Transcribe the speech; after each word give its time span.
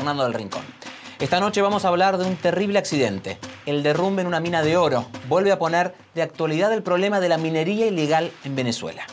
Fernando 0.00 0.24
del 0.24 0.32
Rincón. 0.32 0.62
Esta 1.18 1.40
noche 1.40 1.60
vamos 1.60 1.84
a 1.84 1.88
hablar 1.88 2.16
de 2.16 2.24
un 2.24 2.34
terrible 2.34 2.78
accidente, 2.78 3.38
el 3.66 3.82
derrumbe 3.82 4.22
en 4.22 4.28
una 4.28 4.40
mina 4.40 4.62
de 4.62 4.78
oro. 4.78 5.04
Vuelve 5.28 5.52
a 5.52 5.58
poner 5.58 5.94
de 6.14 6.22
actualidad 6.22 6.72
el 6.72 6.82
problema 6.82 7.20
de 7.20 7.28
la 7.28 7.36
minería 7.36 7.84
ilegal 7.84 8.32
en 8.44 8.56
Venezuela. 8.56 9.06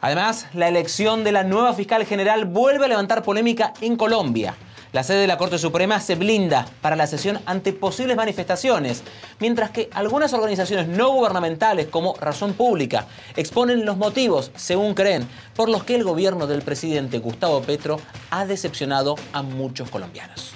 Además, 0.00 0.46
la 0.54 0.68
elección 0.68 1.22
de 1.22 1.32
la 1.32 1.44
nueva 1.44 1.74
fiscal 1.74 2.06
general 2.06 2.46
vuelve 2.46 2.86
a 2.86 2.88
levantar 2.88 3.22
polémica 3.22 3.74
en 3.82 3.96
Colombia. 3.96 4.54
La 4.92 5.02
sede 5.02 5.22
de 5.22 5.26
la 5.26 5.38
Corte 5.38 5.56
Suprema 5.56 6.00
se 6.00 6.16
blinda 6.16 6.66
para 6.82 6.96
la 6.96 7.06
sesión 7.06 7.40
ante 7.46 7.72
posibles 7.72 8.14
manifestaciones, 8.14 9.02
mientras 9.40 9.70
que 9.70 9.88
algunas 9.94 10.34
organizaciones 10.34 10.86
no 10.86 11.12
gubernamentales 11.12 11.86
como 11.86 12.14
Razón 12.16 12.52
Pública 12.52 13.06
exponen 13.34 13.86
los 13.86 13.96
motivos, 13.96 14.50
según 14.54 14.92
creen, 14.92 15.26
por 15.56 15.70
los 15.70 15.84
que 15.84 15.94
el 15.94 16.04
gobierno 16.04 16.46
del 16.46 16.60
presidente 16.60 17.20
Gustavo 17.20 17.62
Petro 17.62 17.98
ha 18.30 18.44
decepcionado 18.44 19.14
a 19.32 19.40
muchos 19.40 19.88
colombianos. 19.88 20.52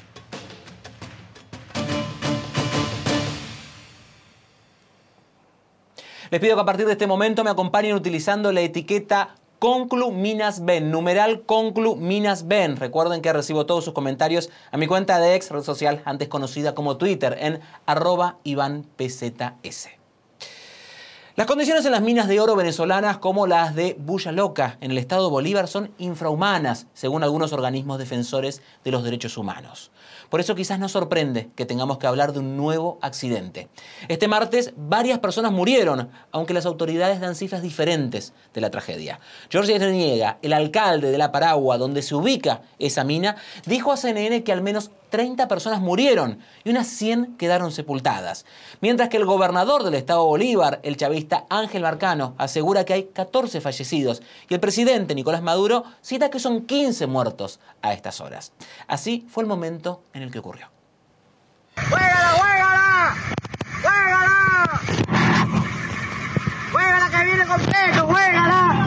Les 6.30 6.40
pido 6.40 6.56
que 6.56 6.62
a 6.62 6.66
partir 6.66 6.84
de 6.84 6.92
este 6.92 7.06
momento 7.06 7.42
me 7.42 7.50
acompañen 7.50 7.94
utilizando 7.94 8.52
la 8.52 8.60
etiqueta 8.60 9.36
Conclu 9.66 10.12
Minas 10.12 10.64
Ben, 10.64 10.92
numeral 10.92 11.42
Conclu 11.42 11.96
Minas 11.96 12.46
Ben. 12.46 12.76
Recuerden 12.76 13.20
que 13.20 13.32
recibo 13.32 13.66
todos 13.66 13.84
sus 13.84 13.94
comentarios 13.94 14.48
a 14.70 14.76
mi 14.76 14.86
cuenta 14.86 15.18
de 15.18 15.34
ex 15.34 15.50
red 15.50 15.64
social, 15.64 16.02
antes 16.04 16.28
conocida 16.28 16.76
como 16.76 16.98
Twitter, 16.98 17.36
en 17.40 17.58
arroba. 17.84 18.38
Las 21.36 21.46
condiciones 21.46 21.84
en 21.84 21.92
las 21.92 22.00
minas 22.00 22.28
de 22.28 22.40
oro 22.40 22.56
venezolanas, 22.56 23.18
como 23.18 23.46
las 23.46 23.74
de 23.74 23.94
Bulla 23.98 24.32
Loca, 24.32 24.78
en 24.80 24.90
el 24.90 24.96
estado 24.96 25.24
de 25.24 25.30
Bolívar, 25.30 25.68
son 25.68 25.92
infrahumanas, 25.98 26.86
según 26.94 27.22
algunos 27.22 27.52
organismos 27.52 27.98
defensores 27.98 28.62
de 28.84 28.90
los 28.90 29.04
derechos 29.04 29.36
humanos. 29.36 29.90
Por 30.30 30.40
eso 30.40 30.54
quizás 30.54 30.78
nos 30.78 30.92
sorprende 30.92 31.50
que 31.54 31.66
tengamos 31.66 31.98
que 31.98 32.06
hablar 32.06 32.32
de 32.32 32.38
un 32.38 32.56
nuevo 32.56 32.98
accidente. 33.02 33.68
Este 34.08 34.28
martes 34.28 34.72
varias 34.78 35.18
personas 35.18 35.52
murieron, 35.52 36.08
aunque 36.32 36.54
las 36.54 36.64
autoridades 36.64 37.20
dan 37.20 37.34
cifras 37.34 37.60
diferentes 37.60 38.32
de 38.54 38.62
la 38.62 38.70
tragedia. 38.70 39.20
Jorge 39.52 39.78
Reniega, 39.78 40.38
el 40.40 40.54
alcalde 40.54 41.10
de 41.10 41.18
La 41.18 41.32
Paragua, 41.32 41.76
donde 41.76 42.00
se 42.00 42.14
ubica 42.14 42.62
esa 42.78 43.04
mina, 43.04 43.36
dijo 43.66 43.92
a 43.92 43.98
CNN 43.98 44.42
que 44.42 44.52
al 44.52 44.62
menos 44.62 44.90
30 45.10 45.48
personas 45.48 45.80
murieron 45.80 46.38
y 46.64 46.70
unas 46.70 46.86
100 46.88 47.36
quedaron 47.36 47.72
sepultadas. 47.72 48.44
Mientras 48.80 49.08
que 49.08 49.16
el 49.16 49.24
gobernador 49.24 49.82
del 49.84 49.94
estado 49.94 50.24
Bolívar, 50.24 50.80
el 50.82 50.96
chavista 50.96 51.46
Ángel 51.48 51.82
Marcano, 51.82 52.34
asegura 52.38 52.84
que 52.84 52.92
hay 52.92 53.04
14 53.04 53.60
fallecidos 53.60 54.22
y 54.48 54.54
el 54.54 54.60
presidente 54.60 55.14
Nicolás 55.14 55.42
Maduro 55.42 55.84
cita 56.02 56.30
que 56.30 56.38
son 56.38 56.66
15 56.66 57.06
muertos 57.06 57.60
a 57.82 57.92
estas 57.92 58.20
horas. 58.20 58.52
Así 58.86 59.26
fue 59.28 59.42
el 59.42 59.48
momento 59.48 60.02
en 60.12 60.22
el 60.22 60.30
que 60.30 60.38
ocurrió. 60.38 60.68
¡Juégala, 61.76 62.30
juégala! 62.38 63.14
¡Juégala! 63.82 64.80
¡Juégala 66.72 67.10
que 67.10 67.24
viene 67.24 67.46
completo! 67.46 68.06
¡Juégala! 68.06 68.86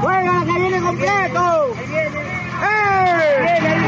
¡Juégala 0.00 0.44
que 0.44 0.60
viene 0.60 0.80
completo! 0.80 1.74
¡Eh! 2.62 3.87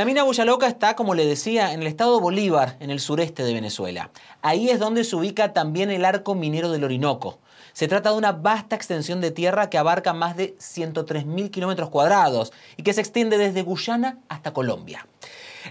La 0.00 0.04
mina 0.04 0.24
Loca 0.46 0.66
está, 0.66 0.96
como 0.96 1.14
le 1.14 1.26
decía, 1.26 1.72
en 1.72 1.82
el 1.82 1.86
estado 1.86 2.20
Bolívar, 2.20 2.76
en 2.80 2.90
el 2.90 3.00
sureste 3.00 3.42
de 3.42 3.52
Venezuela. 3.52 4.10
Ahí 4.40 4.70
es 4.70 4.78
donde 4.78 5.04
se 5.04 5.14
ubica 5.14 5.52
también 5.52 5.90
el 5.90 6.04
arco 6.04 6.34
minero 6.34 6.70
del 6.70 6.84
Orinoco. 6.84 7.38
Se 7.72 7.86
trata 7.86 8.10
de 8.10 8.16
una 8.16 8.32
vasta 8.32 8.76
extensión 8.76 9.20
de 9.20 9.30
tierra 9.30 9.68
que 9.68 9.78
abarca 9.78 10.12
más 10.12 10.36
de 10.36 10.56
103.000 10.56 11.50
kilómetros 11.50 11.90
cuadrados 11.90 12.52
y 12.76 12.82
que 12.82 12.92
se 12.92 13.00
extiende 13.00 13.36
desde 13.36 13.62
Guyana 13.62 14.18
hasta 14.28 14.52
Colombia. 14.52 15.06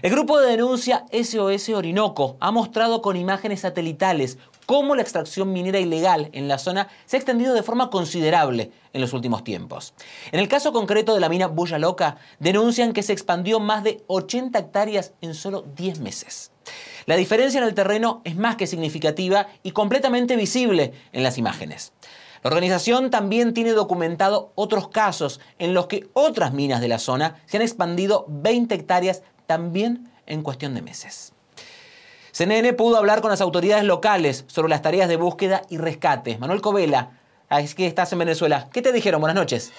El 0.02 0.12
grupo 0.12 0.38
de 0.38 0.50
denuncia 0.50 1.04
SOS 1.12 1.70
Orinoco 1.70 2.36
ha 2.38 2.52
mostrado 2.52 3.02
con 3.02 3.16
imágenes 3.16 3.60
satelitales 3.60 4.38
cómo 4.64 4.94
la 4.94 5.02
extracción 5.02 5.52
minera 5.52 5.80
ilegal 5.80 6.30
en 6.32 6.46
la 6.46 6.58
zona 6.58 6.88
se 7.06 7.16
ha 7.16 7.18
extendido 7.18 7.54
de 7.54 7.64
forma 7.64 7.90
considerable 7.90 8.70
en 8.92 9.00
los 9.00 9.12
últimos 9.12 9.42
tiempos. 9.42 9.92
En 10.30 10.38
el 10.38 10.46
caso 10.46 10.72
concreto 10.72 11.12
de 11.12 11.20
la 11.20 11.28
mina 11.28 11.48
Bulla 11.48 11.78
Loca, 11.78 12.18
denuncian 12.38 12.92
que 12.92 13.02
se 13.02 13.12
expandió 13.12 13.58
más 13.58 13.82
de 13.82 14.04
80 14.06 14.58
hectáreas 14.60 15.12
en 15.20 15.34
solo 15.34 15.62
10 15.74 15.98
meses. 15.98 16.52
La 17.06 17.16
diferencia 17.16 17.58
en 17.58 17.66
el 17.66 17.74
terreno 17.74 18.22
es 18.24 18.36
más 18.36 18.54
que 18.54 18.68
significativa 18.68 19.48
y 19.64 19.72
completamente 19.72 20.36
visible 20.36 20.92
en 21.12 21.24
las 21.24 21.36
imágenes. 21.36 21.92
La 22.42 22.48
organización 22.48 23.10
también 23.10 23.52
tiene 23.52 23.72
documentado 23.72 24.52
otros 24.54 24.88
casos 24.88 25.40
en 25.58 25.74
los 25.74 25.88
que 25.88 26.08
otras 26.14 26.54
minas 26.54 26.80
de 26.80 26.88
la 26.88 26.98
zona 26.98 27.42
se 27.44 27.58
han 27.58 27.62
expandido 27.62 28.24
20 28.28 28.74
hectáreas 28.74 29.22
también 29.50 30.08
en 30.26 30.44
cuestión 30.44 30.74
de 30.74 30.80
meses. 30.80 31.32
CNN 32.30 32.72
pudo 32.74 32.96
hablar 32.96 33.20
con 33.20 33.32
las 33.32 33.40
autoridades 33.40 33.82
locales 33.82 34.44
sobre 34.46 34.68
las 34.68 34.80
tareas 34.80 35.08
de 35.08 35.16
búsqueda 35.16 35.62
y 35.68 35.76
rescate. 35.76 36.38
Manuel 36.38 36.60
Covela, 36.60 37.18
es 37.50 37.74
que 37.74 37.88
estás 37.88 38.12
en 38.12 38.20
Venezuela. 38.20 38.68
¿Qué 38.72 38.80
te 38.80 38.92
dijeron? 38.92 39.20
Buenas 39.20 39.34
noches. 39.34 39.72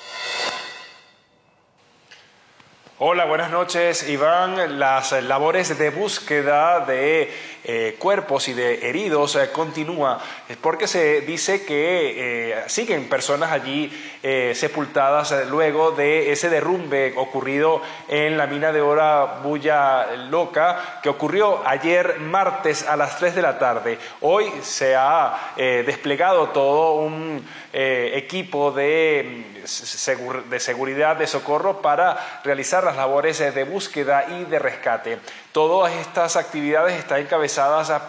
Hola, 3.00 3.24
buenas 3.24 3.50
noches, 3.50 4.10
Iván. 4.10 4.78
Las 4.78 5.14
labores 5.24 5.78
de 5.80 5.90
búsqueda 5.90 6.86
de 6.86 7.32
eh, 7.64 7.96
cuerpos 8.00 8.48
y 8.48 8.56
de 8.56 8.90
heridos 8.90 9.36
eh, 9.36 9.52
continúa 9.52 10.20
porque 10.62 10.88
se 10.88 11.22
dice 11.22 11.64
que 11.64 12.54
eh, 12.54 12.64
siguen 12.66 13.08
personas 13.08 13.52
allí 13.52 13.92
sepultadas 14.54 15.48
luego 15.48 15.92
de 15.92 16.32
ese 16.32 16.50
derrumbe 16.50 17.14
ocurrido 17.16 17.82
en 18.08 18.38
la 18.38 18.46
mina 18.46 18.72
de 18.72 18.82
oro 18.82 19.42
Bulla 19.44 20.16
Loca 20.30 21.00
que 21.02 21.10
ocurrió 21.10 21.62
ayer 21.66 22.20
martes 22.20 22.88
a 22.88 22.96
las 22.96 23.18
3 23.18 23.36
de 23.36 23.42
la 23.42 23.58
tarde. 23.58 23.98
Hoy 24.22 24.52
se 24.62 24.96
ha 24.96 25.54
desplegado 25.56 26.50
todo 26.50 26.94
un 26.94 27.44
equipo 27.74 28.72
de, 28.72 29.56
mm, 29.66 30.50
de 30.50 30.60
seguridad 30.60 31.16
de 31.16 31.26
socorro 31.26 31.82
para 31.82 32.42
realizar 32.44 32.84
las 32.84 32.96
labores 32.96 33.40
de 33.40 33.64
búsqueda 33.64 34.26
y 34.30 34.46
de 34.46 34.60
rescate. 34.60 35.18
Todas 35.52 35.94
estas 35.94 36.36
actividades 36.36 36.98
están 37.00 37.22
encabezadas 37.22 37.51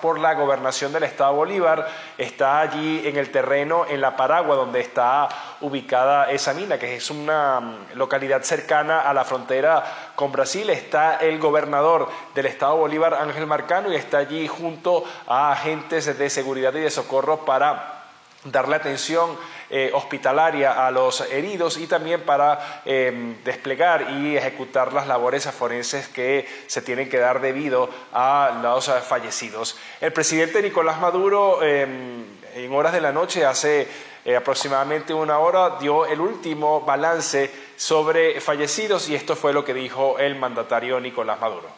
por 0.00 0.18
la 0.18 0.34
gobernación 0.34 0.92
del 0.92 1.02
Estado 1.04 1.32
Bolívar, 1.34 1.88
está 2.16 2.60
allí 2.60 3.02
en 3.04 3.16
el 3.16 3.30
terreno, 3.30 3.84
en 3.88 4.00
la 4.00 4.16
Paragua, 4.16 4.54
donde 4.54 4.80
está 4.80 5.28
ubicada 5.60 6.30
esa 6.30 6.54
mina, 6.54 6.78
que 6.78 6.94
es 6.96 7.10
una 7.10 7.60
mm, 7.60 7.74
localidad 7.94 8.42
cercana 8.42 9.00
a 9.00 9.12
la 9.12 9.24
frontera 9.24 10.12
con 10.14 10.30
Brasil. 10.30 10.70
Está 10.70 11.16
el 11.16 11.38
gobernador 11.38 12.08
del 12.34 12.46
Estado 12.46 12.76
Bolívar, 12.76 13.14
Ángel 13.14 13.46
Marcano, 13.46 13.92
y 13.92 13.96
está 13.96 14.18
allí 14.18 14.46
junto 14.46 15.04
a 15.26 15.52
agentes 15.52 16.16
de 16.16 16.30
seguridad 16.30 16.74
y 16.74 16.80
de 16.80 16.90
socorro 16.90 17.44
para 17.44 18.02
darle 18.44 18.76
atención 18.76 19.36
eh, 19.74 19.90
hospitalaria 19.94 20.86
a 20.86 20.90
los 20.90 21.22
heridos 21.22 21.78
y 21.78 21.86
también 21.86 22.20
para 22.20 22.82
em, 22.84 23.42
desplegar 23.42 24.10
y 24.10 24.36
ejecutar 24.36 24.92
las 24.92 25.06
labores 25.06 25.50
forenses 25.50 26.08
que 26.08 26.46
se 26.66 26.82
tienen 26.82 27.08
que 27.08 27.16
dar 27.16 27.40
debido 27.40 27.88
a 28.12 28.60
los 28.62 28.90
fallecidos. 29.08 29.78
El 29.98 30.12
presidente 30.12 30.60
Nicolás 30.60 31.00
Maduro 31.00 31.62
em, 31.62 32.22
en 32.54 32.74
horas 32.74 32.92
de 32.92 33.00
la 33.00 33.12
noche, 33.12 33.46
hace 33.46 33.88
eh, 34.24 34.36
aproximadamente 34.36 35.14
una 35.14 35.38
hora, 35.38 35.78
dio 35.80 36.06
el 36.06 36.20
último 36.20 36.82
balance 36.82 37.50
sobre 37.76 38.40
fallecidos 38.40 39.08
y 39.08 39.14
esto 39.14 39.36
fue 39.36 39.52
lo 39.52 39.64
que 39.64 39.74
dijo 39.74 40.18
el 40.18 40.36
mandatario 40.36 41.00
Nicolás 41.00 41.40
Maduro. 41.40 41.68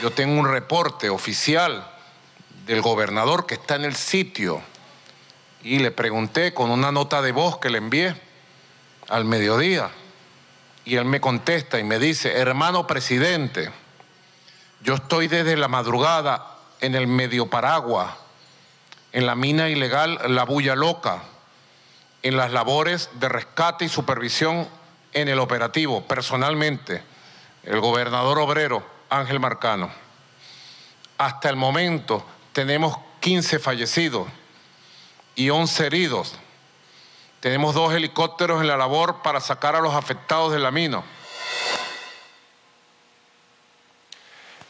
Yo 0.00 0.10
tengo 0.10 0.40
un 0.40 0.50
reporte 0.50 1.10
oficial 1.10 1.86
del 2.64 2.80
gobernador 2.80 3.46
que 3.46 3.54
está 3.54 3.76
en 3.76 3.84
el 3.84 3.94
sitio 3.94 4.62
y 5.62 5.78
le 5.78 5.90
pregunté 5.90 6.52
con 6.54 6.70
una 6.70 6.92
nota 6.92 7.22
de 7.22 7.32
voz 7.32 7.58
que 7.58 7.70
le 7.70 7.78
envié 7.78 8.14
al 9.08 9.24
mediodía. 9.24 9.90
Y 10.84 10.96
él 10.96 11.04
me 11.04 11.20
contesta 11.20 11.78
y 11.78 11.84
me 11.84 11.98
dice, 11.98 12.36
hermano 12.38 12.86
presidente, 12.86 13.70
yo 14.82 14.94
estoy 14.94 15.28
desde 15.28 15.56
la 15.56 15.68
madrugada 15.68 16.56
en 16.80 16.94
el 16.94 17.06
medio 17.06 17.48
Paragua, 17.48 18.18
en 19.12 19.26
la 19.26 19.36
mina 19.36 19.68
ilegal 19.68 20.18
La 20.28 20.44
Bulla 20.44 20.74
Loca, 20.74 21.22
en 22.22 22.36
las 22.36 22.52
labores 22.52 23.10
de 23.14 23.28
rescate 23.28 23.84
y 23.84 23.88
supervisión 23.88 24.68
en 25.12 25.28
el 25.28 25.38
operativo, 25.38 26.02
personalmente, 26.02 27.02
el 27.62 27.80
gobernador 27.80 28.38
obrero 28.38 28.84
Ángel 29.10 29.38
Marcano. 29.38 29.90
Hasta 31.18 31.48
el 31.48 31.56
momento 31.56 32.26
tenemos 32.52 32.96
15 33.20 33.60
fallecidos 33.60 34.26
y 35.34 35.50
11 35.50 35.86
heridos. 35.86 36.34
Tenemos 37.40 37.74
dos 37.74 37.92
helicópteros 37.92 38.60
en 38.60 38.68
la 38.68 38.76
labor 38.76 39.22
para 39.22 39.40
sacar 39.40 39.74
a 39.74 39.80
los 39.80 39.94
afectados 39.94 40.52
de 40.52 40.58
la 40.58 40.70
mina. 40.70 41.02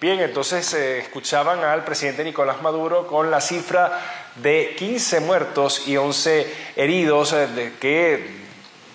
Bien, 0.01 0.19
entonces 0.19 0.75
eh, 0.75 0.99
escuchaban 0.99 1.63
al 1.63 1.85
presidente 1.85 2.25
Nicolás 2.25 2.61
Maduro 2.61 3.07
con 3.07 3.31
la 3.31 3.41
cifra 3.41 4.01
de 4.35 4.75
15 4.77 5.21
muertos 5.21 5.87
y 5.87 5.97
11 5.97 6.73
heridos 6.75 7.33
eh, 7.33 7.47
de, 7.47 7.73
que 7.75 8.43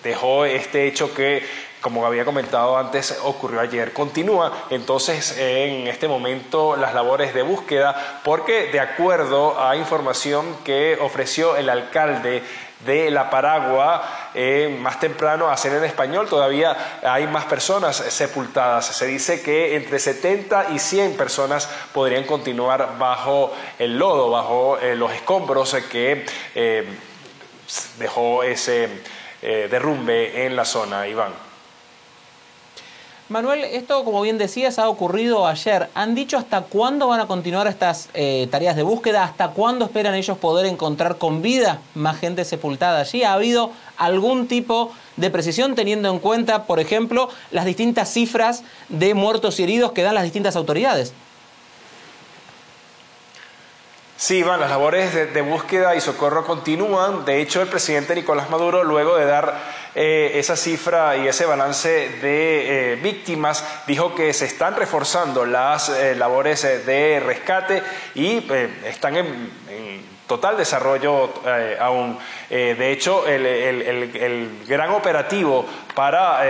dejó 0.02 0.44
este 0.44 0.86
hecho 0.86 1.14
que, 1.14 1.46
como 1.80 2.04
había 2.06 2.24
comentado 2.24 2.76
antes, 2.76 3.18
ocurrió 3.22 3.60
ayer. 3.60 3.92
Continúa 3.92 4.66
entonces 4.70 5.36
en 5.38 5.86
este 5.86 6.08
momento 6.08 6.76
las 6.76 6.94
labores 6.94 7.34
de 7.34 7.42
búsqueda 7.42 8.20
porque 8.24 8.70
de 8.72 8.80
acuerdo 8.80 9.60
a 9.60 9.76
información 9.76 10.56
que 10.64 10.98
ofreció 11.00 11.56
el 11.56 11.70
alcalde 11.70 12.42
de 12.84 13.10
La 13.10 13.28
Paragua 13.28 14.30
eh, 14.34 14.76
más 14.80 15.00
temprano 15.00 15.48
a 15.48 15.52
hacer 15.52 15.72
en 15.72 15.84
español. 15.84 16.28
Todavía 16.28 17.00
hay 17.02 17.26
más 17.26 17.44
personas 17.44 17.96
sepultadas. 17.96 18.86
Se 18.86 19.06
dice 19.06 19.42
que 19.42 19.76
entre 19.76 19.98
70 19.98 20.70
y 20.70 20.78
100 20.78 21.16
personas 21.16 21.68
podrían 21.92 22.24
continuar 22.24 22.98
bajo 22.98 23.52
el 23.78 23.98
lodo, 23.98 24.30
bajo 24.30 24.78
eh, 24.78 24.94
los 24.94 25.12
escombros 25.12 25.76
que 25.90 26.24
eh, 26.54 26.86
dejó 27.98 28.42
ese 28.42 28.88
derrumbe 29.40 30.46
en 30.46 30.56
la 30.56 30.64
zona, 30.64 31.06
Iván. 31.06 31.47
Manuel, 33.28 33.62
esto 33.62 34.04
como 34.04 34.22
bien 34.22 34.38
decías 34.38 34.78
ha 34.78 34.88
ocurrido 34.88 35.46
ayer. 35.46 35.90
¿Han 35.92 36.14
dicho 36.14 36.38
hasta 36.38 36.62
cuándo 36.62 37.08
van 37.08 37.20
a 37.20 37.26
continuar 37.26 37.66
estas 37.66 38.08
eh, 38.14 38.48
tareas 38.50 38.74
de 38.74 38.82
búsqueda? 38.82 39.22
¿Hasta 39.22 39.48
cuándo 39.48 39.84
esperan 39.84 40.14
ellos 40.14 40.38
poder 40.38 40.64
encontrar 40.64 41.18
con 41.18 41.42
vida 41.42 41.82
más 41.94 42.18
gente 42.18 42.46
sepultada 42.46 43.00
allí? 43.00 43.24
¿Ha 43.24 43.34
habido 43.34 43.70
algún 43.98 44.48
tipo 44.48 44.92
de 45.18 45.28
precisión 45.28 45.74
teniendo 45.74 46.08
en 46.10 46.20
cuenta, 46.20 46.64
por 46.64 46.80
ejemplo, 46.80 47.28
las 47.50 47.66
distintas 47.66 48.10
cifras 48.10 48.62
de 48.88 49.12
muertos 49.12 49.60
y 49.60 49.64
heridos 49.64 49.92
que 49.92 50.04
dan 50.04 50.14
las 50.14 50.24
distintas 50.24 50.56
autoridades? 50.56 51.12
Sí, 54.18 54.38
Iván, 54.38 54.58
las 54.58 54.68
labores 54.68 55.32
de, 55.32 55.40
búsqueda 55.42 55.94
y 55.94 56.00
socorro 56.00 56.44
continúan. 56.44 57.24
De 57.24 57.40
hecho, 57.40 57.62
el 57.62 57.68
presidente 57.68 58.16
Nicolás 58.16 58.50
Maduro, 58.50 58.82
luego 58.82 59.16
de 59.16 59.24
dar 59.24 59.54
eh, 59.94 60.32
esa 60.34 60.56
cifra 60.56 61.16
y 61.16 61.28
ese 61.28 61.46
balance 61.46 61.88
de 62.20 62.94
eh, 62.94 62.96
víctimas, 62.96 63.64
dijo 63.86 64.16
que 64.16 64.32
se 64.32 64.46
están 64.46 64.74
reforzando 64.74 65.46
las 65.46 65.90
eh, 65.90 66.16
labores 66.16 66.62
de 66.84 67.20
rescate 67.24 67.80
y 68.16 68.44
están 68.84 69.18
en, 69.18 69.50
total 70.26 70.56
desarrollo 70.56 71.32
aún. 71.78 72.18
de 72.50 72.90
hecho, 72.90 73.24
el, 73.24 74.64
gran 74.66 74.90
operativo 74.90 75.64
para 75.94 76.42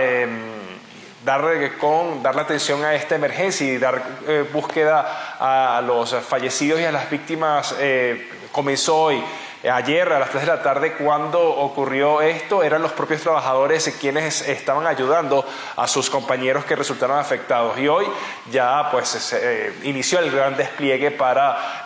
dar, 1.25 1.43
con, 1.77 2.23
darle 2.23 2.41
atención 2.41 2.83
a 2.83 2.93
esta 2.95 3.15
emergencia 3.15 3.67
y 3.67 3.77
dar 3.77 4.01
eh, 4.27 4.45
búsqueda 4.51 5.35
a 5.39 5.81
los 5.81 6.15
fallecidos 6.15 6.79
y 6.79 6.85
a 6.85 6.91
las 6.91 7.09
víctimas 7.09 7.75
eh, 7.79 8.29
comenzó 8.51 9.03
hoy. 9.03 9.23
Ayer 9.69 10.13
a 10.13 10.19
las 10.19 10.29
3 10.29 10.43
de 10.43 10.47
la 10.47 10.63
tarde 10.63 10.93
cuando 10.93 11.41
ocurrió 11.41 12.21
esto 12.21 12.63
eran 12.63 12.81
los 12.81 12.93
propios 12.93 13.21
trabajadores 13.21 13.93
quienes 13.99 14.47
estaban 14.47 14.87
ayudando 14.87 15.45
a 15.75 15.85
sus 15.85 16.09
compañeros 16.09 16.63
que 16.63 16.77
resultaron 16.77 17.19
afectados 17.19 17.77
y 17.77 17.89
hoy 17.89 18.05
ya 18.49 18.87
pues 18.89 19.09
se 19.09 19.67
eh, 19.67 19.73
inició 19.83 20.19
el 20.19 20.31
gran 20.31 20.55
despliegue 20.55 21.11
para 21.11 21.83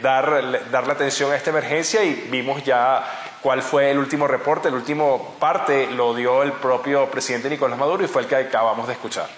dar, 0.00 0.70
darle 0.70 0.92
atención 0.92 1.32
a 1.32 1.34
esta 1.34 1.50
emergencia 1.50 2.04
y 2.04 2.28
vimos 2.30 2.62
ya 2.62 3.04
cuál 3.42 3.62
fue 3.62 3.90
el 3.90 3.98
último 3.98 4.26
reporte, 4.26 4.68
el 4.68 4.74
último 4.74 5.34
parte 5.38 5.90
lo 5.90 6.14
dio 6.14 6.42
el 6.42 6.52
propio 6.52 7.10
presidente 7.10 7.50
Nicolás 7.50 7.78
Maduro 7.78 8.04
y 8.04 8.08
fue 8.08 8.22
el 8.22 8.28
que 8.28 8.36
acabamos 8.36 8.86
de 8.86 8.94
escuchar. 8.94 9.28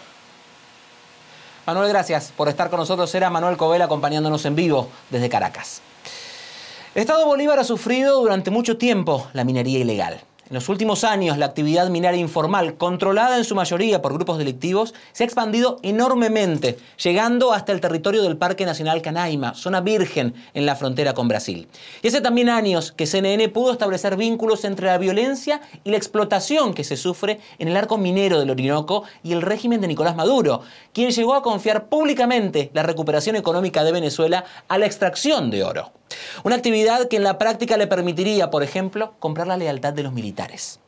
Manuel, 1.66 1.90
gracias 1.90 2.32
por 2.34 2.48
estar 2.48 2.70
con 2.70 2.78
nosotros. 2.78 3.14
Era 3.14 3.28
Manuel 3.28 3.58
Covela 3.58 3.84
acompañándonos 3.84 4.44
en 4.46 4.54
vivo 4.54 4.88
desde 5.10 5.28
Caracas. 5.28 5.82
Estado 6.94 7.26
Bolívar 7.26 7.58
ha 7.58 7.64
sufrido 7.64 8.20
durante 8.20 8.50
mucho 8.50 8.78
tiempo 8.78 9.28
la 9.34 9.44
minería 9.44 9.78
ilegal. 9.78 10.22
En 10.48 10.54
los 10.54 10.70
últimos 10.70 11.04
años, 11.04 11.36
la 11.36 11.44
actividad 11.44 11.90
minera 11.90 12.16
informal, 12.16 12.78
controlada 12.78 13.36
en 13.36 13.44
su 13.44 13.54
mayoría 13.54 14.00
por 14.00 14.14
grupos 14.14 14.38
delictivos, 14.38 14.94
se 15.12 15.22
ha 15.22 15.26
expandido 15.26 15.78
enormemente, 15.82 16.78
llegando 16.96 17.52
hasta 17.52 17.72
el 17.72 17.82
territorio 17.82 18.22
del 18.22 18.38
Parque 18.38 18.64
Nacional 18.64 19.02
Canaima, 19.02 19.52
zona 19.52 19.82
virgen 19.82 20.32
en 20.54 20.64
la 20.64 20.74
frontera 20.74 21.12
con 21.12 21.28
Brasil. 21.28 21.68
Y 22.02 22.08
hace 22.08 22.22
también 22.22 22.48
años 22.48 22.92
que 22.92 23.04
CNN 23.04 23.46
pudo 23.50 23.72
establecer 23.72 24.16
vínculos 24.16 24.64
entre 24.64 24.86
la 24.86 24.96
violencia 24.96 25.60
y 25.84 25.90
la 25.90 25.98
explotación 25.98 26.72
que 26.72 26.82
se 26.82 26.96
sufre 26.96 27.40
en 27.58 27.68
el 27.68 27.76
arco 27.76 27.98
minero 27.98 28.38
del 28.38 28.48
Orinoco 28.48 29.04
y 29.22 29.34
el 29.34 29.42
régimen 29.42 29.82
de 29.82 29.88
Nicolás 29.88 30.16
Maduro, 30.16 30.62
quien 30.94 31.10
llegó 31.10 31.34
a 31.34 31.42
confiar 31.42 31.90
públicamente 31.90 32.70
la 32.72 32.84
recuperación 32.84 33.36
económica 33.36 33.84
de 33.84 33.92
Venezuela 33.92 34.46
a 34.66 34.78
la 34.78 34.86
extracción 34.86 35.50
de 35.50 35.62
oro. 35.62 35.92
Una 36.44 36.56
actividad 36.56 37.08
que 37.08 37.16
en 37.16 37.24
la 37.24 37.38
práctica 37.38 37.76
le 37.76 37.86
permitiría, 37.86 38.50
por 38.50 38.62
ejemplo, 38.62 39.14
comprar 39.18 39.46
la 39.46 39.56
lealtad 39.56 39.92
de 39.92 40.02
los 40.02 40.12
militares. 40.12 40.80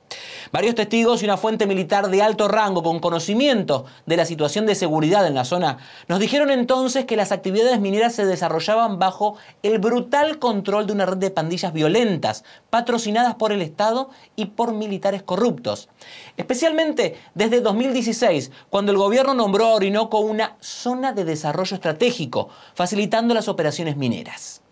Varios 0.53 0.75
testigos 0.75 1.23
y 1.23 1.25
una 1.25 1.37
fuente 1.37 1.67
militar 1.67 2.09
de 2.09 2.23
alto 2.23 2.49
rango 2.49 2.83
con 2.83 2.99
conocimiento 2.99 3.85
de 4.07 4.17
la 4.17 4.25
situación 4.25 4.67
de 4.67 4.75
seguridad 4.75 5.27
en 5.27 5.35
la 5.35 5.45
zona 5.45 5.79
nos 6.09 6.19
dijeron 6.19 6.51
entonces 6.51 7.05
que 7.05 7.17
las 7.17 7.31
actividades 7.31 7.81
mineras 7.81 8.15
se 8.15 8.27
desarrollaban 8.27 8.99
bajo 8.99 9.37
el 9.63 9.79
brutal 9.79 10.39
control 10.39 10.87
de 10.87 10.93
una 10.93 11.07
red 11.07 11.19
de 11.19 11.31
pandillas 11.31 11.73
violentas, 11.73 12.45
patrocinadas 12.71 13.37
por 13.37 13.53
el 13.53 13.63
Estado 13.63 14.11
y 14.35 14.47
por 14.47 14.73
militares 14.73 15.23
corruptos. 15.23 15.89
Especialmente 16.37 17.17
desde 17.35 17.61
2016, 17.61 18.51
cuando 18.71 18.91
el 18.93 18.99
gobierno 18.99 19.35
nombró 19.35 19.67
a 19.67 19.75
Orinoco 19.75 20.19
una 20.19 20.57
zona 20.61 21.13
de 21.13 21.25
desarrollo 21.25 21.77
estratégico, 21.77 22.49
facilitando 22.75 23.35
las 23.35 23.49
operaciones 23.49 23.97
mineras. 23.97 24.63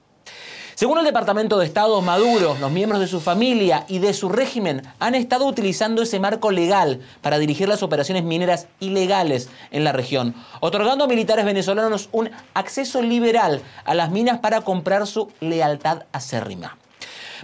Según 0.79 1.01
el 1.01 1.05
Departamento 1.05 1.59
de 1.59 1.67
Estado, 1.67 2.01
Maduro, 2.03 2.57
los 2.61 2.71
miembros 2.71 3.01
de 3.01 3.09
su 3.09 3.21
familia 3.21 3.85
y 3.89 3.99
de 3.99 4.15
su 4.15 4.29
régimen 4.29 4.83
han 5.01 5.17
estado 5.17 5.45
utilizando 5.45 6.03
ese 6.03 6.21
marco 6.21 6.53
legal 6.53 7.01
para 7.21 7.41
dirigir 7.41 7.67
las 7.67 7.83
operaciones 7.83 8.23
mineras 8.23 8.69
ilegales 8.79 9.49
en 9.73 9.83
la 9.83 9.91
región, 9.91 10.37
otorgando 10.61 11.03
a 11.03 11.09
militares 11.09 11.45
venezolanos 11.45 12.09
un 12.13 12.31
acceso 12.55 13.03
liberal 13.03 13.61
a 13.85 13.95
las 13.95 14.13
minas 14.13 14.39
para 14.39 14.61
comprar 14.61 15.09
su 15.09 15.33
lealtad 15.41 16.05
acérrima. 16.13 16.79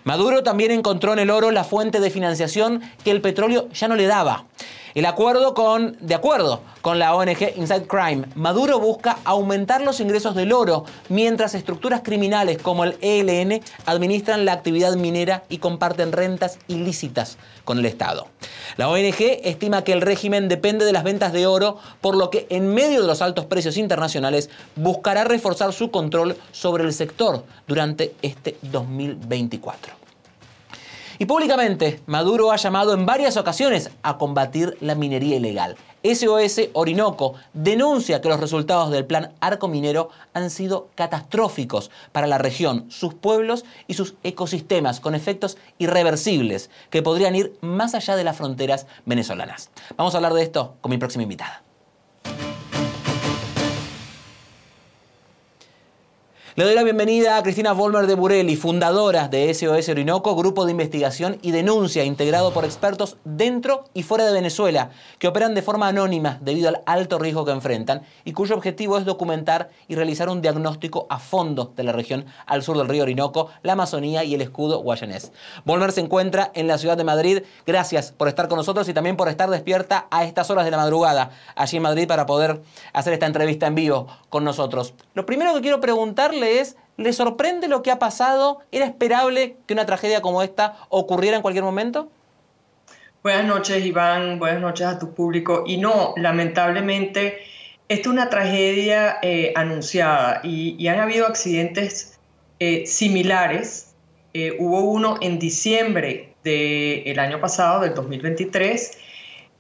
Maduro 0.04 0.44
también 0.44 0.70
encontró 0.70 1.12
en 1.12 1.18
el 1.18 1.30
oro 1.30 1.50
la 1.50 1.64
fuente 1.64 1.98
de 1.98 2.10
financiación 2.10 2.82
que 3.02 3.10
el 3.10 3.20
petróleo 3.20 3.68
ya 3.70 3.88
no 3.88 3.96
le 3.96 4.06
daba. 4.06 4.44
El 4.94 5.06
acuerdo 5.06 5.54
con, 5.54 5.96
de 6.00 6.14
acuerdo 6.14 6.60
con 6.80 7.00
la 7.00 7.16
ONG 7.16 7.56
Inside 7.56 7.88
Crime, 7.88 8.26
Maduro 8.36 8.78
busca 8.78 9.18
aumentar 9.24 9.80
los 9.80 9.98
ingresos 9.98 10.36
del 10.36 10.52
oro, 10.52 10.84
mientras 11.08 11.56
estructuras 11.56 12.02
criminales 12.04 12.62
como 12.62 12.84
el 12.84 12.96
ELN 13.00 13.60
administran 13.86 14.44
la 14.44 14.52
actividad 14.52 14.94
minera 14.94 15.42
y 15.48 15.58
comparten 15.58 16.12
rentas 16.12 16.60
ilícitas 16.68 17.38
con 17.64 17.80
el 17.80 17.86
Estado. 17.86 18.28
La 18.76 18.88
ONG 18.88 19.40
estima 19.42 19.82
que 19.82 19.94
el 19.94 20.00
régimen 20.00 20.48
depende 20.48 20.84
de 20.84 20.92
las 20.92 21.02
ventas 21.02 21.32
de 21.32 21.48
oro, 21.48 21.78
por 22.00 22.16
lo 22.16 22.30
que 22.30 22.46
en 22.48 22.72
medio 22.72 23.00
de 23.00 23.08
los 23.08 23.20
altos 23.20 23.46
precios 23.46 23.76
internacionales 23.76 24.48
buscará 24.76 25.24
reforzar 25.24 25.72
su 25.72 25.90
control 25.90 26.36
sobre 26.52 26.84
el 26.84 26.92
sector 26.92 27.44
durante 27.66 28.14
este 28.22 28.56
2024. 28.62 30.03
Y 31.18 31.26
públicamente, 31.26 32.00
Maduro 32.06 32.50
ha 32.50 32.56
llamado 32.56 32.92
en 32.94 33.06
varias 33.06 33.36
ocasiones 33.36 33.90
a 34.02 34.18
combatir 34.18 34.76
la 34.80 34.94
minería 34.94 35.36
ilegal. 35.36 35.76
SOS 36.02 36.68
Orinoco 36.74 37.34
denuncia 37.54 38.20
que 38.20 38.28
los 38.28 38.40
resultados 38.40 38.90
del 38.90 39.06
plan 39.06 39.32
Arco 39.40 39.68
Minero 39.68 40.10
han 40.34 40.50
sido 40.50 40.90
catastróficos 40.94 41.90
para 42.12 42.26
la 42.26 42.38
región, 42.38 42.90
sus 42.90 43.14
pueblos 43.14 43.64
y 43.86 43.94
sus 43.94 44.14
ecosistemas, 44.22 45.00
con 45.00 45.14
efectos 45.14 45.56
irreversibles 45.78 46.68
que 46.90 47.02
podrían 47.02 47.36
ir 47.36 47.56
más 47.62 47.94
allá 47.94 48.16
de 48.16 48.24
las 48.24 48.36
fronteras 48.36 48.86
venezolanas. 49.06 49.70
Vamos 49.96 50.14
a 50.14 50.18
hablar 50.18 50.34
de 50.34 50.42
esto 50.42 50.74
con 50.80 50.90
mi 50.90 50.98
próxima 50.98 51.22
invitada. 51.22 51.62
Le 56.56 56.62
doy 56.62 56.76
la 56.76 56.84
bienvenida 56.84 57.36
a 57.36 57.42
Cristina 57.42 57.72
Volmer 57.72 58.06
de 58.06 58.14
Burelli, 58.14 58.54
fundadora 58.54 59.26
de 59.26 59.52
SOS 59.52 59.88
Orinoco, 59.88 60.36
grupo 60.36 60.64
de 60.64 60.70
investigación 60.70 61.36
y 61.42 61.50
denuncia 61.50 62.04
integrado 62.04 62.52
por 62.52 62.64
expertos 62.64 63.16
dentro 63.24 63.86
y 63.92 64.04
fuera 64.04 64.24
de 64.24 64.32
Venezuela, 64.32 64.90
que 65.18 65.26
operan 65.26 65.56
de 65.56 65.62
forma 65.62 65.88
anónima 65.88 66.38
debido 66.42 66.68
al 66.68 66.82
alto 66.86 67.18
riesgo 67.18 67.44
que 67.44 67.50
enfrentan 67.50 68.02
y 68.24 68.34
cuyo 68.34 68.54
objetivo 68.54 68.96
es 68.98 69.04
documentar 69.04 69.70
y 69.88 69.96
realizar 69.96 70.28
un 70.28 70.42
diagnóstico 70.42 71.08
a 71.10 71.18
fondo 71.18 71.72
de 71.74 71.82
la 71.82 71.90
región 71.90 72.24
al 72.46 72.62
sur 72.62 72.78
del 72.78 72.86
río 72.86 73.02
Orinoco, 73.02 73.50
la 73.64 73.72
Amazonía 73.72 74.22
y 74.22 74.36
el 74.36 74.40
escudo 74.40 74.78
guayanés. 74.78 75.32
Volmer 75.64 75.90
se 75.90 76.02
encuentra 76.02 76.52
en 76.54 76.68
la 76.68 76.78
ciudad 76.78 76.96
de 76.96 77.02
Madrid. 77.02 77.42
Gracias 77.66 78.12
por 78.12 78.28
estar 78.28 78.46
con 78.46 78.58
nosotros 78.58 78.88
y 78.88 78.94
también 78.94 79.16
por 79.16 79.28
estar 79.28 79.50
despierta 79.50 80.06
a 80.12 80.22
estas 80.22 80.50
horas 80.50 80.64
de 80.64 80.70
la 80.70 80.76
madrugada 80.76 81.32
allí 81.56 81.78
en 81.78 81.82
Madrid 81.82 82.06
para 82.06 82.26
poder 82.26 82.62
hacer 82.92 83.12
esta 83.12 83.26
entrevista 83.26 83.66
en 83.66 83.74
vivo 83.74 84.06
con 84.28 84.44
nosotros. 84.44 84.94
Lo 85.14 85.26
primero 85.26 85.52
que 85.52 85.60
quiero 85.60 85.80
preguntarle 85.80 86.43
es, 86.44 86.76
¿le 86.96 87.12
sorprende 87.12 87.68
lo 87.68 87.82
que 87.82 87.90
ha 87.90 87.98
pasado? 87.98 88.60
¿Era 88.72 88.86
esperable 88.86 89.56
que 89.66 89.74
una 89.74 89.86
tragedia 89.86 90.22
como 90.22 90.42
esta 90.42 90.76
ocurriera 90.88 91.36
en 91.36 91.42
cualquier 91.42 91.64
momento? 91.64 92.10
Buenas 93.22 93.46
noches, 93.46 93.84
Iván. 93.84 94.38
Buenas 94.38 94.60
noches 94.60 94.86
a 94.86 94.98
tu 94.98 95.14
público. 95.14 95.64
Y 95.66 95.78
no, 95.78 96.12
lamentablemente, 96.16 97.38
esta 97.88 98.02
es 98.02 98.06
una 98.06 98.28
tragedia 98.28 99.18
eh, 99.22 99.52
anunciada 99.56 100.40
y, 100.44 100.86
han 100.88 101.00
habido 101.00 101.26
accidentes 101.26 102.18
eh, 102.58 102.86
similares. 102.86 103.94
Eh, 104.34 104.56
hubo 104.58 104.80
uno 104.80 105.16
en 105.22 105.38
diciembre 105.38 106.34
del 106.44 107.18
año 107.18 107.40
pasado, 107.40 107.80
del 107.80 107.94
2023, 107.94 108.98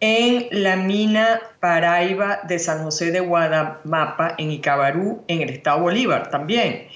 en 0.00 0.48
la 0.50 0.76
mina 0.76 1.40
Paraiba 1.60 2.40
de 2.48 2.58
San 2.58 2.82
José 2.82 3.10
de 3.10 3.20
Guadamapa, 3.20 4.34
en 4.38 4.50
Icabarú, 4.50 5.24
en 5.28 5.42
el 5.42 5.50
estado 5.50 5.80
Bolívar 5.80 6.30
también. 6.30 6.88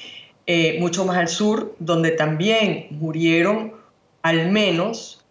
mucho 0.79 1.05
más 1.05 1.17
al 1.17 1.29
sur, 1.29 1.75
donde 1.79 2.13
también 2.13 2.87
murieron 2.91 3.75
al 4.23 4.51
menos 4.51 5.25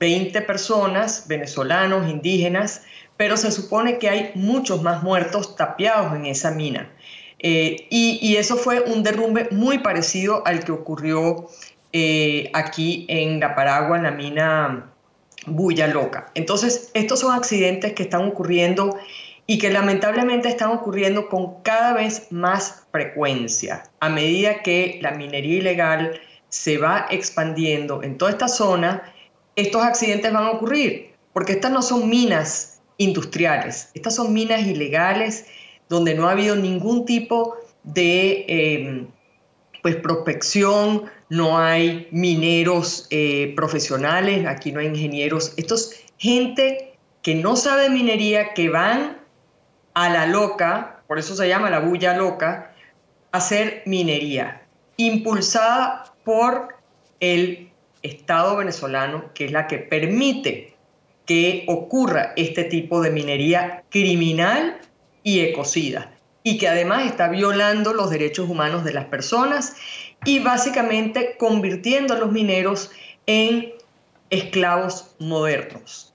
20 0.00 0.40
personas, 0.42 1.28
venezolanos, 1.28 2.10
indígenas, 2.10 2.82
pero 3.16 3.36
se 3.36 3.52
supone 3.52 3.98
que 3.98 4.08
hay 4.08 4.32
muchos 4.34 4.82
más 4.82 5.02
muertos 5.02 5.54
tapiados 5.54 6.16
en 6.16 6.24
esa 6.24 6.50
mina. 6.50 6.90
Eh, 7.38 7.86
y, 7.90 8.36
eso 8.36 8.56
fue 8.56 8.80
un 8.80 9.02
derrumbe 9.02 9.48
muy 9.50 9.78
parecido 9.78 10.42
al 10.46 10.64
que 10.64 10.72
ocurrió 10.72 11.48
eh, 11.92 12.50
aquí 12.54 13.06
en 13.08 13.40
La 13.40 13.54
Paragua, 13.54 13.96
en 13.98 14.02
la 14.04 14.10
mina 14.10 14.89
Bulla 15.46 15.86
Loca. 15.86 16.30
Entonces, 16.34 16.90
estos 16.94 17.20
son 17.20 17.34
accidentes 17.34 17.92
que 17.94 18.02
están 18.02 18.26
ocurriendo 18.26 18.98
y 19.46 19.58
que 19.58 19.70
lamentablemente 19.70 20.48
están 20.48 20.70
ocurriendo 20.70 21.28
con 21.28 21.62
cada 21.62 21.94
vez 21.94 22.28
más 22.30 22.84
frecuencia 22.92 23.82
a 23.98 24.08
medida 24.08 24.62
que 24.62 24.98
la 25.02 25.12
minería 25.12 25.58
ilegal 25.58 26.20
se 26.48 26.78
va 26.78 27.06
expandiendo 27.10 28.02
en 28.02 28.16
toda 28.18 28.32
esta 28.32 28.48
zona 28.48 29.12
estos 29.56 29.82
accidentes 29.82 30.32
van 30.32 30.44
a 30.44 30.50
ocurrir, 30.50 31.12
porque 31.32 31.52
estas 31.52 31.70
no 31.72 31.82
son 31.82 32.08
minas 32.08 32.80
industriales, 32.96 33.90
estas 33.94 34.14
son 34.14 34.32
minas 34.32 34.62
ilegales 34.66 35.46
donde 35.88 36.14
no 36.14 36.28
ha 36.28 36.32
habido 36.32 36.56
ningún 36.56 37.04
tipo 37.04 37.56
de 37.82 38.44
em, 38.46 39.06
pues, 39.82 39.96
prospección, 39.96 41.10
no 41.30 41.58
hay 41.58 42.08
mineros 42.10 43.06
eh, 43.10 43.54
profesionales, 43.56 44.46
aquí 44.46 44.72
no 44.72 44.80
hay 44.80 44.86
ingenieros, 44.86 45.54
esto 45.56 45.76
es 45.76 46.04
gente 46.18 46.98
que 47.22 47.36
no 47.36 47.56
sabe 47.56 47.88
minería, 47.88 48.52
que 48.52 48.68
van 48.68 49.18
a 49.94 50.08
la 50.10 50.26
loca, 50.26 51.02
por 51.06 51.18
eso 51.18 51.34
se 51.34 51.48
llama 51.48 51.70
la 51.70 51.78
bulla 51.78 52.16
loca, 52.16 52.72
a 53.32 53.38
hacer 53.38 53.82
minería, 53.86 54.62
impulsada 54.96 56.12
por 56.24 56.74
el 57.20 57.70
Estado 58.02 58.56
venezolano, 58.56 59.32
que 59.34 59.44
es 59.44 59.52
la 59.52 59.66
que 59.66 59.78
permite 59.78 60.74
que 61.26 61.64
ocurra 61.68 62.32
este 62.36 62.64
tipo 62.64 63.02
de 63.02 63.10
minería 63.10 63.84
criminal 63.90 64.78
y 65.22 65.40
ecocida, 65.40 66.10
y 66.42 66.58
que 66.58 66.66
además 66.66 67.06
está 67.06 67.28
violando 67.28 67.92
los 67.92 68.10
derechos 68.10 68.48
humanos 68.48 68.84
de 68.84 68.94
las 68.94 69.04
personas 69.04 69.76
y 70.24 70.38
básicamente 70.40 71.36
convirtiendo 71.38 72.14
a 72.14 72.18
los 72.18 72.30
mineros 72.30 72.90
en 73.26 73.72
esclavos 74.30 75.14
modernos. 75.18 76.12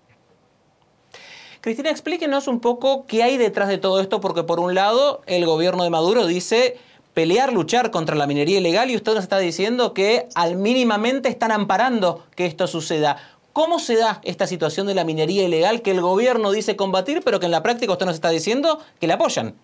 Cristina, 1.62 1.90
explíquenos 1.90 2.48
un 2.48 2.60
poco 2.60 3.06
qué 3.08 3.24
hay 3.24 3.38
detrás 3.38 3.68
de 3.68 3.80
todo 3.80 4.00
esto, 4.00 4.22
porque 4.22 4.44
por 4.44 4.60
un 4.60 4.76
lado 4.76 5.22
el 5.26 5.46
gobierno 5.46 5.84
de 5.84 5.90
Maduro 5.90 6.28
dice 6.28 6.78
pelear, 7.16 7.52
luchar 7.54 7.90
contra 7.90 8.16
la 8.16 8.28
minería 8.28 8.60
ilegal 8.60 8.92
y 8.92 8.96
usted 8.96 9.16
nos 9.16 9.24
está 9.24 9.40
diciendo 9.40 9.94
que 9.94 10.28
al 10.36 10.58
mínimamente 10.58 11.30
están 11.30 11.52
amparando 11.52 12.24
que 12.36 12.46
esto 12.46 12.68
suceda. 12.68 13.18
¿Cómo 13.54 13.80
se 13.80 13.96
da 13.96 14.20
esta 14.24 14.48
situación 14.48 14.86
de 14.86 14.94
la 14.94 15.06
minería 15.06 15.44
ilegal 15.44 15.82
que 15.82 15.92
el 15.92 16.02
gobierno 16.02 16.52
dice 16.52 16.76
combatir, 16.76 17.22
pero 17.24 17.40
que 17.40 17.46
en 17.46 17.54
la 17.54 17.64
práctica 17.64 17.94
usted 17.94 18.06
nos 18.06 18.16
está 18.16 18.30
diciendo 18.30 18.80
que 19.00 19.08
la 19.08 19.16
apoyan? 19.16 19.56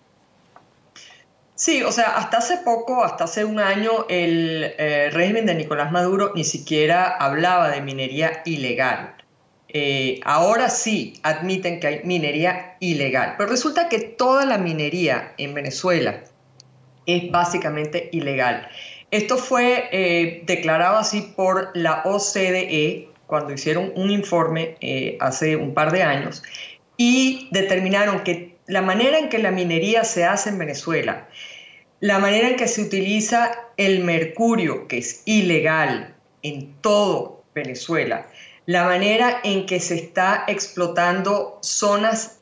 Sí, 1.62 1.80
o 1.84 1.92
sea, 1.92 2.16
hasta 2.16 2.38
hace 2.38 2.56
poco, 2.56 3.04
hasta 3.04 3.22
hace 3.22 3.44
un 3.44 3.60
año, 3.60 4.04
el 4.08 4.74
eh, 4.78 5.10
régimen 5.12 5.46
de 5.46 5.54
Nicolás 5.54 5.92
Maduro 5.92 6.32
ni 6.34 6.42
siquiera 6.42 7.06
hablaba 7.06 7.70
de 7.70 7.80
minería 7.80 8.42
ilegal. 8.44 9.14
Eh, 9.68 10.18
ahora 10.24 10.68
sí 10.68 11.20
admiten 11.22 11.78
que 11.78 11.86
hay 11.86 12.00
minería 12.02 12.76
ilegal, 12.80 13.36
pero 13.38 13.48
resulta 13.48 13.88
que 13.88 14.00
toda 14.00 14.44
la 14.44 14.58
minería 14.58 15.34
en 15.38 15.54
Venezuela, 15.54 16.24
es 17.06 17.30
básicamente 17.30 18.08
ilegal. 18.10 18.68
Esto 19.12 19.38
fue 19.38 19.88
eh, 19.92 20.42
declarado 20.46 20.96
así 20.96 21.32
por 21.36 21.70
la 21.74 22.02
OCDE 22.04 23.08
cuando 23.28 23.52
hicieron 23.52 23.92
un 23.94 24.10
informe 24.10 24.74
eh, 24.80 25.16
hace 25.20 25.54
un 25.54 25.74
par 25.74 25.92
de 25.92 26.02
años 26.02 26.42
y 26.96 27.46
determinaron 27.52 28.24
que 28.24 28.56
la 28.66 28.82
manera 28.82 29.16
en 29.18 29.28
que 29.28 29.38
la 29.38 29.52
minería 29.52 30.02
se 30.02 30.24
hace 30.24 30.50
en 30.50 30.58
Venezuela, 30.58 31.28
la 32.02 32.18
manera 32.18 32.48
en 32.48 32.56
que 32.56 32.66
se 32.66 32.82
utiliza 32.82 33.52
el 33.76 34.02
mercurio, 34.02 34.88
que 34.88 34.98
es 34.98 35.22
ilegal 35.24 36.16
en 36.42 36.74
todo 36.80 37.44
Venezuela, 37.54 38.26
la 38.66 38.82
manera 38.82 39.38
en 39.44 39.66
que 39.66 39.78
se 39.78 39.94
está 39.94 40.42
explotando 40.48 41.60
zonas 41.62 42.40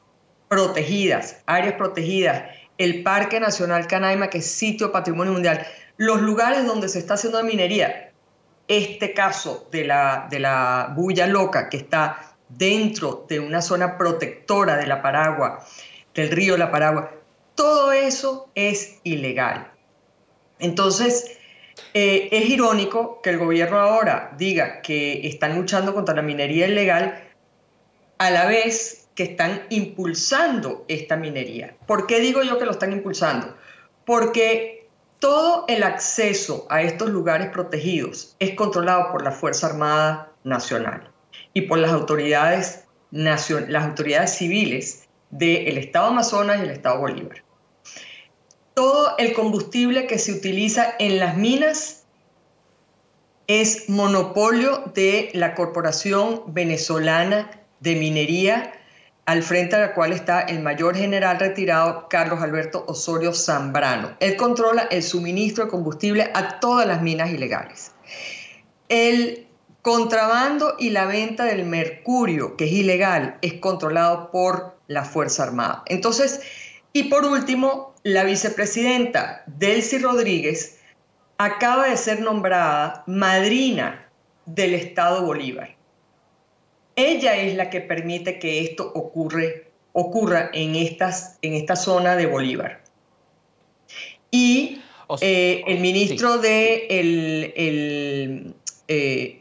protegidas, 0.48 1.42
áreas 1.44 1.74
protegidas, 1.74 2.44
el 2.78 3.02
Parque 3.02 3.38
Nacional 3.38 3.86
Canaima, 3.86 4.30
que 4.30 4.38
es 4.38 4.46
sitio 4.46 4.92
patrimonio 4.92 5.34
mundial, 5.34 5.66
los 5.98 6.22
lugares 6.22 6.64
donde 6.64 6.88
se 6.88 6.98
está 6.98 7.14
haciendo 7.14 7.44
minería, 7.44 8.12
este 8.66 9.12
caso 9.12 9.68
de 9.70 9.84
la, 9.84 10.26
de 10.30 10.38
la 10.38 10.94
bulla 10.96 11.26
loca 11.26 11.68
que 11.68 11.76
está 11.76 12.34
dentro 12.48 13.26
de 13.28 13.40
una 13.40 13.60
zona 13.60 13.98
protectora 13.98 14.78
de 14.78 14.86
la 14.86 15.02
Paragua, 15.02 15.66
del 16.14 16.30
río 16.30 16.56
La 16.56 16.70
Paragua, 16.70 17.19
todo 17.60 17.92
eso 17.92 18.48
es 18.54 19.00
ilegal. 19.04 19.70
Entonces, 20.60 21.36
eh, 21.92 22.30
es 22.32 22.48
irónico 22.48 23.20
que 23.20 23.28
el 23.28 23.36
gobierno 23.36 23.78
ahora 23.78 24.32
diga 24.38 24.80
que 24.80 25.28
están 25.28 25.56
luchando 25.56 25.92
contra 25.92 26.14
la 26.14 26.22
minería 26.22 26.68
ilegal 26.68 27.22
a 28.16 28.30
la 28.30 28.46
vez 28.46 29.10
que 29.14 29.24
están 29.24 29.66
impulsando 29.68 30.86
esta 30.88 31.16
minería. 31.16 31.76
¿Por 31.86 32.06
qué 32.06 32.20
digo 32.20 32.42
yo 32.42 32.58
que 32.58 32.64
lo 32.64 32.70
están 32.70 32.94
impulsando? 32.94 33.54
Porque 34.06 34.88
todo 35.18 35.66
el 35.68 35.82
acceso 35.82 36.66
a 36.70 36.80
estos 36.80 37.10
lugares 37.10 37.50
protegidos 37.50 38.36
es 38.38 38.54
controlado 38.54 39.12
por 39.12 39.22
la 39.22 39.32
Fuerza 39.32 39.66
Armada 39.66 40.32
Nacional 40.44 41.10
y 41.52 41.60
por 41.60 41.76
las 41.76 41.90
autoridades, 41.90 42.86
las 43.10 43.50
autoridades 43.50 44.34
civiles 44.34 45.10
del 45.28 45.76
Estado 45.76 46.06
Amazonas 46.06 46.58
y 46.60 46.62
el 46.62 46.70
Estado 46.70 47.00
Bolívar. 47.00 47.49
Todo 48.74 49.16
el 49.18 49.32
combustible 49.32 50.06
que 50.06 50.18
se 50.18 50.32
utiliza 50.32 50.94
en 50.98 51.18
las 51.18 51.36
minas 51.36 52.04
es 53.46 53.88
monopolio 53.88 54.84
de 54.94 55.30
la 55.34 55.54
Corporación 55.54 56.42
Venezolana 56.46 57.50
de 57.80 57.96
Minería 57.96 58.72
al 59.26 59.42
frente 59.42 59.76
de 59.76 59.82
la 59.82 59.94
cual 59.94 60.12
está 60.12 60.40
el 60.40 60.60
mayor 60.60 60.96
general 60.96 61.38
retirado 61.38 62.08
Carlos 62.08 62.40
Alberto 62.42 62.84
Osorio 62.88 63.32
Zambrano. 63.32 64.16
Él 64.20 64.36
controla 64.36 64.82
el 64.90 65.02
suministro 65.02 65.64
de 65.64 65.70
combustible 65.70 66.30
a 66.34 66.58
todas 66.60 66.86
las 66.86 67.02
minas 67.02 67.30
ilegales. 67.30 67.92
El 68.88 69.46
contrabando 69.82 70.74
y 70.78 70.90
la 70.90 71.06
venta 71.06 71.44
del 71.44 71.64
mercurio, 71.64 72.56
que 72.56 72.64
es 72.64 72.72
ilegal, 72.72 73.38
es 73.40 73.54
controlado 73.54 74.30
por 74.30 74.76
la 74.88 75.04
Fuerza 75.04 75.44
Armada. 75.44 75.82
Entonces, 75.86 76.40
y 76.92 77.04
por 77.04 77.24
último, 77.24 77.89
la 78.02 78.24
vicepresidenta 78.24 79.42
Delcy 79.46 79.98
Rodríguez 79.98 80.78
acaba 81.38 81.88
de 81.88 81.96
ser 81.96 82.20
nombrada 82.20 83.02
madrina 83.06 84.08
del 84.46 84.74
Estado 84.74 85.24
Bolívar. 85.24 85.76
Ella 86.96 87.36
es 87.36 87.54
la 87.56 87.70
que 87.70 87.80
permite 87.80 88.38
que 88.38 88.60
esto 88.60 88.90
ocurre, 88.94 89.70
ocurra 89.92 90.50
en, 90.52 90.74
estas, 90.74 91.38
en 91.42 91.54
esta 91.54 91.76
zona 91.76 92.16
de 92.16 92.26
Bolívar. 92.26 92.82
Y 94.30 94.80
eh, 95.20 95.62
el 95.66 95.80
ministro 95.80 96.38
del 96.38 96.42
de 96.42 97.54
el, 97.56 98.54
eh, 98.88 99.36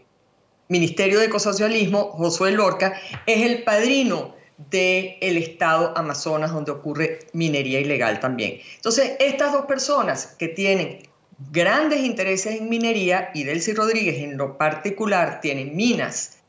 Ministerio 0.69 1.19
de 1.19 1.25
Ecosocialismo, 1.25 2.11
Josué 2.11 2.51
Lorca, 2.51 2.93
es 3.25 3.41
el 3.41 3.63
padrino 3.63 4.35
del 4.69 5.37
estado 5.37 5.97
Amazonas, 5.97 6.51
donde 6.51 6.71
ocurre 6.71 7.19
minería 7.33 7.79
ilegal 7.79 8.19
también. 8.19 8.59
Entonces, 8.75 9.13
estas 9.19 9.53
dos 9.53 9.65
personas 9.65 10.35
que 10.37 10.49
tienen 10.49 11.09
grandes 11.51 12.01
intereses 12.01 12.59
en 12.59 12.69
minería 12.69 13.31
y 13.33 13.43
Delcy 13.45 13.73
Rodríguez 13.73 14.17
en 14.17 14.37
lo 14.37 14.57
particular 14.57 15.39
tienen 15.41 15.75
minas 15.75 16.39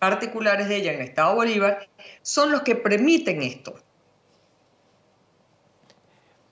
particulares 0.00 0.68
de 0.68 0.76
ella 0.76 0.92
en 0.92 1.00
el 1.00 1.06
Estado 1.06 1.36
Bolívar, 1.36 1.88
son 2.22 2.50
los 2.50 2.62
que 2.62 2.74
permiten 2.74 3.40
esto. 3.40 3.74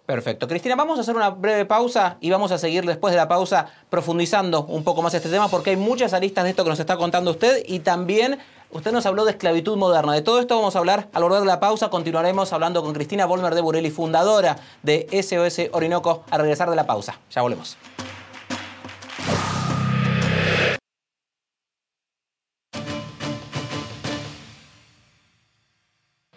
Perfecto. 0.06 0.46
Cristina, 0.46 0.76
vamos 0.76 0.98
a 0.98 1.02
hacer 1.02 1.16
una 1.16 1.30
breve 1.30 1.64
pausa 1.66 2.16
y 2.20 2.30
vamos 2.30 2.52
a 2.52 2.58
seguir 2.58 2.84
después 2.84 3.12
de 3.12 3.16
la 3.16 3.26
pausa 3.26 3.66
profundizando 3.88 4.64
un 4.64 4.84
poco 4.84 5.02
más 5.02 5.14
este 5.14 5.28
tema 5.28 5.48
porque 5.48 5.70
hay 5.70 5.76
muchas 5.76 6.12
aristas 6.12 6.44
de 6.44 6.50
esto 6.50 6.62
que 6.62 6.70
nos 6.70 6.80
está 6.80 6.96
contando 6.96 7.32
usted 7.32 7.62
y 7.66 7.80
también 7.80 8.38
Usted 8.72 8.92
nos 8.92 9.04
habló 9.04 9.24
de 9.24 9.32
esclavitud 9.32 9.76
moderna. 9.76 10.12
De 10.12 10.22
todo 10.22 10.38
esto 10.38 10.54
vamos 10.56 10.76
a 10.76 10.78
hablar 10.78 11.08
al 11.12 11.24
volver 11.24 11.40
de 11.40 11.46
la 11.46 11.58
pausa. 11.58 11.90
Continuaremos 11.90 12.52
hablando 12.52 12.82
con 12.82 12.92
Cristina 12.92 13.26
Volmer 13.26 13.52
de 13.54 13.60
Burelli, 13.60 13.90
fundadora 13.90 14.58
de 14.84 15.08
SOS 15.10 15.70
Orinoco, 15.72 16.22
a 16.30 16.38
regresar 16.38 16.70
de 16.70 16.76
la 16.76 16.86
pausa. 16.86 17.18
Ya 17.30 17.42
volvemos. 17.42 17.76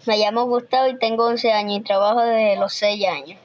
Me 0.08 0.18
llamo 0.18 0.46
Gustavo 0.46 0.88
y 0.88 0.98
tengo 0.98 1.28
11 1.28 1.54
años 1.54 1.80
y 1.80 1.84
trabajo 1.84 2.22
desde 2.22 2.58
los 2.58 2.74
6 2.74 3.08
años. 3.08 3.40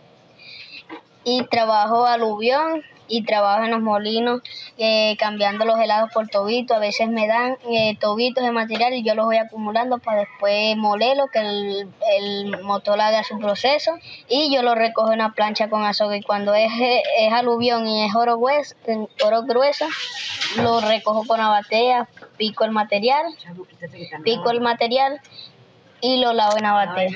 Y 1.24 1.44
trabajo 1.48 2.06
aluvión 2.06 2.82
y 3.08 3.22
trabajo 3.24 3.64
en 3.64 3.70
los 3.70 3.80
molinos 3.80 4.42
eh, 4.76 5.16
cambiando 5.18 5.64
los 5.64 5.80
helados 5.80 6.10
por 6.12 6.28
tobito. 6.28 6.74
A 6.74 6.78
veces 6.78 7.08
me 7.08 7.26
dan 7.26 7.56
eh, 7.70 7.96
tobitos 7.98 8.44
de 8.44 8.52
material 8.52 8.94
y 8.94 9.02
yo 9.02 9.14
los 9.14 9.26
voy 9.26 9.38
acumulando 9.38 9.98
para 9.98 10.20
después 10.20 10.76
molerlo, 10.76 11.28
que 11.28 11.40
el, 11.40 11.88
el, 12.18 12.62
motor 12.62 13.00
haga 13.00 13.24
su 13.24 13.38
proceso 13.38 13.92
y 14.28 14.54
yo 14.54 14.62
lo 14.62 14.74
recojo 14.74 15.08
en 15.08 15.20
una 15.20 15.32
plancha 15.32 15.68
con 15.68 15.84
azúcar. 15.84 16.18
Y 16.18 16.22
cuando 16.22 16.54
es, 16.54 16.70
es 17.18 17.32
aluvión 17.32 17.86
y 17.86 18.04
es 18.04 18.14
oro, 18.14 18.38
grueso, 18.38 18.76
oro 19.24 19.42
grueso, 19.42 19.86
lo 20.56 20.80
recojo 20.80 21.24
con 21.26 21.38
la 21.38 21.48
batea, 21.48 22.08
pico 22.36 22.64
el 22.64 22.70
material, 22.70 23.24
pico 24.24 24.50
el 24.50 24.60
material 24.60 25.20
y 26.00 26.18
lo 26.18 26.32
lavo 26.32 26.56
en 26.56 26.62
la 26.62 26.72
batea. 26.72 27.10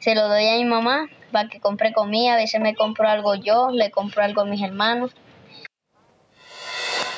Se 0.00 0.14
lo 0.14 0.28
doy 0.28 0.48
a 0.48 0.56
mi 0.56 0.64
mamá 0.64 1.08
para 1.32 1.48
que 1.48 1.60
compre 1.60 1.92
comida, 1.92 2.34
a 2.34 2.36
veces 2.36 2.60
me 2.60 2.74
compro 2.74 3.08
algo 3.08 3.34
yo, 3.34 3.70
le 3.70 3.90
compro 3.90 4.22
algo 4.22 4.42
a 4.42 4.44
mis 4.44 4.62
hermanos. 4.62 5.10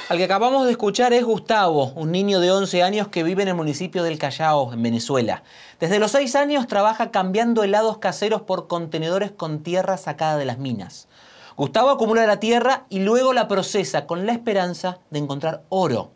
Al 0.09 0.19
que 0.19 0.25
acabamos 0.25 0.67
de 0.67 0.71
escuchar 0.71 1.13
es 1.13 1.25
Gustavo, 1.25 1.87
un 1.97 2.13
niño 2.13 2.39
de 2.39 2.53
11 2.53 2.85
años 2.85 3.09
que 3.09 3.25
vive 3.25 3.43
en 3.43 3.49
el 3.49 3.57
municipio 3.57 4.05
del 4.05 4.21
Callao, 4.21 4.73
en 4.73 4.81
Venezuela. 4.81 5.43
Desde 5.81 5.99
los 5.99 6.13
6 6.13 6.37
años 6.37 6.69
trabaja 6.69 7.11
cambiando 7.11 7.65
helados 7.65 7.99
caseros 7.99 8.43
por 8.43 8.69
contenedores 8.69 9.33
con 9.33 9.65
tierra 9.65 9.97
sacada 9.97 10.37
de 10.37 10.45
las 10.45 10.59
minas. 10.59 11.09
Gustavo 11.57 11.91
acumula 11.91 12.25
la 12.25 12.39
tierra 12.39 12.87
y 12.89 13.01
luego 13.01 13.33
la 13.33 13.49
procesa 13.49 14.07
con 14.07 14.27
la 14.27 14.33
esperanza 14.33 15.01
de 15.11 15.19
encontrar 15.19 15.65
oro. 15.71 16.13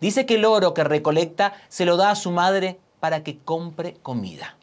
Dice 0.00 0.24
que 0.24 0.36
el 0.36 0.44
oro 0.44 0.72
que 0.72 0.84
recolecta 0.84 1.54
se 1.68 1.84
lo 1.84 1.96
da 1.96 2.12
a 2.12 2.16
su 2.16 2.30
madre 2.30 2.78
para 3.00 3.24
que 3.24 3.38
compre 3.38 3.94
comida. 4.02 4.56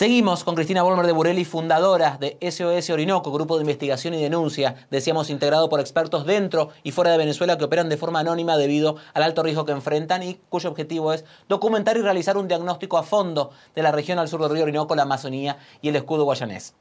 Seguimos 0.00 0.44
con 0.44 0.54
Cristina 0.54 0.82
Volmer 0.82 1.04
de 1.04 1.12
Burelli, 1.12 1.44
fundadora 1.44 2.16
de 2.18 2.38
SOS 2.40 2.88
Orinoco, 2.88 3.30
grupo 3.32 3.58
de 3.58 3.64
investigación 3.64 4.14
y 4.14 4.22
denuncia, 4.22 4.86
decíamos 4.90 5.28
integrado 5.28 5.68
por 5.68 5.78
expertos 5.78 6.24
dentro 6.24 6.70
y 6.82 6.92
fuera 6.92 7.10
de 7.10 7.18
Venezuela 7.18 7.58
que 7.58 7.64
operan 7.64 7.90
de 7.90 7.98
forma 7.98 8.20
anónima 8.20 8.56
debido 8.56 8.96
al 9.12 9.24
alto 9.24 9.42
riesgo 9.42 9.66
que 9.66 9.72
enfrentan 9.72 10.22
y 10.22 10.40
cuyo 10.48 10.70
objetivo 10.70 11.12
es 11.12 11.26
documentar 11.50 11.98
y 11.98 12.00
realizar 12.00 12.38
un 12.38 12.48
diagnóstico 12.48 12.96
a 12.96 13.02
fondo 13.02 13.50
de 13.74 13.82
la 13.82 13.92
región 13.92 14.18
al 14.18 14.28
sur 14.28 14.40
del 14.40 14.52
río 14.52 14.62
Orinoco, 14.62 14.96
la 14.96 15.02
Amazonía 15.02 15.58
y 15.82 15.90
el 15.90 15.96
escudo 15.96 16.24
guayanés. 16.24 16.72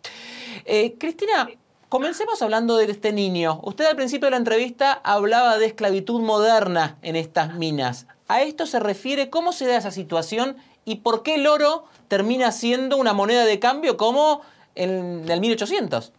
Eh, 0.63 0.95
Cristina, 0.97 1.49
Comencemos 1.89 2.39
hablando 2.43 2.77
de 2.77 2.85
este 2.85 3.11
niño. 3.11 3.61
Usted 3.63 3.85
al 3.85 3.95
principio 3.95 4.27
de 4.27 4.31
la 4.31 4.37
entrevista 4.37 5.01
hablaba 5.03 5.57
de 5.57 5.65
esclavitud 5.65 6.21
moderna 6.21 6.99
en 7.01 7.15
estas 7.15 7.55
minas. 7.55 8.05
¿A 8.27 8.43
esto 8.43 8.67
se 8.67 8.79
refiere? 8.79 9.31
¿Cómo 9.31 9.53
se 9.53 9.65
da 9.65 9.75
esa 9.75 9.89
situación? 9.89 10.55
¿Y 10.89 10.95
por 10.95 11.21
qué 11.21 11.35
el 11.35 11.45
oro 11.45 11.85
termina 12.07 12.51
siendo 12.51 12.97
una 12.97 13.13
moneda 13.13 13.45
de 13.45 13.59
cambio 13.59 13.95
como 13.95 14.41
en 14.73 15.29
el 15.29 15.39
1800? 15.39 16.11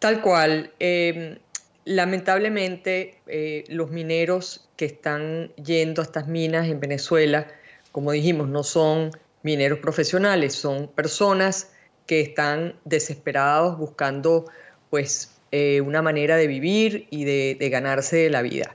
Tal 0.00 0.20
cual. 0.20 0.72
Eh, 0.80 1.38
lamentablemente, 1.84 3.20
eh, 3.28 3.62
los 3.68 3.92
mineros 3.92 4.66
que 4.74 4.86
están 4.86 5.52
yendo 5.54 6.02
a 6.02 6.04
estas 6.04 6.26
minas 6.26 6.66
en 6.66 6.80
Venezuela, 6.80 7.46
como 7.92 8.10
dijimos, 8.10 8.48
no 8.48 8.64
son 8.64 9.12
mineros 9.44 9.78
profesionales, 9.78 10.54
son 10.54 10.88
personas 10.88 11.70
que 12.06 12.20
están 12.20 12.74
desesperados 12.84 13.78
buscando 13.78 14.46
pues 14.90 15.30
eh, 15.52 15.80
una 15.80 16.02
manera 16.02 16.36
de 16.36 16.48
vivir 16.48 17.06
y 17.10 17.22
de, 17.22 17.56
de 17.56 17.70
ganarse 17.70 18.28
la 18.30 18.42
vida. 18.42 18.74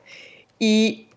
Y 0.58 1.10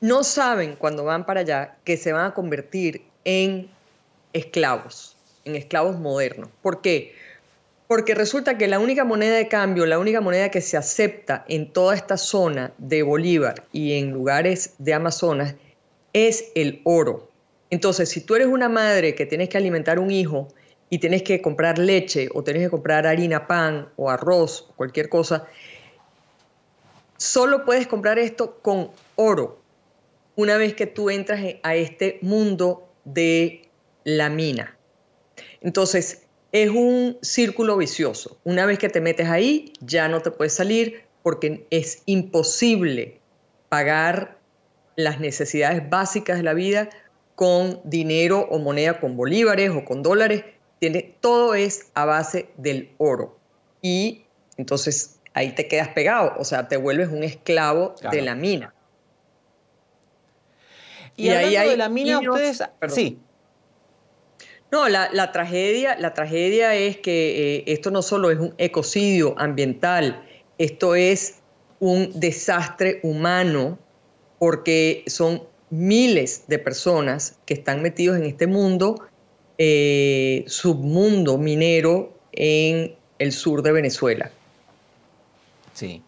no 0.00 0.24
saben 0.24 0.76
cuando 0.76 1.04
van 1.04 1.26
para 1.26 1.40
allá 1.40 1.76
que 1.84 1.96
se 1.96 2.12
van 2.12 2.26
a 2.26 2.34
convertir 2.34 3.02
en 3.24 3.68
esclavos, 4.32 5.16
en 5.44 5.56
esclavos 5.56 5.98
modernos. 5.98 6.50
¿Por 6.62 6.80
qué? 6.80 7.14
Porque 7.88 8.14
resulta 8.14 8.58
que 8.58 8.66
la 8.66 8.78
única 8.78 9.04
moneda 9.04 9.36
de 9.36 9.48
cambio, 9.48 9.86
la 9.86 9.98
única 9.98 10.20
moneda 10.20 10.50
que 10.50 10.60
se 10.60 10.76
acepta 10.76 11.44
en 11.48 11.72
toda 11.72 11.94
esta 11.94 12.16
zona 12.16 12.72
de 12.78 13.02
Bolívar 13.02 13.64
y 13.72 13.98
en 13.98 14.10
lugares 14.10 14.74
de 14.78 14.94
Amazonas 14.94 15.54
es 16.12 16.50
el 16.54 16.80
oro. 16.84 17.28
Entonces, 17.70 18.08
si 18.08 18.20
tú 18.20 18.34
eres 18.34 18.48
una 18.48 18.68
madre 18.68 19.14
que 19.14 19.26
tienes 19.26 19.48
que 19.48 19.58
alimentar 19.58 19.98
un 19.98 20.10
hijo 20.10 20.48
y 20.90 20.98
tienes 20.98 21.22
que 21.22 21.40
comprar 21.42 21.78
leche 21.78 22.28
o 22.34 22.42
tienes 22.42 22.62
que 22.64 22.70
comprar 22.70 23.06
harina, 23.06 23.46
pan 23.46 23.88
o 23.96 24.10
arroz 24.10 24.66
o 24.70 24.72
cualquier 24.74 25.08
cosa, 25.08 25.46
solo 27.16 27.64
puedes 27.64 27.86
comprar 27.86 28.18
esto 28.18 28.58
con 28.62 28.90
oro 29.16 29.65
una 30.36 30.56
vez 30.56 30.74
que 30.74 30.86
tú 30.86 31.10
entras 31.10 31.40
a 31.62 31.74
este 31.74 32.18
mundo 32.22 32.88
de 33.04 33.68
la 34.04 34.30
mina. 34.30 34.76
Entonces, 35.60 36.26
es 36.52 36.70
un 36.70 37.18
círculo 37.22 37.76
vicioso. 37.76 38.38
Una 38.44 38.66
vez 38.66 38.78
que 38.78 38.88
te 38.88 39.00
metes 39.00 39.28
ahí, 39.28 39.72
ya 39.80 40.08
no 40.08 40.22
te 40.22 40.30
puedes 40.30 40.52
salir 40.52 41.02
porque 41.22 41.66
es 41.70 42.02
imposible 42.06 43.20
pagar 43.68 44.38
las 44.94 45.20
necesidades 45.20 45.88
básicas 45.90 46.36
de 46.36 46.42
la 46.44 46.54
vida 46.54 46.88
con 47.34 47.80
dinero 47.84 48.46
o 48.50 48.58
moneda, 48.58 49.00
con 49.00 49.16
bolívares 49.16 49.70
o 49.70 49.84
con 49.84 50.02
dólares. 50.02 50.44
Tiene, 50.78 51.16
todo 51.20 51.54
es 51.54 51.90
a 51.94 52.04
base 52.04 52.48
del 52.56 52.92
oro. 52.98 53.36
Y 53.82 54.24
entonces 54.56 55.18
ahí 55.34 55.52
te 55.52 55.68
quedas 55.68 55.88
pegado, 55.88 56.32
o 56.38 56.44
sea, 56.44 56.68
te 56.68 56.76
vuelves 56.76 57.08
un 57.08 57.22
esclavo 57.22 57.94
de 58.10 58.22
la 58.22 58.34
mina. 58.34 58.72
Y, 61.16 61.28
ahí 61.30 61.56
hay 61.56 61.70
de 61.70 61.76
la 61.76 61.88
mina, 61.88 62.20
ustedes... 62.20 62.62
Sí. 62.88 63.18
No, 64.70 64.88
la, 64.88 65.32
tragedia, 65.32 65.96
la 65.98 66.12
tragedia 66.12 66.74
es 66.74 66.96
que 66.98 67.58
eh, 67.58 67.64
esto 67.66 67.90
no 67.90 68.02
solo 68.02 68.30
es 68.30 68.38
un 68.38 68.54
ecocidio 68.58 69.34
ambiental, 69.38 70.22
esto 70.58 70.94
es 70.94 71.36
un 71.78 72.10
desastre 72.18 73.00
humano 73.02 73.78
porque 74.38 75.04
son 75.06 75.42
miles 75.70 76.44
de 76.48 76.58
personas 76.58 77.38
que 77.46 77.54
están 77.54 77.80
metidos 77.80 78.16
en 78.16 78.24
este 78.24 78.46
mundo, 78.46 79.06
eh, 79.56 80.44
submundo 80.46 81.38
minero 81.38 82.12
en 82.32 82.96
el 83.18 83.32
sur 83.32 83.62
de 83.62 83.72
Venezuela. 83.72 84.30
Sí. 85.74 86.02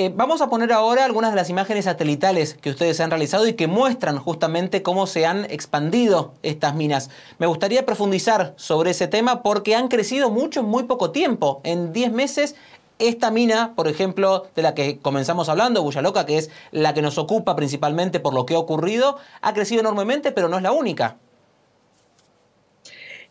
Eh, 0.00 0.12
vamos 0.14 0.40
a 0.42 0.48
poner 0.48 0.72
ahora 0.72 1.04
algunas 1.04 1.32
de 1.32 1.36
las 1.36 1.50
imágenes 1.50 1.86
satelitales 1.86 2.54
que 2.54 2.70
ustedes 2.70 3.00
han 3.00 3.10
realizado 3.10 3.48
y 3.48 3.54
que 3.54 3.66
muestran 3.66 4.20
justamente 4.20 4.80
cómo 4.80 5.08
se 5.08 5.26
han 5.26 5.44
expandido 5.46 6.34
estas 6.44 6.76
minas. 6.76 7.10
Me 7.38 7.48
gustaría 7.48 7.84
profundizar 7.84 8.54
sobre 8.54 8.92
ese 8.92 9.08
tema 9.08 9.42
porque 9.42 9.74
han 9.74 9.88
crecido 9.88 10.30
mucho 10.30 10.60
en 10.60 10.66
muy 10.66 10.84
poco 10.84 11.10
tiempo. 11.10 11.60
En 11.64 11.92
10 11.92 12.12
meses 12.12 12.54
esta 13.00 13.32
mina, 13.32 13.72
por 13.74 13.88
ejemplo, 13.88 14.46
de 14.54 14.62
la 14.62 14.72
que 14.72 15.00
comenzamos 15.00 15.48
hablando, 15.48 15.90
Loca, 16.00 16.26
que 16.26 16.38
es 16.38 16.48
la 16.70 16.94
que 16.94 17.02
nos 17.02 17.18
ocupa 17.18 17.56
principalmente 17.56 18.20
por 18.20 18.34
lo 18.34 18.46
que 18.46 18.54
ha 18.54 18.58
ocurrido, 18.60 19.18
ha 19.40 19.52
crecido 19.52 19.80
enormemente, 19.80 20.30
pero 20.30 20.48
no 20.48 20.58
es 20.58 20.62
la 20.62 20.70
única. 20.70 21.16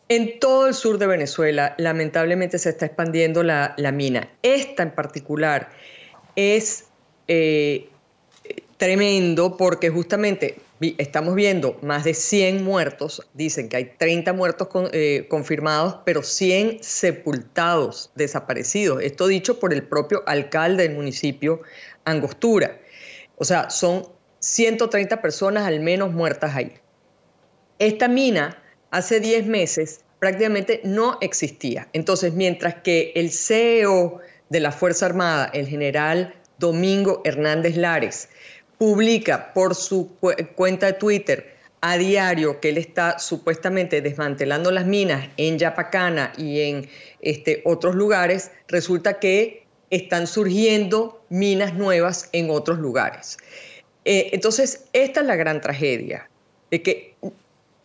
En 0.10 0.38
todo 0.42 0.68
el 0.68 0.74
sur 0.74 0.98
de 0.98 1.08
Venezuela, 1.08 1.76
lamentablemente, 1.78 2.60
se 2.60 2.72
está 2.72 2.88
expandiendo 2.88 3.42
la 3.42 3.92
mina. 3.94 4.28
Esta 4.42 4.84
en 4.84 4.92
particular 4.92 5.70
es 6.38 6.86
eh, 7.28 7.90
tremendo 8.78 9.58
porque 9.58 9.90
justamente 9.90 10.60
estamos 11.00 11.34
viendo 11.34 11.78
más 11.82 12.04
de 12.04 12.14
100 12.14 12.64
muertos, 12.64 13.28
dicen 13.34 13.68
que 13.68 13.78
hay 13.78 13.86
30 13.98 14.32
muertos 14.34 14.68
eh, 14.94 15.26
confirmados, 15.30 15.98
pero 16.06 16.22
100 16.22 16.84
sepultados, 16.84 18.12
desaparecidos. 18.16 19.02
Esto 19.02 19.28
dicho 19.28 19.60
por 19.60 19.74
el 19.74 19.84
propio 19.84 20.24
alcalde 20.28 20.84
del 20.84 20.96
municipio, 20.96 21.62
Angostura. 22.06 22.80
O 23.38 23.44
sea, 23.44 23.72
son 23.72 24.08
130 24.40 25.22
personas 25.22 25.64
al 25.64 25.80
menos 25.80 26.14
muertas 26.14 26.56
ahí. 26.56 26.74
Esta 27.80 28.08
mina 28.08 28.62
hace 28.92 29.20
10 29.20 29.48
meses 29.48 30.02
prácticamente 30.20 30.82
no 30.84 31.18
existía. 31.22 31.88
Entonces, 31.94 32.34
mientras 32.34 32.76
que 32.76 33.12
el 33.16 33.32
CEO 33.32 34.20
de 34.50 34.60
la 34.60 34.72
Fuerza 34.72 35.06
Armada, 35.06 35.50
el 35.54 35.68
general 35.68 36.34
Domingo 36.60 37.22
Hernández 37.26 37.78
Lares, 37.78 38.30
publica 38.78 39.54
por 39.54 39.76
su 39.76 40.16
cuenta 40.56 40.88
de 40.88 40.94
Twitter 40.94 41.58
a 41.82 41.98
diario 41.98 42.60
que 42.60 42.70
él 42.70 42.78
está 42.78 43.20
supuestamente 43.20 44.02
desmantelando 44.02 44.72
las 44.72 44.86
minas 44.86 45.30
en 45.38 45.58
Yapacana 45.60 46.34
y 46.38 46.62
en 46.62 46.90
este, 47.22 47.62
otros 47.66 47.96
lugares, 47.96 48.52
resulta 48.68 49.20
que 49.20 49.66
están 49.90 50.28
surgiendo 50.28 51.24
minas 51.30 51.76
nuevas 51.76 52.30
en 52.34 52.50
otros 52.50 52.80
lugares. 52.80 53.38
Eh, 54.06 54.30
entonces, 54.34 54.86
esta 54.94 55.22
es 55.22 55.28
la 55.28 55.36
gran 55.36 55.62
tragedia. 55.62 56.30
de 56.70 56.82
que 56.82 57.16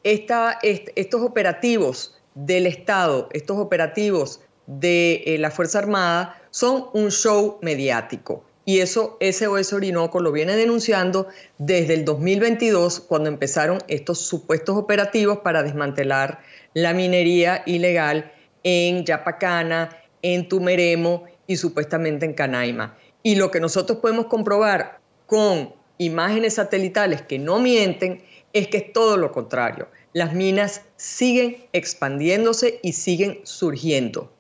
estos 0.03 1.23
operativos 1.23 2.19
del 2.35 2.67
Estado, 2.67 3.29
estos 3.33 3.59
operativos 3.59 4.41
de 4.67 5.23
eh, 5.27 5.39
la 5.39 5.53
Fuerza 5.53 5.79
Armada 5.79 6.42
son 6.53 6.87
un 6.93 7.11
show 7.11 7.59
mediático. 7.63 8.45
Y 8.65 8.79
eso 8.79 9.19
SOS 9.21 9.73
Orinoco 9.73 10.21
lo 10.21 10.31
viene 10.31 10.55
denunciando 10.55 11.27
desde 11.59 11.95
el 11.95 12.05
2022, 12.05 13.01
cuando 13.01 13.29
empezaron 13.29 13.79
estos 13.89 14.19
supuestos 14.19 14.77
operativos 14.77 15.39
para 15.39 15.65
desmantelar 15.65 16.41
la 16.75 16.95
minería 16.95 17.65
ilegal 17.67 18.33
en 18.63 19.05
Yapacana, 19.05 19.99
en 20.23 20.49
Tumeremo 20.49 21.25
y 21.49 21.57
supuestamente 21.57 22.25
en 22.25 22.35
Canaima. 22.35 22.97
Y 23.25 23.35
lo 23.35 23.51
que 23.51 23.59
nosotros 23.59 23.99
podemos 23.99 24.27
comprobar 24.27 25.01
con 25.27 25.75
imágenes 25.99 26.55
satelitales 26.55 27.23
que 27.23 27.41
no 27.41 27.59
mienten 27.59 28.23
es 28.53 28.69
que 28.69 28.77
es 28.77 28.93
todo 28.93 29.17
lo 29.17 29.33
contrario. 29.33 29.89
Las 30.13 30.35
minas 30.35 30.83
siguen 30.97 31.65
expandiéndose 31.73 32.79
y 32.83 32.93
siguen 32.93 33.41
surgiendo. 33.43 34.31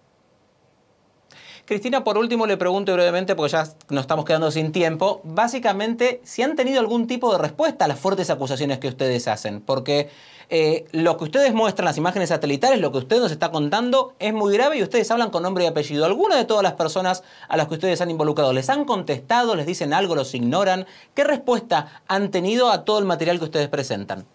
Cristina, 1.64 2.02
por 2.02 2.18
último 2.18 2.46
le 2.46 2.56
pregunto 2.56 2.92
brevemente, 2.92 3.36
porque 3.36 3.52
ya 3.52 3.68
nos 3.88 4.02
estamos 4.02 4.24
quedando 4.24 4.50
sin 4.50 4.72
tiempo, 4.72 5.20
básicamente 5.22 6.20
si 6.24 6.42
han 6.42 6.56
tenido 6.56 6.80
algún 6.80 7.06
tipo 7.06 7.30
de 7.30 7.38
respuesta 7.38 7.84
a 7.84 7.88
las 7.88 8.00
fuertes 8.00 8.30
acusaciones 8.30 8.78
que 8.78 8.88
ustedes 8.88 9.28
hacen, 9.28 9.60
porque 9.60 10.10
eh, 10.50 10.86
lo 10.90 11.16
que 11.16 11.24
ustedes 11.24 11.54
muestran, 11.54 11.86
las 11.86 11.96
imágenes 11.96 12.30
satelitales, 12.30 12.80
lo 12.80 12.90
que 12.90 12.98
usted 12.98 13.20
nos 13.20 13.30
está 13.30 13.52
contando 13.52 14.14
es 14.18 14.34
muy 14.34 14.52
grave 14.52 14.76
y 14.76 14.82
ustedes 14.82 15.08
hablan 15.12 15.30
con 15.30 15.44
nombre 15.44 15.62
y 15.62 15.68
apellido. 15.68 16.04
¿Alguna 16.04 16.36
de 16.36 16.44
todas 16.44 16.64
las 16.64 16.74
personas 16.74 17.22
a 17.48 17.56
las 17.56 17.68
que 17.68 17.74
ustedes 17.74 18.00
han 18.00 18.10
involucrado 18.10 18.52
les 18.52 18.68
han 18.68 18.84
contestado, 18.84 19.54
les 19.54 19.64
dicen 19.64 19.94
algo, 19.94 20.16
los 20.16 20.34
ignoran? 20.34 20.84
¿Qué 21.14 21.22
respuesta 21.22 22.02
han 22.08 22.32
tenido 22.32 22.70
a 22.70 22.84
todo 22.84 22.98
el 22.98 23.04
material 23.04 23.38
que 23.38 23.44
ustedes 23.44 23.68
presentan? 23.68 24.26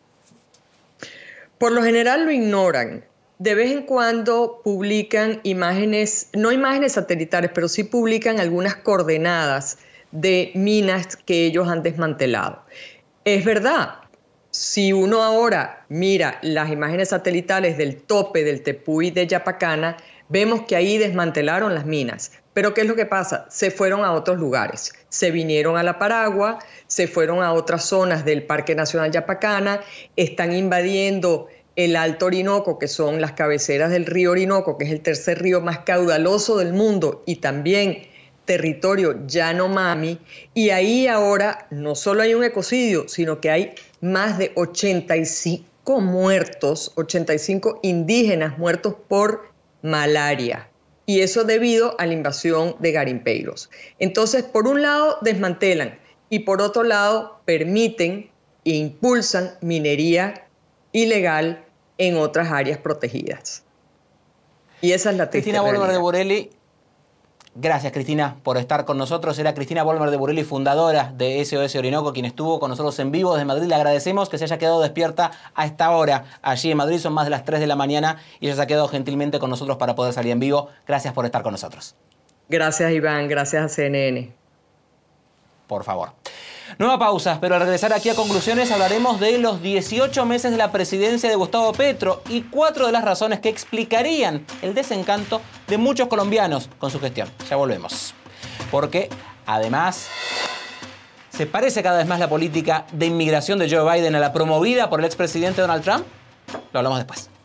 Por 1.57 1.73
lo 1.73 1.83
general 1.83 2.23
lo 2.25 2.31
ignoran 2.31 3.03
de 3.39 3.55
vez 3.55 3.71
en 3.71 3.83
cuando 3.83 4.61
publican 4.63 5.39
imágenes, 5.43 6.29
no 6.33 6.51
imágenes 6.51 6.93
satelitales, 6.93 7.51
pero 7.53 7.67
sí 7.67 7.83
publican 7.83 8.39
algunas 8.39 8.75
coordenadas 8.75 9.77
de 10.11 10.51
minas 10.55 11.15
que 11.15 11.45
ellos 11.45 11.67
han 11.67 11.83
desmantelado. 11.83 12.63
Es 13.25 13.45
verdad, 13.45 13.95
si 14.49 14.91
uno 14.93 15.21
ahora 15.21 15.85
mira 15.89 16.39
las 16.41 16.71
imágenes 16.71 17.09
satelitales 17.09 17.77
del 17.77 17.97
tope 17.97 18.43
del 18.43 18.63
Tepuy 18.63 19.11
de 19.11 19.27
Yapacana, 19.27 19.97
vemos 20.29 20.63
que 20.63 20.75
ahí 20.75 20.97
desmantelaron 20.97 21.75
las 21.75 21.85
minas. 21.85 22.31
Pero 22.53 22.73
¿qué 22.73 22.81
es 22.81 22.87
lo 22.87 22.95
que 22.95 23.05
pasa? 23.05 23.45
Se 23.49 23.69
fueron 23.69 24.03
a 24.03 24.13
otros 24.13 24.39
lugares. 24.39 24.91
Se 25.09 25.29
vinieron 25.29 25.77
a 25.77 25.83
la 25.83 25.99
Paragua, 25.99 26.57
se 26.87 27.07
fueron 27.07 27.43
a 27.43 27.53
otras 27.53 27.85
zonas 27.85 28.25
del 28.25 28.43
Parque 28.43 28.73
Nacional 28.73 29.11
Yapacana, 29.11 29.81
están 30.15 30.53
invadiendo 30.53 31.49
el 31.77 31.95
Alto 31.95 32.25
Orinoco, 32.25 32.79
que 32.79 32.87
son 32.87 33.21
las 33.21 33.33
cabeceras 33.33 33.91
del 33.91 34.07
río 34.07 34.31
Orinoco, 34.31 34.79
que 34.79 34.85
es 34.85 34.91
el 34.91 35.01
tercer 35.01 35.41
río 35.41 35.61
más 35.61 35.79
caudaloso 35.79 36.57
del 36.57 36.73
mundo 36.73 37.23
y 37.27 37.35
también 37.35 38.01
territorio 38.45 39.27
Yanomami, 39.27 40.19
y 40.55 40.71
ahí 40.71 41.05
ahora 41.05 41.67
no 41.69 41.93
solo 41.93 42.23
hay 42.23 42.33
un 42.33 42.43
ecocidio, 42.43 43.07
sino 43.07 43.39
que 43.39 43.51
hay 43.51 43.75
más 44.01 44.39
de 44.39 44.53
85 44.55 46.01
muertos, 46.01 46.93
85 46.95 47.79
indígenas 47.83 48.57
muertos 48.57 48.95
por 49.07 49.51
malaria. 49.83 50.69
Y 51.05 51.21
eso 51.21 51.43
debido 51.43 51.95
a 51.99 52.07
la 52.07 52.13
invasión 52.13 52.75
de 52.79 52.91
garimpeiros. 52.91 53.69
Entonces, 53.99 54.43
por 54.43 54.67
un 54.67 54.81
lado, 54.81 55.19
desmantelan 55.21 55.99
y 56.29 56.39
por 56.39 56.61
otro 56.61 56.83
lado, 56.83 57.39
permiten 57.45 58.31
e 58.65 58.71
impulsan 58.71 59.51
minería 59.61 60.47
ilegal 60.91 61.66
en 61.97 62.17
otras 62.17 62.51
áreas 62.51 62.77
protegidas. 62.77 63.63
Y 64.81 64.91
esa 64.91 65.11
es 65.11 65.17
la 65.17 65.29
Cristina 65.29 65.61
Bolmer 65.61 65.91
de 65.91 65.97
Borelli. 65.97 66.51
Gracias, 67.59 67.91
Cristina, 67.91 68.37
por 68.43 68.57
estar 68.57 68.85
con 68.85 68.99
nosotros. 68.99 69.39
Era 69.39 69.55
Cristina 69.55 69.81
Bolmer 69.81 70.11
de 70.11 70.17
Borelli, 70.17 70.43
fundadora 70.43 71.11
de 71.17 71.43
SOS 71.43 71.75
Orinoco, 71.75 72.13
quien 72.13 72.25
estuvo 72.25 72.59
con 72.59 72.69
nosotros 72.69 72.99
en 72.99 73.11
vivo 73.11 73.33
desde 73.33 73.45
Madrid. 73.45 73.67
Le 73.67 73.73
agradecemos 73.73 74.29
que 74.29 74.37
se 74.37 74.43
haya 74.43 74.59
quedado 74.59 74.79
despierta 74.79 75.31
a 75.55 75.65
esta 75.65 75.89
hora 75.89 76.25
allí 76.43 76.69
en 76.69 76.77
Madrid. 76.77 76.99
Son 76.99 77.13
más 77.13 77.25
de 77.25 77.31
las 77.31 77.45
3 77.45 77.59
de 77.59 77.65
la 77.65 77.75
mañana 77.75 78.17
y 78.39 78.45
ella 78.45 78.55
se 78.55 78.61
ha 78.61 78.67
quedado 78.67 78.87
gentilmente 78.87 79.39
con 79.39 79.49
nosotros 79.49 79.77
para 79.77 79.95
poder 79.95 80.13
salir 80.13 80.33
en 80.33 80.39
vivo. 80.39 80.69
Gracias 80.85 81.15
por 81.15 81.25
estar 81.25 81.41
con 81.41 81.51
nosotros. 81.51 81.95
Gracias, 82.47 82.91
Iván. 82.91 83.27
Gracias 83.27 83.65
a 83.65 83.69
CNN. 83.69 84.31
Por 85.65 85.83
favor. 85.83 86.11
Nueva 86.79 86.99
pausa, 86.99 87.39
pero 87.41 87.55
al 87.55 87.61
regresar 87.61 87.91
aquí 87.91 88.09
a 88.09 88.13
conclusiones 88.13 88.71
hablaremos 88.71 89.19
de 89.19 89.39
los 89.39 89.63
18 89.63 90.27
meses 90.27 90.51
de 90.51 90.57
la 90.57 90.71
presidencia 90.71 91.27
de 91.27 91.35
Gustavo 91.35 91.73
Petro 91.73 92.21
y 92.29 92.43
cuatro 92.43 92.85
de 92.85 92.91
las 92.91 93.03
razones 93.03 93.39
que 93.39 93.49
explicarían 93.49 94.45
el 94.61 94.75
desencanto 94.75 95.41
de 95.67 95.79
muchos 95.79 96.07
colombianos 96.07 96.69
con 96.77 96.91
su 96.91 96.99
gestión. 96.99 97.29
Ya 97.49 97.55
volvemos. 97.55 98.13
Porque 98.69 99.09
además 99.47 100.07
se 101.31 101.47
parece 101.47 101.81
cada 101.81 101.97
vez 101.97 102.05
más 102.05 102.19
la 102.19 102.29
política 102.29 102.85
de 102.91 103.07
inmigración 103.07 103.57
de 103.57 103.67
Joe 103.71 103.91
Biden 103.91 104.13
a 104.13 104.19
la 104.19 104.31
promovida 104.31 104.87
por 104.87 104.99
el 104.99 105.07
expresidente 105.07 105.61
Donald 105.61 105.83
Trump. 105.83 106.05
Lo 106.73 106.79
hablamos 106.79 106.99
después. 106.99 107.36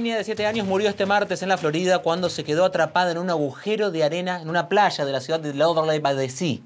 Niña 0.00 0.16
de 0.16 0.24
7 0.24 0.46
años 0.46 0.66
murió 0.66 0.88
este 0.88 1.04
martes 1.04 1.42
en 1.42 1.50
la 1.50 1.58
Florida 1.58 1.98
cuando 1.98 2.30
se 2.30 2.42
quedó 2.42 2.64
atrapada 2.64 3.10
en 3.10 3.18
un 3.18 3.28
agujero 3.28 3.90
de 3.90 4.02
arena 4.02 4.40
en 4.40 4.48
una 4.48 4.68
playa 4.68 5.04
de 5.04 5.12
la 5.12 5.20
ciudad 5.20 5.40
de 5.40 5.52
Lauderdale 5.52 6.00
by 6.00 6.16
the 6.16 6.28
Sea. 6.30 6.58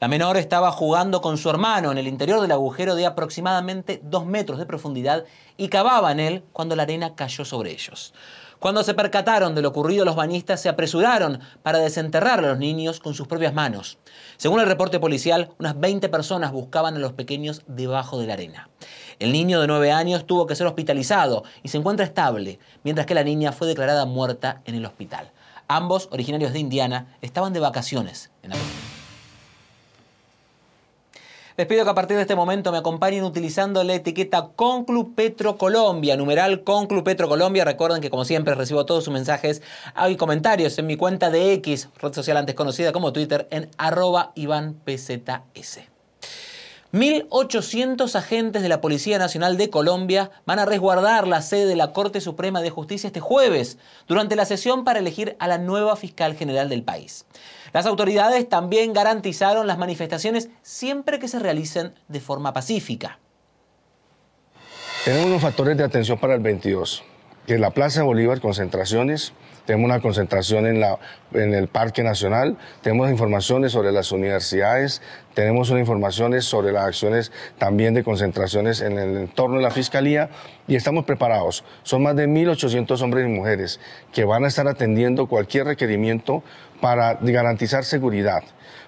La 0.00 0.06
menor 0.06 0.36
estaba 0.36 0.70
jugando 0.70 1.20
con 1.20 1.38
su 1.38 1.50
hermano 1.50 1.90
en 1.90 1.98
el 1.98 2.06
interior 2.06 2.40
del 2.40 2.52
agujero 2.52 2.94
de 2.94 3.04
aproximadamente 3.04 4.00
2 4.04 4.26
metros 4.26 4.60
de 4.60 4.66
profundidad 4.66 5.24
y 5.56 5.68
cavaba 5.68 6.12
en 6.12 6.20
él 6.20 6.44
cuando 6.52 6.76
la 6.76 6.84
arena 6.84 7.16
cayó 7.16 7.44
sobre 7.44 7.72
ellos. 7.72 8.14
Cuando 8.58 8.82
se 8.82 8.94
percataron 8.94 9.54
de 9.54 9.62
lo 9.62 9.68
ocurrido, 9.68 10.04
los 10.04 10.16
bañistas 10.16 10.60
se 10.60 10.68
apresuraron 10.68 11.40
para 11.62 11.78
desenterrar 11.78 12.40
a 12.40 12.48
los 12.48 12.58
niños 12.58 12.98
con 12.98 13.14
sus 13.14 13.28
propias 13.28 13.54
manos. 13.54 13.98
Según 14.36 14.58
el 14.58 14.66
reporte 14.66 14.98
policial, 14.98 15.50
unas 15.60 15.78
20 15.78 16.08
personas 16.08 16.50
buscaban 16.50 16.96
a 16.96 16.98
los 16.98 17.12
pequeños 17.12 17.62
debajo 17.68 18.18
de 18.18 18.26
la 18.26 18.32
arena. 18.32 18.68
El 19.20 19.30
niño 19.30 19.60
de 19.60 19.68
9 19.68 19.92
años 19.92 20.26
tuvo 20.26 20.46
que 20.48 20.56
ser 20.56 20.66
hospitalizado 20.66 21.44
y 21.62 21.68
se 21.68 21.78
encuentra 21.78 22.04
estable, 22.04 22.58
mientras 22.82 23.06
que 23.06 23.14
la 23.14 23.22
niña 23.22 23.52
fue 23.52 23.68
declarada 23.68 24.06
muerta 24.06 24.60
en 24.64 24.74
el 24.74 24.86
hospital. 24.86 25.30
Ambos, 25.68 26.08
originarios 26.10 26.52
de 26.52 26.58
Indiana, 26.58 27.16
estaban 27.20 27.52
de 27.52 27.60
vacaciones 27.60 28.32
en 28.42 28.50
la 28.50 28.56
les 31.58 31.66
pido 31.66 31.82
que 31.82 31.90
a 31.90 31.94
partir 31.94 32.16
de 32.16 32.22
este 32.22 32.36
momento 32.36 32.70
me 32.70 32.78
acompañen 32.78 33.24
utilizando 33.24 33.82
la 33.82 33.94
etiqueta 33.94 34.50
Conclu 34.54 35.16
Petro 35.16 35.58
Colombia, 35.58 36.16
numeral 36.16 36.62
Conclu 36.62 37.02
Petro 37.02 37.28
Colombia. 37.28 37.64
Recuerden 37.64 38.00
que 38.00 38.10
como 38.10 38.24
siempre 38.24 38.54
recibo 38.54 38.86
todos 38.86 39.02
sus 39.02 39.12
mensajes 39.12 39.60
y 40.08 40.14
comentarios 40.14 40.78
en 40.78 40.86
mi 40.86 40.96
cuenta 40.96 41.30
de 41.30 41.54
X, 41.54 41.88
red 42.00 42.12
social 42.12 42.36
antes 42.36 42.54
conocida 42.54 42.92
como 42.92 43.12
Twitter, 43.12 43.48
en 43.50 43.68
arroba 43.76 44.30
IvánPZS. 44.36 45.97
1.800 46.92 48.14
agentes 48.14 48.62
de 48.62 48.68
la 48.70 48.80
Policía 48.80 49.18
Nacional 49.18 49.58
de 49.58 49.68
Colombia 49.68 50.30
van 50.46 50.58
a 50.58 50.64
resguardar 50.64 51.28
la 51.28 51.42
sede 51.42 51.66
de 51.66 51.76
la 51.76 51.92
Corte 51.92 52.22
Suprema 52.22 52.62
de 52.62 52.70
Justicia 52.70 53.08
este 53.08 53.20
jueves, 53.20 53.76
durante 54.06 54.36
la 54.36 54.46
sesión 54.46 54.84
para 54.84 55.00
elegir 55.00 55.36
a 55.38 55.48
la 55.48 55.58
nueva 55.58 55.96
fiscal 55.96 56.34
general 56.34 56.70
del 56.70 56.82
país. 56.82 57.26
Las 57.74 57.84
autoridades 57.84 58.48
también 58.48 58.94
garantizaron 58.94 59.66
las 59.66 59.76
manifestaciones 59.76 60.48
siempre 60.62 61.18
que 61.18 61.28
se 61.28 61.38
realicen 61.38 61.92
de 62.08 62.20
forma 62.20 62.54
pacífica. 62.54 63.18
Tenemos 65.04 65.26
unos 65.26 65.42
factores 65.42 65.76
de 65.76 65.84
atención 65.84 66.18
para 66.18 66.34
el 66.34 66.40
22, 66.40 67.02
que 67.46 67.54
es 67.54 67.60
la 67.60 67.70
Plaza 67.70 68.02
Bolívar, 68.02 68.40
concentraciones, 68.40 69.34
tenemos 69.68 69.84
una 69.84 70.00
concentración 70.00 70.66
en, 70.66 70.80
la, 70.80 70.98
en 71.34 71.52
el 71.52 71.68
Parque 71.68 72.02
Nacional, 72.02 72.56
tenemos 72.80 73.10
informaciones 73.10 73.70
sobre 73.70 73.92
las 73.92 74.12
universidades, 74.12 75.02
tenemos 75.34 75.68
informaciones 75.68 76.46
sobre 76.46 76.72
las 76.72 76.86
acciones 76.86 77.32
también 77.58 77.92
de 77.92 78.02
concentraciones 78.02 78.80
en 78.80 78.98
el 78.98 79.14
entorno 79.18 79.56
de 79.56 79.62
la 79.62 79.70
Fiscalía 79.70 80.30
y 80.66 80.74
estamos 80.74 81.04
preparados. 81.04 81.64
Son 81.82 82.02
más 82.02 82.16
de 82.16 82.26
1.800 82.26 83.02
hombres 83.02 83.26
y 83.26 83.28
mujeres 83.28 83.78
que 84.10 84.24
van 84.24 84.44
a 84.44 84.48
estar 84.48 84.66
atendiendo 84.68 85.26
cualquier 85.26 85.66
requerimiento 85.66 86.42
para 86.80 87.18
garantizar 87.20 87.84
seguridad. 87.84 88.42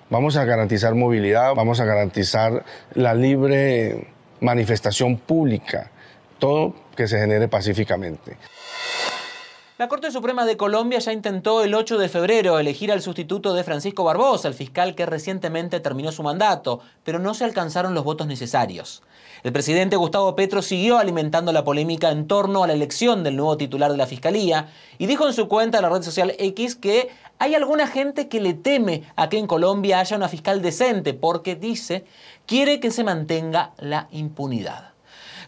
Vamos 0.08 0.38
a 0.38 0.46
garantizar 0.46 0.94
movilidad, 0.94 1.54
vamos 1.54 1.80
a 1.80 1.84
garantizar 1.84 2.64
la 2.94 3.12
libre 3.12 4.06
manifestación 4.40 5.18
pública, 5.18 5.90
todo 6.38 6.74
que 6.96 7.06
se 7.06 7.18
genere 7.18 7.48
pacíficamente. 7.48 8.38
La 9.80 9.88
Corte 9.88 10.10
Suprema 10.10 10.44
de 10.44 10.58
Colombia 10.58 10.98
ya 10.98 11.10
intentó 11.10 11.64
el 11.64 11.74
8 11.74 11.96
de 11.96 12.10
febrero 12.10 12.58
elegir 12.58 12.92
al 12.92 13.00
sustituto 13.00 13.54
de 13.54 13.64
Francisco 13.64 14.04
Barbosa, 14.04 14.46
el 14.46 14.52
fiscal 14.52 14.94
que 14.94 15.06
recientemente 15.06 15.80
terminó 15.80 16.12
su 16.12 16.22
mandato, 16.22 16.80
pero 17.02 17.18
no 17.18 17.32
se 17.32 17.46
alcanzaron 17.46 17.94
los 17.94 18.04
votos 18.04 18.26
necesarios. 18.26 19.02
El 19.42 19.54
presidente 19.54 19.96
Gustavo 19.96 20.36
Petro 20.36 20.60
siguió 20.60 20.98
alimentando 20.98 21.50
la 21.50 21.64
polémica 21.64 22.10
en 22.10 22.26
torno 22.26 22.62
a 22.62 22.66
la 22.66 22.74
elección 22.74 23.24
del 23.24 23.36
nuevo 23.36 23.56
titular 23.56 23.90
de 23.90 23.96
la 23.96 24.06
Fiscalía 24.06 24.68
y 24.98 25.06
dijo 25.06 25.26
en 25.26 25.32
su 25.32 25.48
cuenta 25.48 25.78
en 25.78 25.84
la 25.84 25.88
red 25.88 26.02
social 26.02 26.34
X 26.38 26.76
que 26.76 27.08
hay 27.38 27.54
alguna 27.54 27.86
gente 27.86 28.28
que 28.28 28.42
le 28.42 28.52
teme 28.52 29.04
a 29.16 29.30
que 29.30 29.38
en 29.38 29.46
Colombia 29.46 30.00
haya 30.00 30.14
una 30.14 30.28
fiscal 30.28 30.60
decente 30.60 31.14
porque 31.14 31.56
dice 31.56 32.04
quiere 32.44 32.80
que 32.80 32.90
se 32.90 33.02
mantenga 33.02 33.72
la 33.78 34.08
impunidad. 34.10 34.90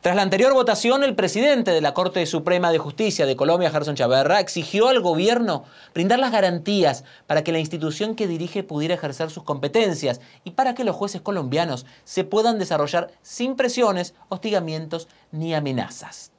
Tras 0.03 0.17
la 0.17 0.23
anterior 0.23 0.53
votación, 0.53 1.05
el 1.05 1.15
presidente 1.15 1.71
de 1.71 1.81
la 1.81 1.95
Corte 1.95 2.27
Suprema 2.27 2.73
de 2.73 2.79
Justicia 2.79 3.25
de 3.25 3.37
Colombia, 3.37 3.71
Gerson 3.71 3.95
Chaverra, 3.95 4.41
exigió 4.41 4.88
al 4.88 4.99
gobierno 4.99 5.62
brindar 5.95 6.19
las 6.19 6.33
garantías 6.33 7.05
para 7.29 7.45
que 7.45 7.53
la 7.53 7.61
institución 7.61 8.17
que 8.17 8.27
dirige 8.27 8.65
pudiera 8.65 8.95
ejercer 8.97 9.31
sus 9.31 9.45
competencias 9.45 10.21
y 10.43 10.51
para 10.51 10.75
que 10.75 10.83
los 10.83 10.97
jueces 10.97 11.21
colombianos 11.21 11.87
se 12.03 12.25
puedan 12.25 12.59
desarrollar 12.59 13.12
sin 13.23 13.55
presiones, 13.55 14.15
hostigamientos 14.29 15.07
ni 15.31 15.55
amenazas. 15.55 16.33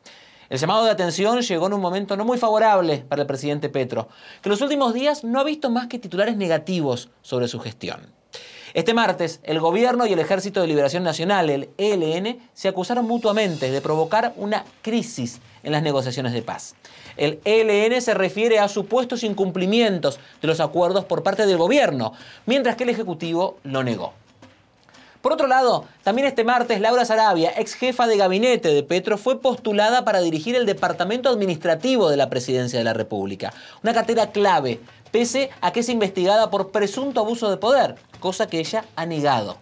El 0.49 0.59
llamado 0.59 0.83
de 0.83 0.91
atención 0.91 1.39
llegó 1.39 1.67
en 1.67 1.73
un 1.73 1.81
momento 1.81 2.17
no 2.17 2.25
muy 2.25 2.37
favorable 2.37 3.05
para 3.07 3.21
el 3.21 3.27
presidente 3.29 3.69
Petro, 3.69 4.09
que 4.41 4.49
en 4.49 4.51
los 4.51 4.61
últimos 4.61 4.93
días 4.93 5.23
no 5.23 5.39
ha 5.39 5.45
visto 5.45 5.69
más 5.69 5.87
que 5.87 5.99
titulares 5.99 6.35
negativos 6.35 7.11
sobre 7.21 7.47
su 7.47 7.61
gestión. 7.61 8.22
Este 8.73 8.95
martes, 8.95 9.39
el 9.43 9.59
gobierno 9.59 10.07
y 10.07 10.13
el 10.13 10.19
Ejército 10.19 10.59
de 10.59 10.65
Liberación 10.65 11.03
Nacional, 11.03 11.51
el 11.51 11.69
ELN, 11.77 12.39
se 12.55 12.67
acusaron 12.67 13.05
mutuamente 13.05 13.69
de 13.69 13.81
provocar 13.81 14.33
una 14.35 14.65
crisis 14.81 15.41
en 15.61 15.73
las 15.73 15.83
negociaciones 15.83 16.33
de 16.33 16.41
paz. 16.41 16.73
El 17.15 17.39
ELN 17.45 18.01
se 18.01 18.15
refiere 18.15 18.57
a 18.57 18.67
supuestos 18.67 19.23
incumplimientos 19.23 20.19
de 20.41 20.47
los 20.47 20.59
acuerdos 20.59 21.05
por 21.05 21.21
parte 21.21 21.45
del 21.45 21.57
gobierno, 21.57 22.13
mientras 22.47 22.75
que 22.75 22.83
el 22.83 22.89
Ejecutivo 22.89 23.59
lo 23.61 23.83
negó. 23.83 24.13
Por 25.21 25.33
otro 25.33 25.45
lado, 25.45 25.85
también 26.03 26.27
este 26.27 26.43
martes 26.43 26.81
Laura 26.81 27.05
Sarabia, 27.05 27.53
ex 27.55 27.75
jefa 27.75 28.07
de 28.07 28.17
gabinete 28.17 28.69
de 28.73 28.81
Petro, 28.81 29.19
fue 29.19 29.39
postulada 29.39 30.03
para 30.03 30.19
dirigir 30.19 30.55
el 30.55 30.65
Departamento 30.65 31.29
Administrativo 31.29 32.09
de 32.09 32.17
la 32.17 32.29
Presidencia 32.29 32.79
de 32.79 32.85
la 32.85 32.93
República, 32.93 33.53
una 33.83 33.93
cartera 33.93 34.31
clave 34.31 34.79
pese 35.13 35.51
a 35.61 35.71
que 35.71 35.81
es 35.81 35.89
investigada 35.89 36.49
por 36.49 36.71
presunto 36.71 37.21
abuso 37.21 37.51
de 37.51 37.57
poder, 37.57 37.95
cosa 38.23 38.47
que 38.47 38.61
ella 38.61 38.85
ha 38.95 39.05
negado. 39.05 39.57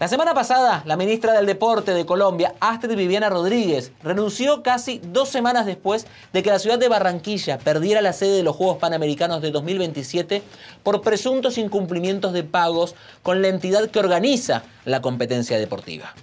La 0.00 0.08
semana 0.08 0.32
pasada, 0.32 0.82
la 0.86 0.96
ministra 0.96 1.34
del 1.34 1.44
Deporte 1.44 1.92
de 1.92 2.06
Colombia, 2.06 2.54
Astrid 2.58 2.96
Viviana 2.96 3.28
Rodríguez, 3.28 3.92
renunció 4.02 4.62
casi 4.62 4.98
dos 4.98 5.28
semanas 5.28 5.66
después 5.66 6.06
de 6.32 6.42
que 6.42 6.48
la 6.48 6.58
ciudad 6.58 6.78
de 6.78 6.88
Barranquilla 6.88 7.58
perdiera 7.58 8.00
la 8.00 8.14
sede 8.14 8.38
de 8.38 8.42
los 8.42 8.56
Juegos 8.56 8.78
Panamericanos 8.78 9.42
de 9.42 9.50
2027 9.50 10.42
por 10.82 11.02
presuntos 11.02 11.58
incumplimientos 11.58 12.32
de 12.32 12.44
pagos 12.44 12.94
con 13.22 13.42
la 13.42 13.48
entidad 13.48 13.90
que 13.90 13.98
organiza 14.00 14.62
la 14.86 15.02
competencia 15.02 15.58
deportiva. 15.58 16.14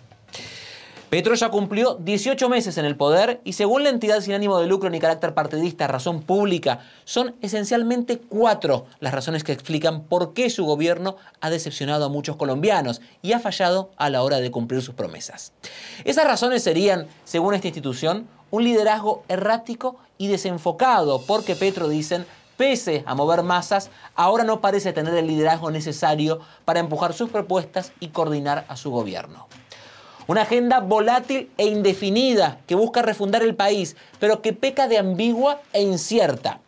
Petro 1.09 1.33
ya 1.33 1.49
cumplió 1.49 1.95
18 1.95 2.49
meses 2.49 2.77
en 2.77 2.85
el 2.85 2.95
poder 2.95 3.41
y 3.43 3.53
según 3.53 3.83
la 3.83 3.89
entidad 3.89 4.21
sin 4.21 4.35
ánimo 4.35 4.59
de 4.59 4.67
lucro 4.67 4.91
ni 4.91 4.99
carácter 4.99 5.33
partidista 5.33 5.87
Razón 5.87 6.21
Pública, 6.21 6.81
son 7.03 7.35
esencialmente 7.41 8.19
cuatro 8.19 8.85
las 8.99 9.11
razones 9.11 9.43
que 9.43 9.51
explican 9.51 10.03
por 10.03 10.35
qué 10.35 10.51
su 10.51 10.65
gobierno 10.65 11.15
ha 11.41 11.49
decepcionado 11.49 12.05
a 12.05 12.09
muchos 12.09 12.35
colombianos 12.35 13.01
y 13.23 13.33
ha 13.33 13.39
fallado 13.39 13.89
a 13.97 14.11
la 14.11 14.21
hora 14.21 14.39
de 14.39 14.51
cumplir 14.51 14.83
sus 14.83 14.93
promesas. 14.93 15.51
Esas 16.05 16.25
razones 16.25 16.61
serían, 16.61 17.07
según 17.23 17.55
esta 17.55 17.69
institución, 17.69 18.27
un 18.51 18.63
liderazgo 18.63 19.23
errático 19.29 19.95
y 20.19 20.27
desenfocado, 20.27 21.23
porque 21.25 21.55
Petro 21.55 21.89
dicen 21.89 22.27
pese 22.55 23.03
a 23.07 23.15
mover 23.15 23.41
masas, 23.41 23.89
ahora 24.13 24.43
no 24.43 24.61
parece 24.61 24.93
tener 24.93 25.15
el 25.15 25.25
liderazgo 25.25 25.71
necesario 25.71 26.41
para 26.65 26.81
empujar 26.81 27.13
sus 27.13 27.31
propuestas 27.31 27.93
y 27.99 28.09
coordinar 28.09 28.65
a 28.67 28.75
su 28.75 28.91
gobierno. 28.91 29.47
Una 30.29 30.43
agenda 30.43 30.79
volátil 30.79 31.49
e 31.57 31.65
indefinida 31.65 32.59
que 32.67 32.75
busca 32.75 33.01
refundar 33.01 33.41
el 33.41 33.55
país, 33.55 33.95
pero 34.19 34.43
que 34.43 34.53
peca 34.53 34.87
de 34.87 34.99
ambigua 34.99 35.59
e 35.73 35.81
incierta. 35.81 36.59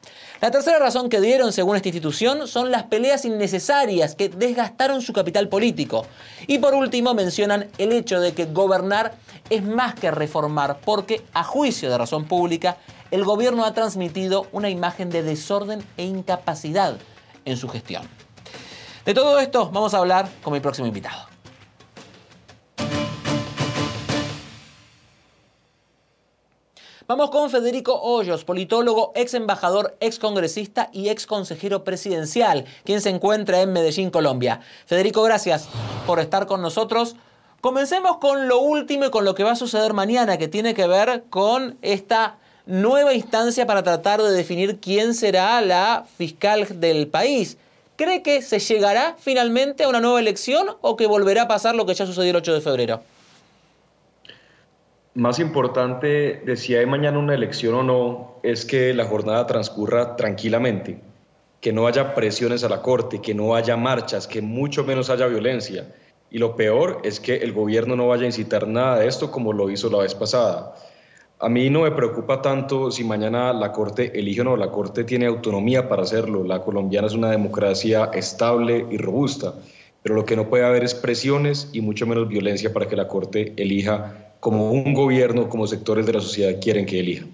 La 0.41 0.49
tercera 0.49 0.79
razón 0.79 1.09
que 1.09 1.21
dieron, 1.21 1.53
según 1.53 1.75
esta 1.75 1.89
institución, 1.89 2.47
son 2.47 2.71
las 2.71 2.81
peleas 2.81 3.23
innecesarias 3.23 4.15
que 4.15 4.29
desgastaron 4.29 5.03
su 5.03 5.13
capital 5.13 5.47
político. 5.47 6.07
Y 6.47 6.57
por 6.57 6.73
último 6.73 7.13
mencionan 7.13 7.69
el 7.77 7.91
hecho 7.91 8.19
de 8.19 8.33
que 8.33 8.45
gobernar 8.45 9.13
es 9.51 9.61
más 9.63 9.93
que 9.93 10.09
reformar, 10.09 10.79
porque, 10.83 11.21
a 11.31 11.43
juicio 11.43 11.91
de 11.91 11.99
razón 11.99 12.25
pública, 12.25 12.77
el 13.11 13.23
gobierno 13.23 13.63
ha 13.63 13.75
transmitido 13.75 14.47
una 14.53 14.71
imagen 14.71 15.11
de 15.11 15.21
desorden 15.21 15.83
e 15.97 16.05
incapacidad 16.05 16.97
en 17.45 17.57
su 17.57 17.69
gestión. 17.69 18.09
De 19.05 19.13
todo 19.13 19.37
esto 19.37 19.69
vamos 19.69 19.93
a 19.93 19.99
hablar 19.99 20.27
con 20.41 20.51
mi 20.51 20.61
próximo 20.61 20.87
invitado. 20.87 21.30
Vamos 27.11 27.29
con 27.29 27.49
Federico 27.49 27.99
Hoyos, 28.01 28.45
politólogo, 28.45 29.11
ex 29.15 29.33
embajador, 29.33 29.97
ex 29.99 30.17
congresista 30.17 30.89
y 30.93 31.09
ex 31.09 31.27
consejero 31.27 31.83
presidencial, 31.83 32.63
quien 32.85 33.01
se 33.01 33.09
encuentra 33.09 33.59
en 33.59 33.73
Medellín, 33.73 34.11
Colombia. 34.11 34.61
Federico, 34.85 35.21
gracias 35.21 35.67
por 36.07 36.21
estar 36.21 36.47
con 36.47 36.61
nosotros. 36.61 37.17
Comencemos 37.59 38.15
con 38.19 38.47
lo 38.47 38.59
último 38.59 39.07
y 39.07 39.09
con 39.09 39.25
lo 39.25 39.35
que 39.35 39.43
va 39.43 39.51
a 39.51 39.55
suceder 39.57 39.91
mañana, 39.91 40.37
que 40.37 40.47
tiene 40.47 40.73
que 40.73 40.87
ver 40.87 41.25
con 41.29 41.77
esta 41.81 42.37
nueva 42.65 43.13
instancia 43.13 43.67
para 43.67 43.83
tratar 43.83 44.21
de 44.21 44.31
definir 44.31 44.79
quién 44.79 45.13
será 45.13 45.59
la 45.59 46.05
fiscal 46.15 46.79
del 46.79 47.09
país. 47.09 47.57
¿Cree 47.97 48.21
que 48.21 48.41
se 48.41 48.59
llegará 48.59 49.17
finalmente 49.19 49.83
a 49.83 49.89
una 49.89 49.99
nueva 49.99 50.21
elección 50.21 50.77
o 50.79 50.95
que 50.95 51.07
volverá 51.07 51.41
a 51.41 51.47
pasar 51.49 51.75
lo 51.75 51.85
que 51.85 51.93
ya 51.93 52.05
sucedió 52.05 52.29
el 52.29 52.37
8 52.37 52.53
de 52.53 52.61
febrero? 52.61 53.01
Más 55.13 55.39
importante 55.39 56.41
de 56.45 56.55
si 56.55 56.73
hay 56.73 56.85
mañana 56.85 57.19
una 57.19 57.33
elección 57.33 57.75
o 57.75 57.83
no 57.83 58.39
es 58.43 58.63
que 58.63 58.93
la 58.93 59.03
jornada 59.03 59.45
transcurra 59.45 60.15
tranquilamente, 60.15 61.01
que 61.59 61.73
no 61.73 61.85
haya 61.85 62.15
presiones 62.15 62.63
a 62.63 62.69
la 62.69 62.81
Corte, 62.81 63.19
que 63.19 63.33
no 63.33 63.53
haya 63.53 63.75
marchas, 63.75 64.25
que 64.25 64.41
mucho 64.41 64.85
menos 64.85 65.09
haya 65.09 65.27
violencia. 65.27 65.93
Y 66.29 66.37
lo 66.37 66.55
peor 66.55 67.01
es 67.03 67.19
que 67.19 67.35
el 67.35 67.51
gobierno 67.51 67.97
no 67.97 68.07
vaya 68.07 68.23
a 68.23 68.27
incitar 68.27 68.69
nada 68.69 68.99
de 68.99 69.07
esto 69.07 69.31
como 69.31 69.51
lo 69.51 69.69
hizo 69.69 69.89
la 69.89 69.97
vez 69.97 70.15
pasada. 70.15 70.75
A 71.39 71.49
mí 71.49 71.69
no 71.69 71.81
me 71.81 71.91
preocupa 71.91 72.41
tanto 72.41 72.89
si 72.89 73.03
mañana 73.03 73.51
la 73.51 73.73
Corte 73.73 74.17
elige 74.17 74.39
o 74.39 74.43
no, 74.45 74.55
la 74.55 74.71
Corte 74.71 75.03
tiene 75.03 75.25
autonomía 75.25 75.89
para 75.89 76.03
hacerlo. 76.03 76.45
La 76.45 76.61
colombiana 76.61 77.07
es 77.07 77.13
una 77.15 77.31
democracia 77.31 78.11
estable 78.13 78.85
y 78.89 78.97
robusta, 78.97 79.55
pero 80.03 80.15
lo 80.15 80.23
que 80.23 80.37
no 80.37 80.47
puede 80.47 80.63
haber 80.63 80.85
es 80.85 80.95
presiones 80.95 81.69
y 81.73 81.81
mucho 81.81 82.07
menos 82.07 82.29
violencia 82.29 82.71
para 82.71 82.87
que 82.87 82.95
la 82.95 83.09
Corte 83.09 83.51
elija 83.57 84.30
como 84.41 84.71
un 84.71 84.93
gobierno, 84.93 85.47
como 85.47 85.67
sectores 85.67 86.05
de 86.05 86.13
la 86.13 86.19
sociedad 86.19 86.59
quieren 86.59 86.85
que 86.85 86.99
elija. 86.99 87.25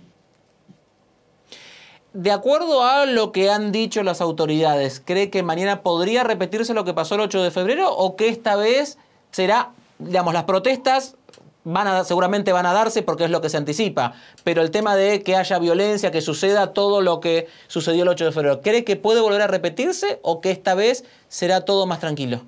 De 2.14 2.32
acuerdo 2.32 2.84
a 2.84 3.06
lo 3.06 3.32
que 3.32 3.50
han 3.50 3.72
dicho 3.72 4.04
las 4.04 4.22
autoridades, 4.22 5.02
¿cree 5.04 5.30
que 5.30 5.42
mañana 5.42 5.84
podría 5.84 6.24
repetirse 6.24 6.74
lo 6.74 6.84
que 6.84 6.94
pasó 6.94 7.16
el 7.16 7.22
8 7.22 7.44
de 7.44 7.52
febrero 7.52 7.96
o 7.96 8.16
que 8.16 8.28
esta 8.28 8.56
vez 8.56 8.98
será, 9.32 9.72
digamos, 10.00 10.34
las 10.34 10.44
protestas 10.44 11.16
van 11.64 11.88
a, 11.88 12.04
seguramente 12.04 12.52
van 12.52 12.66
a 12.66 12.74
darse 12.74 13.04
porque 13.04 13.24
es 13.24 13.32
lo 13.32 13.40
que 13.40 13.50
se 13.50 13.58
anticipa, 13.58 14.14
pero 14.44 14.62
el 14.62 14.72
tema 14.72 14.96
de 14.96 15.24
que 15.24 15.38
haya 15.38 15.60
violencia, 15.60 16.12
que 16.12 16.22
suceda 16.22 16.74
todo 16.74 17.02
lo 17.02 17.22
que 17.22 17.48
sucedió 17.68 18.04
el 18.04 18.10
8 18.10 18.26
de 18.26 18.32
febrero, 18.34 18.62
¿cree 18.62 18.84
que 18.84 18.98
puede 18.98 19.22
volver 19.22 19.42
a 19.42 19.48
repetirse 19.48 20.20
o 20.24 20.42
que 20.42 20.52
esta 20.52 20.76
vez 20.76 21.06
será 21.30 21.62
todo 21.62 21.86
más 21.86 22.00
tranquilo? 22.00 22.42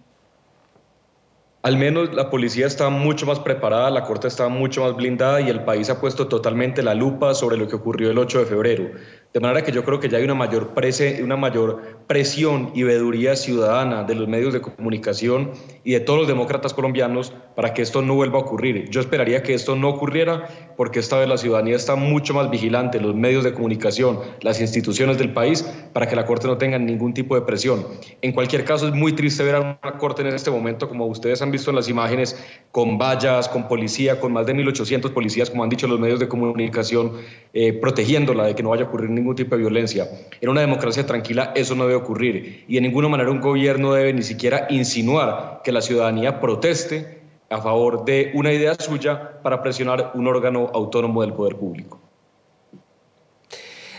Al 1.61 1.77
menos 1.77 2.13
la 2.13 2.29
policía 2.29 2.67
está 2.67 2.89
mucho 2.89 3.25
más 3.25 3.39
preparada, 3.39 3.89
la 3.89 4.03
corte 4.03 4.29
está 4.29 4.47
mucho 4.47 4.83
más 4.83 4.95
blindada 4.95 5.41
y 5.41 5.49
el 5.49 5.65
país 5.65 5.89
ha 5.89 5.99
puesto 5.99 6.29
totalmente 6.29 6.81
la 6.83 6.93
lupa 6.93 7.35
sobre 7.35 7.57
lo 7.57 7.67
que 7.67 7.75
ocurrió 7.75 8.11
el 8.11 8.17
8 8.17 8.39
de 8.39 8.45
febrero. 8.45 8.91
De 9.31 9.39
manera 9.39 9.63
que 9.63 9.71
yo 9.71 9.83
creo 9.83 9.99
que 9.99 10.09
ya 10.09 10.17
hay 10.17 10.23
una 10.23 10.33
mayor, 10.33 10.73
prese, 10.73 11.21
una 11.21 11.37
mayor 11.37 11.99
presión 12.07 12.71
y 12.73 12.81
veeduría 12.81 13.35
ciudadana 13.35 14.03
de 14.03 14.15
los 14.15 14.27
medios 14.27 14.53
de 14.53 14.61
comunicación 14.61 15.51
y 15.83 15.91
de 15.91 15.99
todos 15.99 16.17
los 16.17 16.27
demócratas 16.27 16.73
colombianos 16.73 17.31
para 17.55 17.75
que 17.75 17.83
esto 17.83 18.01
no 18.01 18.15
vuelva 18.15 18.39
a 18.39 18.41
ocurrir. 18.41 18.89
Yo 18.89 18.99
esperaría 18.99 19.43
que 19.43 19.53
esto 19.53 19.75
no 19.75 19.89
ocurriera 19.89 20.47
porque 20.75 20.97
esta 20.99 21.19
vez 21.19 21.29
la 21.29 21.37
ciudadanía 21.37 21.75
está 21.75 21.95
mucho 21.95 22.33
más 22.33 22.49
vigilante, 22.49 22.99
los 22.99 23.13
medios 23.13 23.43
de 23.43 23.53
comunicación, 23.53 24.19
las 24.41 24.61
instituciones 24.61 25.19
del 25.19 25.31
país, 25.31 25.61
para 25.93 26.07
que 26.07 26.15
la 26.15 26.25
Corte 26.25 26.47
no 26.47 26.57
tenga 26.57 26.79
ningún 26.79 27.13
tipo 27.13 27.35
de 27.35 27.41
presión. 27.41 27.85
En 28.23 28.31
cualquier 28.31 28.65
caso, 28.65 28.87
es 28.87 28.95
muy 28.95 29.13
triste 29.13 29.43
ver 29.43 29.55
a 29.55 29.59
una 29.59 29.97
Corte 29.99 30.23
en 30.23 30.29
este 30.29 30.49
momento, 30.49 30.89
como 30.89 31.05
ustedes 31.05 31.41
han 31.43 31.51
visto 31.51 31.69
en 31.69 31.75
las 31.75 31.87
imágenes, 31.87 32.43
con 32.71 32.97
vallas, 32.97 33.47
con 33.47 33.67
policía, 33.67 34.19
con 34.19 34.33
más 34.33 34.47
de 34.47 34.55
1.800 34.55 35.13
policías, 35.13 35.51
como 35.51 35.63
han 35.63 35.69
dicho 35.69 35.87
los 35.87 35.99
medios 35.99 36.19
de 36.19 36.27
comunicación, 36.27 37.11
eh, 37.53 37.73
protegiéndola 37.73 38.45
de 38.45 38.55
que 38.55 38.63
no 38.63 38.69
vaya 38.69 38.85
a 38.85 38.87
ocurrir 38.87 39.18
ningún 39.19 39.35
tipo 39.35 39.55
de 39.55 39.61
violencia. 39.61 40.09
En 40.41 40.49
una 40.49 40.61
democracia 40.61 41.05
tranquila 41.05 41.51
eso 41.55 41.75
no 41.75 41.83
debe 41.83 41.95
ocurrir 41.95 42.65
y 42.67 42.75
de 42.75 42.81
ninguna 42.81 43.09
manera 43.09 43.31
un 43.31 43.41
gobierno 43.41 43.93
debe 43.93 44.13
ni 44.13 44.23
siquiera 44.23 44.67
insinuar 44.69 45.61
que 45.63 45.71
la 45.71 45.81
ciudadanía 45.81 46.39
proteste 46.39 47.19
a 47.49 47.61
favor 47.61 48.05
de 48.05 48.31
una 48.33 48.51
idea 48.51 48.75
suya 48.75 49.41
para 49.41 49.61
presionar 49.61 50.11
un 50.13 50.27
órgano 50.27 50.69
autónomo 50.73 51.21
del 51.21 51.33
poder 51.33 51.55
público. 51.55 51.99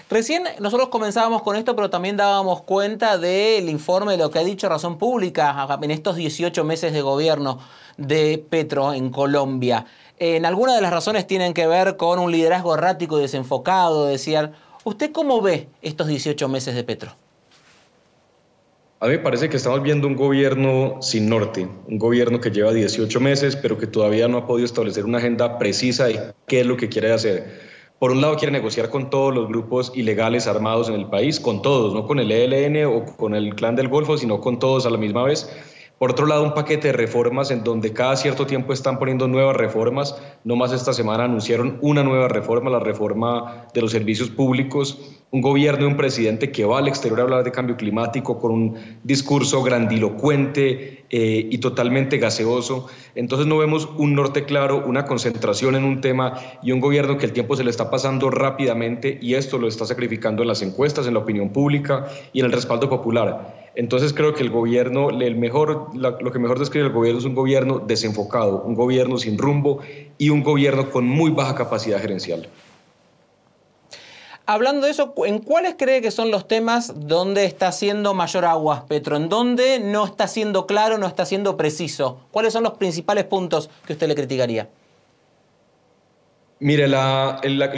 Recién 0.08 0.42
nosotros 0.58 0.88
comenzábamos 0.88 1.42
con 1.42 1.54
esto, 1.54 1.76
pero 1.76 1.88
también 1.88 2.16
dábamos 2.16 2.62
cuenta 2.62 3.16
del 3.16 3.68
informe 3.68 4.12
de 4.12 4.18
lo 4.18 4.28
que 4.28 4.40
ha 4.40 4.44
dicho 4.44 4.68
Razón 4.68 4.98
Pública 4.98 5.68
en 5.80 5.90
estos 5.92 6.16
18 6.16 6.64
meses 6.64 6.92
de 6.92 7.00
gobierno 7.00 7.60
de 7.96 8.44
Petro 8.50 8.92
en 8.92 9.10
Colombia. 9.10 9.86
En 10.18 10.46
algunas 10.46 10.74
de 10.74 10.82
las 10.82 10.90
razones 10.90 11.28
tienen 11.28 11.54
que 11.54 11.68
ver 11.68 11.96
con 11.96 12.18
un 12.18 12.32
liderazgo 12.32 12.74
errático 12.74 13.18
y 13.18 13.22
desenfocado, 13.22 14.06
decían. 14.06 14.52
¿Usted 14.82 15.12
cómo 15.12 15.42
ve 15.42 15.68
estos 15.82 16.06
18 16.06 16.48
meses 16.48 16.74
de 16.74 16.84
Petro? 16.84 17.12
A 19.00 19.06
mí 19.06 19.12
me 19.12 19.18
parece 19.18 19.48
que 19.48 19.56
estamos 19.56 19.82
viendo 19.82 20.06
un 20.06 20.16
gobierno 20.16 20.98
sin 21.00 21.28
norte, 21.28 21.68
un 21.86 21.98
gobierno 21.98 22.40
que 22.40 22.50
lleva 22.50 22.72
18 22.72 23.20
meses, 23.20 23.56
pero 23.56 23.76
que 23.76 23.86
todavía 23.86 24.26
no 24.28 24.38
ha 24.38 24.46
podido 24.46 24.64
establecer 24.64 25.04
una 25.04 25.18
agenda 25.18 25.58
precisa 25.58 26.06
de 26.06 26.34
qué 26.46 26.60
es 26.60 26.66
lo 26.66 26.76
que 26.76 26.88
quiere 26.88 27.12
hacer. 27.12 27.60
Por 27.98 28.12
un 28.12 28.22
lado 28.22 28.36
quiere 28.36 28.52
negociar 28.52 28.88
con 28.88 29.10
todos 29.10 29.34
los 29.34 29.48
grupos 29.48 29.92
ilegales 29.94 30.46
armados 30.46 30.88
en 30.88 30.94
el 30.94 31.06
país, 31.10 31.40
con 31.40 31.60
todos, 31.60 31.92
no 31.92 32.06
con 32.06 32.18
el 32.18 32.32
ELN 32.32 32.86
o 32.86 33.04
con 33.16 33.34
el 33.34 33.54
Clan 33.54 33.76
del 33.76 33.88
Golfo, 33.88 34.16
sino 34.16 34.40
con 34.40 34.58
todos 34.58 34.86
a 34.86 34.90
la 34.90 34.96
misma 34.96 35.24
vez. 35.24 35.50
Por 36.00 36.12
otro 36.12 36.24
lado, 36.24 36.44
un 36.44 36.54
paquete 36.54 36.88
de 36.88 36.92
reformas 36.94 37.50
en 37.50 37.62
donde 37.62 37.92
cada 37.92 38.16
cierto 38.16 38.46
tiempo 38.46 38.72
están 38.72 38.98
poniendo 38.98 39.28
nuevas 39.28 39.54
reformas. 39.54 40.16
No 40.44 40.56
más 40.56 40.72
esta 40.72 40.94
semana 40.94 41.24
anunciaron 41.24 41.76
una 41.82 42.02
nueva 42.02 42.26
reforma, 42.26 42.70
la 42.70 42.80
reforma 42.80 43.66
de 43.74 43.82
los 43.82 43.90
servicios 43.90 44.30
públicos. 44.30 44.98
Un 45.30 45.42
gobierno 45.42 45.84
y 45.84 45.88
un 45.88 45.98
presidente 45.98 46.50
que 46.50 46.64
va 46.64 46.78
al 46.78 46.88
exterior 46.88 47.20
a 47.20 47.24
hablar 47.24 47.44
de 47.44 47.52
cambio 47.52 47.76
climático 47.76 48.38
con 48.38 48.50
un 48.50 48.78
discurso 49.04 49.62
grandilocuente 49.62 51.04
eh, 51.10 51.48
y 51.50 51.58
totalmente 51.58 52.16
gaseoso. 52.16 52.86
Entonces 53.14 53.46
no 53.46 53.58
vemos 53.58 53.86
un 53.98 54.14
norte 54.14 54.46
claro, 54.46 54.82
una 54.86 55.04
concentración 55.04 55.74
en 55.74 55.84
un 55.84 56.00
tema 56.00 56.32
y 56.62 56.72
un 56.72 56.80
gobierno 56.80 57.18
que 57.18 57.26
el 57.26 57.34
tiempo 57.34 57.56
se 57.56 57.64
le 57.64 57.68
está 57.68 57.90
pasando 57.90 58.30
rápidamente 58.30 59.18
y 59.20 59.34
esto 59.34 59.58
lo 59.58 59.68
está 59.68 59.84
sacrificando 59.84 60.40
en 60.40 60.48
las 60.48 60.62
encuestas, 60.62 61.06
en 61.06 61.12
la 61.12 61.20
opinión 61.20 61.50
pública 61.50 62.06
y 62.32 62.40
en 62.40 62.46
el 62.46 62.52
respaldo 62.52 62.88
popular. 62.88 63.59
Entonces 63.74 64.12
creo 64.12 64.34
que 64.34 64.42
el 64.42 64.50
gobierno, 64.50 65.08
mejor, 65.10 65.90
lo 65.94 66.32
que 66.32 66.38
mejor 66.38 66.58
describe 66.58 66.86
el 66.86 66.92
gobierno 66.92 67.20
es 67.20 67.24
un 67.24 67.34
gobierno 67.34 67.78
desenfocado, 67.78 68.62
un 68.62 68.74
gobierno 68.74 69.16
sin 69.16 69.38
rumbo 69.38 69.80
y 70.18 70.30
un 70.30 70.42
gobierno 70.42 70.90
con 70.90 71.06
muy 71.06 71.30
baja 71.30 71.54
capacidad 71.54 72.00
gerencial. 72.00 72.48
Hablando 74.46 74.86
de 74.86 74.90
eso, 74.90 75.14
¿en 75.26 75.38
cuáles 75.38 75.76
cree 75.78 76.02
que 76.02 76.10
son 76.10 76.32
los 76.32 76.48
temas 76.48 76.92
donde 76.96 77.44
está 77.44 77.68
haciendo 77.68 78.14
mayor 78.14 78.44
agua, 78.44 78.86
Petro? 78.88 79.16
¿En 79.16 79.28
dónde 79.28 79.78
no 79.78 80.04
está 80.04 80.26
siendo 80.26 80.66
claro, 80.66 80.98
no 80.98 81.06
está 81.06 81.24
siendo 81.24 81.56
preciso? 81.56 82.18
¿Cuáles 82.32 82.52
son 82.52 82.64
los 82.64 82.72
principales 82.72 83.24
puntos 83.26 83.70
que 83.86 83.92
usted 83.92 84.08
le 84.08 84.16
criticaría? 84.16 84.68
Mire, 86.62 86.84
el, 86.84 86.92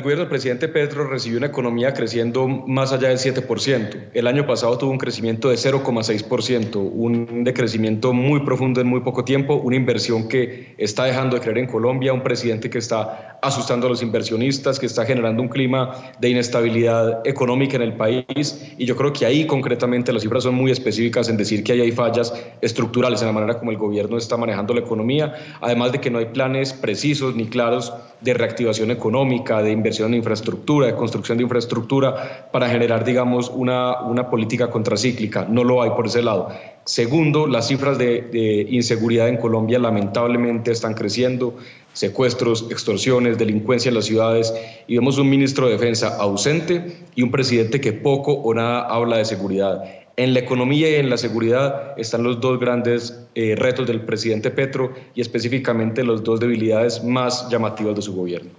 gobierno 0.03 0.25
del 0.25 0.29
presidente 0.29 0.67
Petro 0.67 1.07
recibió 1.07 1.39
una 1.39 1.47
economía 1.47 1.95
creciendo 1.95 2.49
más 2.49 2.93
allá 2.93 3.11
del 3.11 3.19
7%. 3.19 4.11
El 4.13 4.27
año 4.27 4.45
pasado 4.45 4.77
tuvo 4.77 4.91
un 4.91 4.99
crecimiento 4.99 5.51
de 5.51 5.55
0,6%, 5.55 6.91
un 6.93 7.45
decrecimiento 7.45 8.13
muy 8.13 8.41
profundo 8.41 8.81
en 8.81 8.89
muy 8.89 8.99
poco 9.03 9.25
tiempo, 9.25 9.55
una 9.55 9.77
inversión 9.77 10.27
que 10.27 10.75
está 10.79 11.05
dejando 11.05 11.37
de 11.37 11.43
creer 11.43 11.59
en 11.59 11.69
Colombia, 11.69 12.13
un 12.13 12.25
presidente 12.25 12.71
que 12.71 12.79
está 12.79 13.32
asustando 13.43 13.89
a 13.89 13.91
los 13.91 14.03
inversionistas, 14.03 14.79
que 14.79 14.87
está 14.87 15.05
generando 15.05 15.43
un 15.43 15.49
clima 15.49 15.97
de 16.21 16.31
inestabilidad 16.31 17.27
económica 17.27 17.77
en 17.77 17.83
el 17.83 17.95
país. 17.95 18.73
Y 18.79 18.87
yo 18.87 18.97
creo 18.97 19.13
que 19.13 19.27
ahí 19.27 19.47
concretamente 19.47 20.13
las 20.13 20.23
cifras 20.23 20.45
son 20.45 20.55
muy 20.55 20.71
específicas 20.71 21.29
en 21.29 21.37
decir 21.37 21.65
que 21.65 21.73
ahí 21.73 21.81
hay 21.81 21.93
fallas 21.93 22.33
estructurales 22.61 23.21
en 23.21 23.27
la 23.27 23.33
manera 23.33 23.59
como 23.59 23.73
el 23.73 23.77
gobierno 23.77 24.17
está 24.17 24.37
manejando 24.37 24.75
la 24.75 24.81
economía, 24.81 25.35
además 25.61 25.91
de 25.91 26.01
que 26.01 26.11
no 26.11 26.19
hay 26.21 26.27
planes 26.27 26.73
precisos 26.73 27.35
ni 27.35 27.47
claros 27.47 27.93
de 28.21 28.35
reactivación 28.35 28.93
económica, 28.93 29.61
de 29.63 29.73
inversión 29.73 30.13
en 30.13 30.19
infraestructura, 30.19 30.87
de 30.87 30.95
construcción 30.95 31.39
de 31.39 31.43
infraestructura 31.43 32.49
para 32.53 32.69
generar, 32.69 33.05
digamos, 33.05 33.51
una, 33.51 34.03
una 34.03 34.31
política 34.31 34.71
contracíclica. 34.71 35.47
No 35.49 35.65
lo 35.65 35.83
hay 35.83 35.91
por 35.91 36.07
ese 36.07 36.23
lado. 36.23 36.51
Segundo, 36.85 37.47
las 37.47 37.69
cifras 37.69 37.99
de, 37.99 38.23
de, 38.23 38.67
inseguridad 38.71 39.29
en 39.29 39.37
Colombia 39.37 39.79
lamentablemente 39.79 40.73
están 40.73 40.95
creciendo, 40.95 41.55
secuestros, 41.93 42.67
extorsiones, 42.71 43.39
delincuencia 43.39 43.89
en 43.89 43.97
las 43.97 44.07
ciudades, 44.07 44.53
y 44.87 44.97
vemos 44.97 45.19
un 45.19 45.29
ministro 45.29 45.67
de 45.67 45.73
Defensa 45.73 46.17
ausente 46.19 47.05
y 47.15 47.23
un 47.23 47.31
presidente 47.31 47.81
que 47.81 47.93
poco 47.93 48.33
o 48.33 48.55
nada 48.55 48.87
habla 48.87 49.19
de 49.19 49.25
seguridad. 49.25 49.85
En 50.17 50.35
la 50.35 50.41
economía 50.41 50.91
y 50.91 50.95
en 50.97 51.09
la 51.09 51.17
seguridad 51.17 51.95
están 51.97 52.23
los 52.23 52.41
dos 52.41 52.61
grandes 52.61 53.19
eh, 53.35 53.55
retos 53.57 53.87
del 53.87 54.03
presidente 54.03 54.51
Petro 54.51 54.93
y 55.15 55.23
específicamente 55.23 56.05
las 56.05 56.23
dos 56.23 56.39
debilidades 56.39 57.03
más 57.03 57.49
llamativas 57.49 57.97
de 57.97 58.03
su 58.03 58.15
gobierno. 58.15 58.51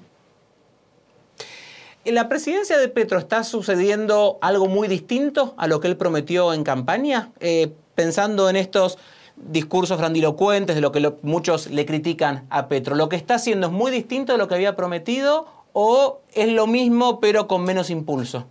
¿En 2.06 2.16
la 2.16 2.28
presidencia 2.28 2.78
de 2.78 2.90
Petro 2.90 3.18
está 3.18 3.44
sucediendo 3.44 4.40
algo 4.42 4.68
muy 4.68 4.88
distinto 4.88 5.54
a 5.58 5.68
lo 5.68 5.80
que 5.80 5.88
él 5.88 5.96
prometió 5.96 6.54
en 6.54 6.64
campaña? 6.64 7.32
Eh, 7.40 7.72
pensando 7.96 8.50
en 8.50 8.56
estos 8.56 8.98
discursos 9.36 9.98
grandilocuentes 9.98 10.76
de 10.76 10.82
lo 10.82 10.92
que 10.92 11.14
muchos 11.22 11.70
le 11.70 11.86
critican 11.86 12.46
a 12.50 12.68
Petro. 12.68 12.96
¿Lo 12.96 13.10
que 13.10 13.16
está 13.16 13.36
haciendo 13.36 13.68
es 13.68 13.74
muy 13.74 13.92
distinto 13.92 14.34
de 14.34 14.38
lo 14.38 14.48
que 14.48 14.56
había 14.56 14.76
prometido 14.76 15.48
o 15.74 16.22
es 16.34 16.52
lo 16.52 16.68
mismo 16.68 17.20
pero 17.20 17.48
con 17.48 17.64
menos 17.64 17.90
impulso? 17.90 18.46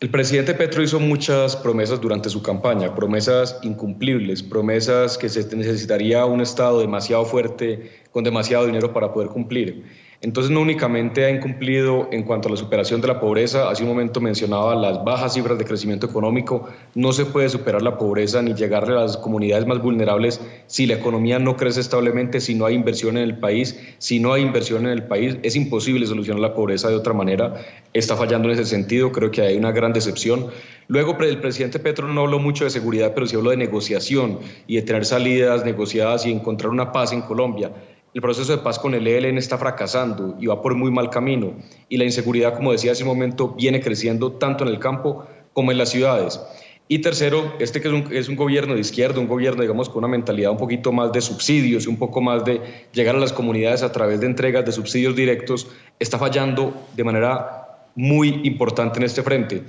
El 0.00 0.10
presidente 0.10 0.54
Petro 0.54 0.80
hizo 0.80 1.00
muchas 1.00 1.56
promesas 1.56 2.00
durante 2.00 2.30
su 2.30 2.40
campaña, 2.40 2.94
promesas 2.94 3.58
incumplibles, 3.62 4.44
promesas 4.44 5.18
que 5.18 5.28
se 5.28 5.56
necesitaría 5.56 6.24
un 6.24 6.40
Estado 6.40 6.78
demasiado 6.78 7.24
fuerte, 7.24 7.90
con 8.12 8.22
demasiado 8.22 8.66
dinero 8.66 8.92
para 8.92 9.12
poder 9.12 9.28
cumplir. 9.30 9.84
Entonces 10.20 10.50
no 10.50 10.60
únicamente 10.60 11.24
ha 11.24 11.30
incumplido 11.30 12.08
en 12.10 12.24
cuanto 12.24 12.48
a 12.48 12.50
la 12.50 12.56
superación 12.56 13.00
de 13.00 13.06
la 13.06 13.20
pobreza, 13.20 13.70
hace 13.70 13.84
un 13.84 13.88
momento 13.88 14.20
mencionaba 14.20 14.74
las 14.74 15.04
bajas 15.04 15.34
cifras 15.34 15.58
de 15.58 15.64
crecimiento 15.64 16.06
económico, 16.06 16.68
no 16.96 17.12
se 17.12 17.24
puede 17.24 17.48
superar 17.48 17.82
la 17.82 17.96
pobreza 17.96 18.42
ni 18.42 18.52
llegarle 18.52 18.96
a 18.96 19.02
las 19.02 19.16
comunidades 19.16 19.64
más 19.64 19.80
vulnerables 19.80 20.40
si 20.66 20.86
la 20.86 20.94
economía 20.94 21.38
no 21.38 21.56
crece 21.56 21.78
establemente, 21.80 22.40
si 22.40 22.56
no 22.56 22.66
hay 22.66 22.74
inversión 22.74 23.16
en 23.16 23.22
el 23.22 23.38
país, 23.38 23.78
si 23.98 24.18
no 24.18 24.32
hay 24.32 24.42
inversión 24.42 24.86
en 24.86 24.92
el 24.92 25.04
país, 25.04 25.36
es 25.44 25.54
imposible 25.54 26.04
solucionar 26.04 26.40
la 26.40 26.54
pobreza 26.54 26.88
de 26.88 26.96
otra 26.96 27.12
manera, 27.12 27.54
está 27.92 28.16
fallando 28.16 28.48
en 28.48 28.54
ese 28.54 28.64
sentido, 28.64 29.12
creo 29.12 29.30
que 29.30 29.42
hay 29.42 29.56
una 29.56 29.70
gran 29.70 29.92
decepción. 29.92 30.48
Luego 30.88 31.16
el 31.20 31.40
presidente 31.40 31.78
Petro 31.78 32.08
no 32.08 32.22
habló 32.22 32.40
mucho 32.40 32.64
de 32.64 32.70
seguridad, 32.70 33.12
pero 33.14 33.28
sí 33.28 33.36
habló 33.36 33.50
de 33.50 33.56
negociación 33.56 34.40
y 34.66 34.76
de 34.76 34.82
tener 34.82 35.04
salidas 35.04 35.64
negociadas 35.64 36.26
y 36.26 36.32
encontrar 36.32 36.70
una 36.70 36.90
paz 36.90 37.12
en 37.12 37.20
Colombia. 37.22 37.70
El 38.18 38.22
proceso 38.22 38.50
de 38.50 38.58
paz 38.58 38.80
con 38.80 38.94
el 38.94 39.06
ELN 39.06 39.38
está 39.38 39.58
fracasando 39.58 40.36
y 40.40 40.46
va 40.46 40.60
por 40.60 40.74
muy 40.74 40.90
mal 40.90 41.08
camino. 41.08 41.52
Y 41.88 41.98
la 41.98 42.04
inseguridad, 42.04 42.56
como 42.56 42.72
decía 42.72 42.90
hace 42.90 43.04
un 43.04 43.10
momento, 43.10 43.54
viene 43.56 43.80
creciendo 43.80 44.32
tanto 44.32 44.64
en 44.64 44.70
el 44.70 44.80
campo 44.80 45.24
como 45.52 45.70
en 45.70 45.78
las 45.78 45.90
ciudades. 45.90 46.40
Y 46.88 46.98
tercero, 46.98 47.54
este 47.60 47.80
que 47.80 47.86
es 47.86 47.94
un, 47.94 48.08
es 48.10 48.28
un, 48.28 48.34
gobierno 48.34 48.74
de 48.74 48.80
izquierda, 48.80 49.20
un 49.20 49.28
gobierno, 49.28 49.62
digamos, 49.62 49.88
con 49.88 49.98
una 49.98 50.08
mentalidad 50.08 50.50
un 50.50 50.56
poquito 50.56 50.90
más 50.90 51.12
de 51.12 51.20
subsidios 51.20 51.86
y 51.86 51.88
un 51.88 51.96
poco 51.96 52.20
más 52.20 52.44
de 52.44 52.60
llegar 52.92 53.14
a 53.14 53.20
las 53.20 53.32
comunidades 53.32 53.84
a 53.84 53.92
través 53.92 54.18
de 54.18 54.26
entregas 54.26 54.64
de 54.64 54.72
subsidios 54.72 55.14
directos, 55.14 55.68
está 56.00 56.18
fallando 56.18 56.74
de 56.96 57.04
manera 57.04 57.68
muy 57.94 58.40
importante 58.42 58.98
en 58.98 59.04
este 59.04 59.22
frente 59.22 59.62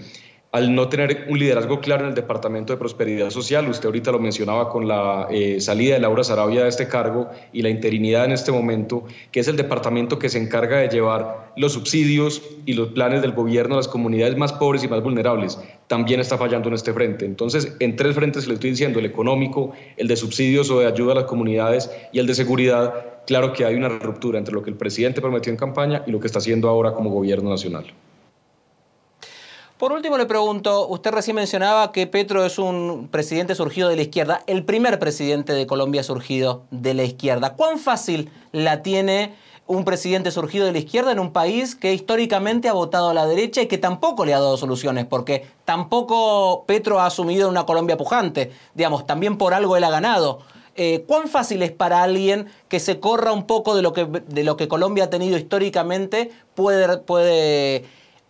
al 0.51 0.73
no 0.73 0.89
tener 0.89 1.27
un 1.29 1.37
liderazgo 1.37 1.79
claro 1.79 2.03
en 2.03 2.09
el 2.09 2.15
Departamento 2.15 2.73
de 2.73 2.79
Prosperidad 2.79 3.29
Social, 3.29 3.69
usted 3.69 3.85
ahorita 3.85 4.11
lo 4.11 4.17
mencionaba 4.17 4.69
con 4.69 4.87
la 4.87 5.27
eh, 5.29 5.61
salida 5.61 5.93
de 5.93 5.99
Laura 5.99 6.23
Sarabia 6.23 6.63
de 6.63 6.69
este 6.69 6.87
cargo 6.87 7.29
y 7.53 7.61
la 7.61 7.69
interinidad 7.69 8.25
en 8.25 8.31
este 8.31 8.51
momento, 8.51 9.03
que 9.31 9.41
es 9.41 9.47
el 9.47 9.57
departamento 9.57 10.17
que 10.17 10.27
se 10.27 10.39
encarga 10.39 10.77
de 10.77 10.89
llevar 10.89 11.53
los 11.55 11.73
subsidios 11.73 12.41
y 12.65 12.73
los 12.73 12.89
planes 12.89 13.21
del 13.21 13.33
gobierno 13.33 13.75
a 13.75 13.77
las 13.77 13.87
comunidades 13.87 14.37
más 14.37 14.51
pobres 14.51 14.83
y 14.83 14.87
más 14.87 15.03
vulnerables, 15.03 15.59
también 15.85 16.19
está 16.19 16.35
fallando 16.35 16.67
en 16.69 16.73
este 16.73 16.93
frente. 16.93 17.25
Entonces, 17.25 17.75
en 17.79 17.95
tres 17.95 18.15
frentes 18.15 18.47
le 18.47 18.55
estoy 18.55 18.71
diciendo, 18.71 18.97
el 18.97 19.05
económico, 19.05 19.73
el 19.97 20.07
de 20.07 20.15
subsidios 20.15 20.71
o 20.71 20.79
de 20.79 20.87
ayuda 20.87 21.11
a 21.11 21.15
las 21.15 21.25
comunidades 21.25 21.91
y 22.11 22.17
el 22.17 22.25
de 22.25 22.33
seguridad, 22.33 23.21
claro 23.27 23.53
que 23.53 23.65
hay 23.65 23.75
una 23.75 23.89
ruptura 23.89 24.39
entre 24.39 24.55
lo 24.55 24.63
que 24.63 24.71
el 24.71 24.77
presidente 24.77 25.21
prometió 25.21 25.51
en 25.51 25.57
campaña 25.57 26.01
y 26.07 26.11
lo 26.11 26.19
que 26.19 26.25
está 26.25 26.39
haciendo 26.39 26.69
ahora 26.69 26.93
como 26.93 27.11
gobierno 27.11 27.51
nacional. 27.51 27.85
Por 29.79 29.93
último 29.93 30.17
le 30.17 30.25
pregunto, 30.25 30.89
usted 30.89 31.11
recién 31.11 31.37
mencionaba 31.37 31.93
que 31.93 32.05
Petro 32.05 32.43
es 32.43 32.59
un 32.59 33.07
presidente 33.09 33.55
surgido 33.55 33.87
de 33.87 33.95
la 33.95 34.01
izquierda, 34.01 34.43
el 34.45 34.65
primer 34.65 34.99
presidente 34.99 35.53
de 35.53 35.65
Colombia 35.65 36.03
surgido 36.03 36.63
de 36.69 36.93
la 36.93 37.03
izquierda. 37.03 37.55
¿Cuán 37.55 37.79
fácil 37.79 38.29
la 38.51 38.83
tiene 38.83 39.35
un 39.67 39.85
presidente 39.85 40.31
surgido 40.31 40.65
de 40.65 40.73
la 40.73 40.79
izquierda 40.79 41.13
en 41.13 41.19
un 41.19 41.31
país 41.31 41.77
que 41.77 41.93
históricamente 41.93 42.67
ha 42.67 42.73
votado 42.73 43.11
a 43.11 43.13
la 43.13 43.25
derecha 43.25 43.61
y 43.61 43.67
que 43.67 43.77
tampoco 43.77 44.25
le 44.25 44.33
ha 44.33 44.39
dado 44.41 44.57
soluciones? 44.57 45.05
Porque 45.05 45.47
tampoco 45.63 46.65
Petro 46.65 46.99
ha 46.99 47.05
asumido 47.05 47.47
una 47.47 47.65
Colombia 47.65 47.95
pujante, 47.95 48.51
digamos, 48.73 49.07
también 49.07 49.37
por 49.37 49.53
algo 49.53 49.77
él 49.77 49.85
ha 49.85 49.89
ganado. 49.89 50.39
Eh, 50.75 51.05
¿Cuán 51.07 51.29
fácil 51.29 51.61
es 51.61 51.71
para 51.71 52.03
alguien 52.03 52.47
que 52.67 52.81
se 52.81 52.99
corra 52.99 53.31
un 53.31 53.47
poco 53.47 53.77
de 53.77 53.81
lo 53.81 53.93
que, 53.93 54.05
de 54.05 54.43
lo 54.43 54.57
que 54.57 54.67
Colombia 54.67 55.05
ha 55.05 55.09
tenido 55.09 55.37
históricamente, 55.37 56.31
puede, 56.53 56.97
puede 56.97 57.85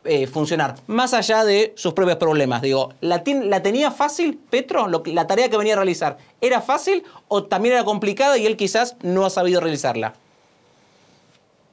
eh, 0.05 0.27
funcionar, 0.27 0.75
más 0.87 1.13
allá 1.13 1.43
de 1.43 1.73
sus 1.75 1.93
propios 1.93 2.17
problemas. 2.17 2.61
Digo, 2.61 2.93
¿la, 3.01 3.21
¿la 3.25 3.61
tenía 3.61 3.91
fácil 3.91 4.39
Petro? 4.49 4.87
¿La 4.87 5.27
tarea 5.27 5.49
que 5.49 5.57
venía 5.57 5.73
a 5.73 5.77
realizar 5.77 6.17
era 6.39 6.61
fácil 6.61 7.03
o 7.27 7.43
también 7.43 7.75
era 7.75 7.83
complicada 7.83 8.37
y 8.37 8.45
él 8.45 8.55
quizás 8.55 8.95
no 9.01 9.25
ha 9.25 9.29
sabido 9.29 9.59
realizarla? 9.59 10.13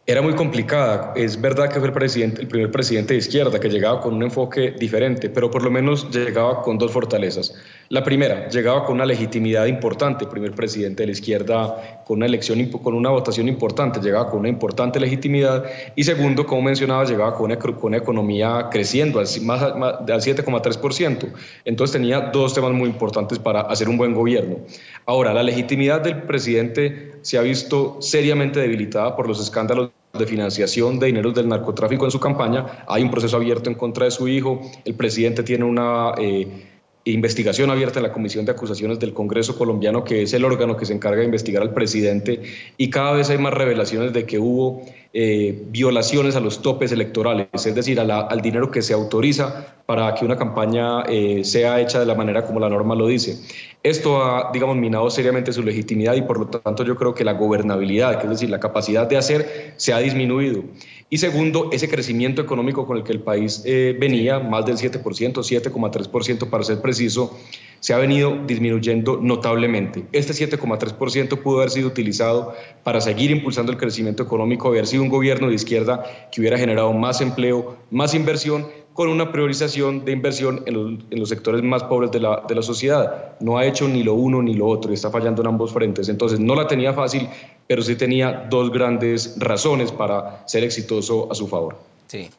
Era 0.09 0.23
muy 0.23 0.35
complicada. 0.35 1.13
Es 1.17 1.41
verdad 1.41 1.69
que 1.69 1.81
fue 1.81 1.89
el, 1.89 1.93
presidente, 1.93 2.41
el 2.41 2.47
primer 2.47 2.71
presidente 2.71 3.15
de 3.15 3.19
izquierda 3.19 3.59
que 3.59 3.69
llegaba 3.69 4.01
con 4.01 4.15
un 4.15 4.23
enfoque 4.23 4.71
diferente, 4.71 5.29
pero 5.29 5.51
por 5.51 5.65
lo 5.65 5.71
menos 5.71 6.09
llegaba 6.13 6.63
con 6.63 6.79
dos 6.79 6.93
fortalezas. 6.93 7.53
La 7.89 8.05
primera, 8.05 8.49
llegaba 8.49 8.85
con 8.85 8.97
una 8.97 9.05
legitimidad 9.05 9.67
importante, 9.67 10.27
primer 10.27 10.53
presidente 10.53 11.03
de 11.03 11.07
la 11.09 11.13
izquierda 11.13 12.03
con 12.05 12.19
una 12.19 12.27
elección, 12.27 12.65
con 12.71 12.95
una 12.95 13.11
votación 13.11 13.49
importante, 13.49 14.01
llegaba 14.01 14.31
con 14.31 14.41
una 14.41 14.49
importante 14.49 15.01
legitimidad. 15.01 15.65
Y 15.97 16.05
segundo, 16.05 16.47
como 16.47 16.63
mencionaba, 16.63 17.05
llegaba 17.05 17.35
con 17.35 17.47
una, 17.47 17.97
economía 17.97 18.69
creciendo 18.71 19.19
al, 19.19 19.27
más, 19.43 19.61
al 19.61 20.21
7,3%. 20.21 21.33
Entonces 21.65 21.93
tenía 21.93 22.21
dos 22.21 22.55
temas 22.55 22.71
muy 22.71 22.89
importantes 22.89 23.41
para 23.41 23.63
hacer 23.63 23.89
un 23.89 23.97
buen 23.97 24.15
gobierno. 24.15 24.59
Ahora, 25.05 25.35
la 25.35 25.43
legitimidad 25.43 26.01
del 26.01 26.23
presidente 26.23 27.17
se 27.23 27.39
ha 27.39 27.43
visto 27.43 27.99
seriamente 28.01 28.61
debilitada 28.61 29.17
por 29.17 29.27
los 29.27 29.41
escándalos 29.41 29.96
de 30.19 30.27
financiación 30.27 30.99
de 30.99 31.07
dineros 31.07 31.35
del 31.35 31.49
narcotráfico 31.49 32.05
en 32.05 32.11
su 32.11 32.21
campaña. 32.21 32.85
Hay 32.87 33.03
un 33.03 33.11
proceso 33.11 33.37
abierto 33.37 33.71
en 33.71 33.77
contra 33.77 34.05
de 34.05 34.11
su 34.11 34.29
hijo. 34.29 34.61
El 34.85 34.95
presidente 34.95 35.43
tiene 35.43 35.65
una 35.65 36.13
eh, 36.19 36.67
investigación 37.13 37.71
abierta 37.71 38.01
en 38.01 38.03
la 38.03 38.13
Comisión 38.13 38.45
de 38.45 38.53
Acusaciones 38.53 38.99
del 38.99 39.13
Congreso 39.13 39.57
colombiano, 39.57 40.03
que 40.03 40.23
es 40.23 40.35
el 40.35 40.45
órgano 40.45 40.77
que 40.77 40.87
se 40.87 40.93
encarga 40.93 41.21
de 41.21 41.27
investigar 41.27 41.63
al 41.63 41.73
presidente. 41.73 42.43
Y 42.77 42.91
cada 42.91 43.13
vez 43.13 43.31
hay 43.31 43.39
más 43.39 43.55
revelaciones 43.55 44.13
de 44.13 44.27
que 44.27 44.41
hubo 44.41 44.83
eh, 45.13 45.63
violaciones 45.71 46.35
a 46.35 46.41
los 46.41 46.61
topes 46.63 46.91
electorales, 46.91 47.47
es 47.55 47.75
decir, 47.75 48.01
al 48.01 48.41
dinero 48.43 48.71
que 48.71 48.83
se 48.83 48.93
autoriza 48.93 49.77
para 49.87 50.15
que 50.15 50.25
una 50.25 50.37
campaña 50.37 51.05
eh, 51.09 51.45
sea 51.45 51.81
hecha 51.81 52.01
de 52.01 52.07
la 52.07 52.17
manera 52.17 52.45
como 52.45 52.59
la 52.59 52.69
norma 52.69 52.97
lo 52.97 53.07
dice. 53.07 53.39
Esto 53.85 54.23
ha, 54.23 54.51
digamos, 54.53 54.77
minado 54.77 55.09
seriamente 55.09 55.53
su 55.53 55.63
legitimidad 55.63 56.17
y 56.17 56.23
por 56.23 56.41
lo 56.41 56.47
tanto 56.49 56.85
yo 56.85 56.97
creo 56.97 57.15
que 57.15 57.25
la 57.25 57.35
gobernabilidad, 57.35 58.19
que 58.19 58.25
es 58.25 58.31
decir, 58.31 58.51
la 58.51 58.59
capacidad 58.59 59.09
de 59.09 59.17
hacer, 59.17 59.75
se 59.77 59.93
ha 59.93 59.99
disminuido. 60.01 60.65
Y 61.09 61.19
segundo, 61.19 61.71
ese 61.73 61.89
crecimiento 61.89 62.43
económico 62.43 62.85
con 62.85 62.97
el 62.97 63.05
que 63.05 63.13
el 63.13 63.21
país 63.21 63.63
eh, 63.65 63.97
venía, 63.99 64.41
más 64.41 64.67
del 64.67 64.77
7%, 64.77 65.03
7,3% 65.03 66.51
para 66.51 66.65
ser 66.65 66.81
preciso, 66.81 67.39
se 67.79 67.95
ha 67.95 67.99
venido 67.99 68.45
disminuyendo 68.45 69.21
notablemente. 69.23 70.05
Este 70.11 70.33
7,3% 70.33 71.41
pudo 71.43 71.59
haber 71.59 71.71
sido 71.71 71.87
utilizado 71.87 72.55
para 72.83 73.01
seguir 73.01 73.31
impulsando 73.31 73.71
el 73.71 73.79
crecimiento 73.79 74.25
económico, 74.25 74.67
haber 74.67 74.89
sido 74.89 75.05
un 75.05 75.09
gobierno 75.09 75.49
de 75.49 75.55
izquierda 75.55 76.03
que 76.33 76.41
hubiera 76.41 76.59
generado 76.59 76.93
más 76.93 77.21
empleo, 77.21 77.77
más 77.93 78.13
inversión, 78.13 78.67
con 78.97 79.09
una 79.09 79.31
priorización 79.31 80.05
de 80.07 80.13
inversión 80.13 80.63
en 80.67 80.99
los, 81.11 81.29
sectores 81.29 81.63
más 81.63 81.85
pobres 81.85 82.11
de 82.11 82.19
la, 82.19 82.43
de 82.49 82.55
la, 82.55 82.63
sociedad. 82.63 83.37
No 83.41 83.59
ha 83.59 83.67
hecho 83.67 83.87
ni 83.87 84.03
lo 84.03 84.15
uno 84.15 84.43
ni 84.43 84.55
lo 84.55 84.67
otro 84.67 84.91
y 84.91 84.95
está 84.95 85.11
fallando 85.11 85.43
en 85.43 85.49
ambos 85.49 85.73
frentes. 85.73 86.09
Entonces 86.09 86.41
no 86.41 86.55
la 86.55 86.67
tenía 86.67 86.95
fácil, 86.95 87.29
pero 87.67 87.83
sí 87.83 87.95
tenía 87.95 88.47
dos 88.51 88.73
grandes 88.73 89.37
razones 89.39 89.93
para 89.93 90.43
ser 90.49 90.65
exitoso 90.65 91.31
a 91.31 91.35
su 91.35 91.47
favor. 91.47 91.77
Sí. 92.07 92.31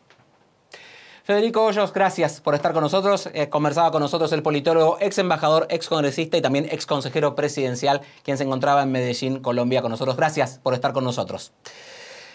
Federico 1.23 1.63
Hoyos, 1.63 1.93
gracias 1.93 2.41
por 2.41 2.55
estar 2.55 2.73
con 2.73 2.81
nosotros. 2.81 3.29
Eh, 3.33 3.49
conversaba 3.49 3.91
con 3.91 4.01
nosotros 4.01 4.31
el 4.31 4.41
politólogo, 4.41 4.97
ex 4.99 5.19
embajador, 5.19 5.67
ex 5.69 5.87
congresista 5.87 6.37
y 6.37 6.41
también 6.41 6.67
ex 6.71 6.87
consejero 6.87 7.35
presidencial, 7.35 8.01
quien 8.23 8.37
se 8.37 8.45
encontraba 8.45 8.81
en 8.81 8.91
Medellín, 8.91 9.41
Colombia, 9.41 9.83
con 9.83 9.91
nosotros. 9.91 10.15
Gracias 10.15 10.59
por 10.63 10.73
estar 10.73 10.93
con 10.93 11.03
nosotros. 11.03 11.51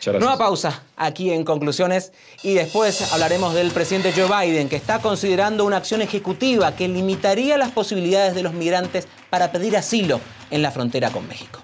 Nueva 0.04 0.36
pausa 0.36 0.82
aquí 0.96 1.30
en 1.30 1.44
conclusiones 1.44 2.12
y 2.42 2.54
después 2.54 3.12
hablaremos 3.12 3.54
del 3.54 3.70
presidente 3.70 4.12
Joe 4.12 4.28
Biden 4.28 4.68
que 4.68 4.74
está 4.74 4.98
considerando 4.98 5.64
una 5.64 5.76
acción 5.76 6.02
ejecutiva 6.02 6.74
que 6.74 6.88
limitaría 6.88 7.56
las 7.56 7.70
posibilidades 7.70 8.34
de 8.34 8.42
los 8.42 8.52
migrantes 8.52 9.06
para 9.30 9.52
pedir 9.52 9.76
asilo 9.76 10.20
en 10.50 10.62
la 10.62 10.72
frontera 10.72 11.10
con 11.10 11.28
México. 11.28 11.60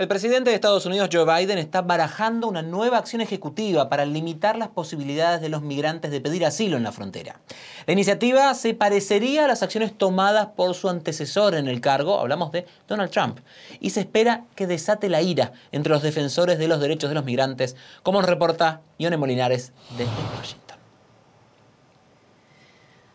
El 0.00 0.08
presidente 0.08 0.48
de 0.48 0.54
Estados 0.54 0.86
Unidos, 0.86 1.10
Joe 1.12 1.26
Biden, 1.26 1.58
está 1.58 1.82
barajando 1.82 2.48
una 2.48 2.62
nueva 2.62 2.96
acción 2.96 3.20
ejecutiva 3.20 3.90
para 3.90 4.06
limitar 4.06 4.56
las 4.56 4.68
posibilidades 4.68 5.42
de 5.42 5.50
los 5.50 5.60
migrantes 5.60 6.10
de 6.10 6.22
pedir 6.22 6.46
asilo 6.46 6.78
en 6.78 6.84
la 6.84 6.90
frontera. 6.90 7.38
La 7.84 7.92
iniciativa 7.92 8.54
se 8.54 8.72
parecería 8.72 9.44
a 9.44 9.46
las 9.46 9.62
acciones 9.62 9.92
tomadas 9.92 10.46
por 10.56 10.74
su 10.74 10.88
antecesor 10.88 11.54
en 11.54 11.68
el 11.68 11.82
cargo, 11.82 12.18
hablamos 12.18 12.50
de 12.50 12.64
Donald 12.88 13.10
Trump, 13.10 13.40
y 13.78 13.90
se 13.90 14.00
espera 14.00 14.46
que 14.54 14.66
desate 14.66 15.10
la 15.10 15.20
ira 15.20 15.52
entre 15.70 15.92
los 15.92 16.02
defensores 16.02 16.58
de 16.58 16.68
los 16.68 16.80
derechos 16.80 17.10
de 17.10 17.16
los 17.16 17.26
migrantes, 17.26 17.76
como 18.02 18.22
nos 18.22 18.30
reporta 18.30 18.80
Ione 18.96 19.18
Molinares 19.18 19.74
desde 19.98 20.12
Washington. 20.34 20.69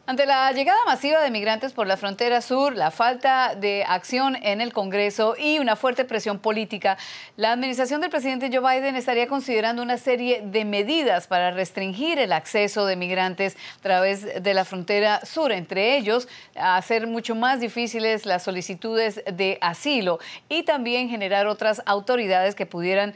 Ante 0.07 0.27
la 0.27 0.51
llegada 0.51 0.77
masiva 0.85 1.19
de 1.19 1.31
migrantes 1.31 1.73
por 1.73 1.87
la 1.87 1.97
frontera 1.97 2.39
sur, 2.39 2.75
la 2.75 2.91
falta 2.91 3.55
de 3.55 3.83
acción 3.87 4.35
en 4.43 4.61
el 4.61 4.71
Congreso 4.71 5.33
y 5.35 5.57
una 5.57 5.75
fuerte 5.75 6.05
presión 6.05 6.37
política, 6.37 6.95
la 7.37 7.51
administración 7.51 8.01
del 8.01 8.11
presidente 8.11 8.51
Joe 8.53 8.59
Biden 8.59 8.95
estaría 8.95 9.27
considerando 9.27 9.81
una 9.81 9.97
serie 9.97 10.43
de 10.45 10.63
medidas 10.63 11.25
para 11.25 11.49
restringir 11.49 12.19
el 12.19 12.33
acceso 12.33 12.85
de 12.85 12.95
migrantes 12.95 13.57
a 13.79 13.81
través 13.81 14.43
de 14.43 14.53
la 14.53 14.63
frontera 14.63 15.25
sur, 15.25 15.51
entre 15.51 15.97
ellos 15.97 16.27
hacer 16.53 17.07
mucho 17.07 17.33
más 17.33 17.59
difíciles 17.59 18.27
las 18.27 18.43
solicitudes 18.43 19.23
de 19.33 19.57
asilo 19.59 20.19
y 20.49 20.61
también 20.61 21.09
generar 21.09 21.47
otras 21.47 21.81
autoridades 21.87 22.53
que 22.53 22.67
pudieran 22.67 23.15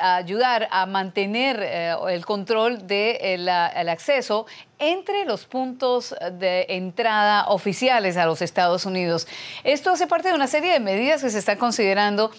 ayudar 0.00 0.68
a 0.70 0.86
mantener 0.86 1.60
eh, 1.60 1.94
el 2.08 2.24
control 2.24 2.86
del 2.86 3.44
de 3.44 3.90
acceso 3.90 4.46
entre 4.78 5.24
los 5.24 5.46
puntos 5.46 6.14
de 6.38 6.66
entrada 6.68 7.46
oficiales 7.48 8.16
a 8.16 8.26
los 8.26 8.42
Estados 8.42 8.86
Unidos. 8.86 9.26
Esto 9.62 9.90
hace 9.90 10.06
parte 10.06 10.28
de 10.28 10.34
una 10.34 10.46
serie 10.46 10.72
de 10.72 10.80
medidas 10.80 11.22
que 11.22 11.30
se 11.30 11.38
están 11.38 11.58
considerando 11.58 12.30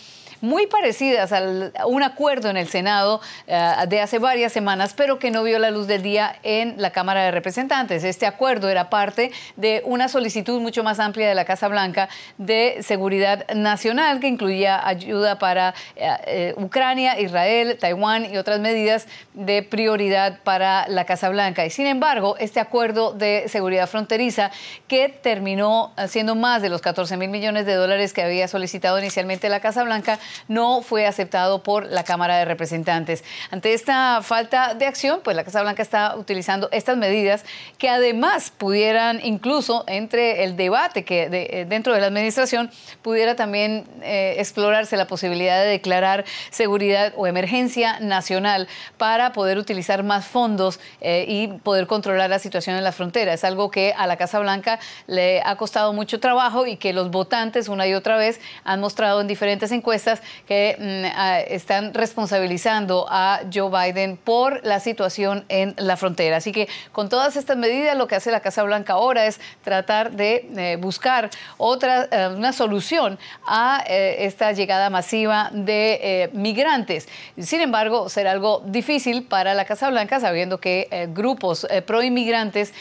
muy 0.42 0.68
parecidas 0.68 1.32
a 1.32 1.86
un 1.88 2.04
acuerdo 2.04 2.50
en 2.50 2.58
el 2.58 2.68
Senado 2.68 3.22
eh, 3.48 3.74
de 3.88 4.02
hace 4.02 4.20
varias 4.20 4.52
semanas, 4.52 4.94
pero 4.96 5.20
que 5.20 5.32
no 5.32 5.44
vio 5.44 5.60
la 5.60 5.72
luz 5.72 5.88
del 5.88 6.02
día 6.02 6.36
en 6.44 6.76
la 6.78 6.92
Cámara 6.92 7.24
de 7.24 7.32
Representantes. 7.32 8.04
Este 8.04 8.26
acuerdo 8.26 8.70
era 8.70 8.90
parte 8.90 9.32
de 9.56 9.82
una 9.86 10.08
solicitud 10.08 10.60
mucho 10.62 10.84
más 10.84 11.00
amplia 11.00 11.28
de 11.28 11.36
la 11.36 11.46
Casa 11.46 11.68
Blanca 11.68 12.10
de 12.38 12.78
seguridad 12.82 13.48
nacional 13.54 14.20
que 14.20 14.28
incluía 14.28 14.86
ayuda 14.88 15.40
para 15.40 15.74
eh, 15.96 16.10
eh, 16.28 16.54
Ucrania, 16.58 17.20
Israel, 17.20 17.78
Taiwán 17.80 18.34
y 18.34 18.38
otras 18.38 18.60
medidas 18.60 19.08
de 19.34 19.64
prioridad 19.64 20.40
para 20.44 20.88
la 20.88 21.06
Casa 21.06 21.30
Blanca. 21.30 21.66
Y 21.66 21.70
sin 21.70 21.88
embargo, 21.88 22.36
este 22.40 22.60
acuerdo 22.60 23.14
de 23.14 23.46
seguridad 23.48 23.88
fronteriza 23.88 24.52
que 24.88 25.10
terminó 25.10 25.94
siendo 26.08 26.36
más 26.36 26.62
de 26.62 26.70
los 26.70 26.82
14 26.82 27.18
mil 27.18 27.30
millones 27.30 27.66
de 27.66 27.74
dólares 27.74 28.14
que 28.14 28.22
había 28.22 28.48
solicitado 28.48 29.00
inicialmente 29.00 29.50
la 29.50 29.60
Casa 29.60 29.84
Blanca, 29.84 30.20
no 30.48 30.82
fue 30.82 31.08
aceptado 31.08 31.64
por 31.64 31.86
la 31.86 32.04
Cámara 32.04 32.38
de 32.38 32.46
Representantes. 32.46 33.24
Ante 33.52 33.74
esta 33.74 34.22
falta 34.22 34.74
de 34.74 34.86
acción, 34.86 35.22
pues 35.24 35.36
la 35.36 35.44
Casa 35.44 35.62
Blanca 35.62 35.82
está 35.82 36.16
utilizando 36.16 36.70
estas 36.72 36.98
medidas 36.98 37.46
que 37.78 37.90
además 37.90 38.52
pudieran 38.52 39.20
incluso 39.24 39.84
entre 39.88 40.44
el 40.44 40.56
debate 40.56 41.04
que 41.04 41.24
eh, 41.32 41.66
dentro 41.66 41.94
de 41.94 42.02
la 42.02 42.08
administración 42.08 42.72
pudiera 43.02 43.36
también 43.36 43.86
eh, 44.02 44.36
explorarse 44.38 44.98
la 44.98 45.08
posibilidad 45.08 45.62
de 45.62 45.70
declarar 45.70 46.26
seguridad 46.50 47.14
o 47.16 47.28
emergencia 47.28 48.00
nacional 48.00 48.68
para 48.98 49.34
poder 49.34 49.58
utilizar 49.58 50.04
más 50.04 50.26
fondos 50.26 50.80
eh, 51.02 51.26
y 51.28 51.48
poder 51.48 51.88
controlar 51.88 52.30
la 52.30 52.40
situación 52.40 52.76
en 52.76 52.84
la 52.84 52.92
frontera. 52.92 53.34
Es 53.34 53.44
algo 53.44 53.72
que 53.72 53.94
a 53.98 54.08
la 54.08 54.18
Casa 54.18 54.40
Blanca 54.40 54.80
le 55.08 55.42
ha 55.44 55.56
costado 55.56 55.94
mucho 55.94 56.20
trabajo 56.20 56.66
y 56.66 56.78
que 56.78 56.94
los 56.94 57.12
votantes 57.12 57.68
una 57.68 57.88
y 57.88 57.94
otra 57.94 58.18
vez 58.18 58.40
han 58.64 58.80
mostrado 58.80 59.22
en 59.22 59.28
diferentes 59.28 59.72
encuestas 59.72 60.15
que 60.48 60.76
mm, 60.80 61.54
están 61.54 61.94
responsabilizando 61.94 63.06
a 63.10 63.42
Joe 63.54 63.70
Biden 63.70 64.18
por 64.18 64.66
la 64.66 64.80
situación 64.80 65.46
en 65.50 65.74
la 65.78 65.98
frontera. 65.98 66.38
Así 66.38 66.52
que 66.52 66.68
con 66.92 67.10
todas 67.10 67.36
estas 67.36 67.58
medidas 67.58 67.98
lo 67.98 68.08
que 68.08 68.16
hace 68.16 68.32
la 68.32 68.40
Casa 68.40 68.64
Blanca 68.64 68.94
ahora 68.94 69.26
es 69.26 69.40
tratar 69.64 70.12
de 70.12 70.48
eh, 70.56 70.78
buscar 70.80 71.30
otra, 71.58 72.08
eh, 72.12 72.34
una 72.36 72.54
solución 72.54 73.18
a 73.48 73.84
eh, 73.88 74.18
esta 74.20 74.52
llegada 74.52 74.90
masiva 74.90 75.50
de 75.52 76.30
migrantes. 76.34 77.08
Sin 77.40 77.62
embargo, 77.62 78.10
será 78.10 78.32
algo 78.32 78.62
difícil 78.66 79.24
para 79.24 79.54
la 79.54 79.66
Casa 79.66 79.90
Blanca 79.90 80.20
sabiendo 80.20 80.60
que 80.60 81.10
grupos 81.14 81.68
pro 81.86 82.02
inmigrantes, 82.02 82.74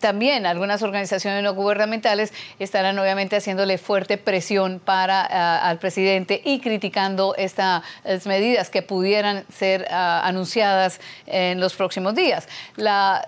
también 0.00 0.46
algunas 0.46 0.82
organizaciones 0.82 1.42
no 1.42 1.54
gubernamentales 1.54 2.32
estarán 2.58 2.98
obviamente 2.98 3.36
haciéndole 3.36 3.78
fuerte 3.78 4.18
presión 4.18 4.80
para 4.84 5.24
al 5.68 5.78
presidente 5.78 6.40
criticando 6.60 7.34
estas 7.36 7.82
medidas 8.26 8.70
que 8.70 8.82
pudieran 8.82 9.44
ser 9.52 9.86
ah, 9.90 10.22
anunciadas 10.24 11.00
en 11.26 11.60
los 11.60 11.74
próximos 11.74 12.14
días. 12.14 12.48
La, 12.76 13.24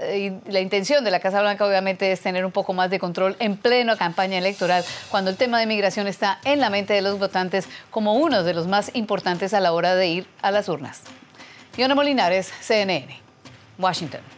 la 0.47 0.61
intención 0.61 1.05
de 1.05 1.11
la 1.11 1.20
Casa 1.20 1.41
Blanca 1.41 1.66
obviamente 1.66 2.12
es 2.12 2.20
tener 2.20 2.45
un 2.45 2.53
poco 2.53 2.72
más 2.72 2.91
de 2.91 2.99
control 2.99 3.37
en 3.39 3.57
plena 3.57 3.97
campaña 3.97 4.39
electoral 4.39 4.85
cuando 5.11 5.31
el 5.31 5.37
tema 5.37 5.61
de 5.61 5.66
migración 5.66 6.07
está 6.07 6.39
en 6.45 6.61
la 6.61 6.70
mente 6.70 6.95
de 6.95 7.03
los 7.03 7.18
votantes 7.18 7.68
como 7.91 8.14
uno 8.14 8.43
de 8.43 8.55
los 8.55 8.66
más 8.66 8.91
importantes 8.95 9.55
a 9.55 9.61
la 9.61 9.72
hora 9.72 9.95
de 9.95 10.09
ir 10.09 10.27
a 10.43 10.51
las 10.51 10.68
urnas. 10.68 11.03
Yona 11.77 11.95
Molinares, 11.95 12.53
CNN, 12.61 13.20
Washington. 13.79 14.36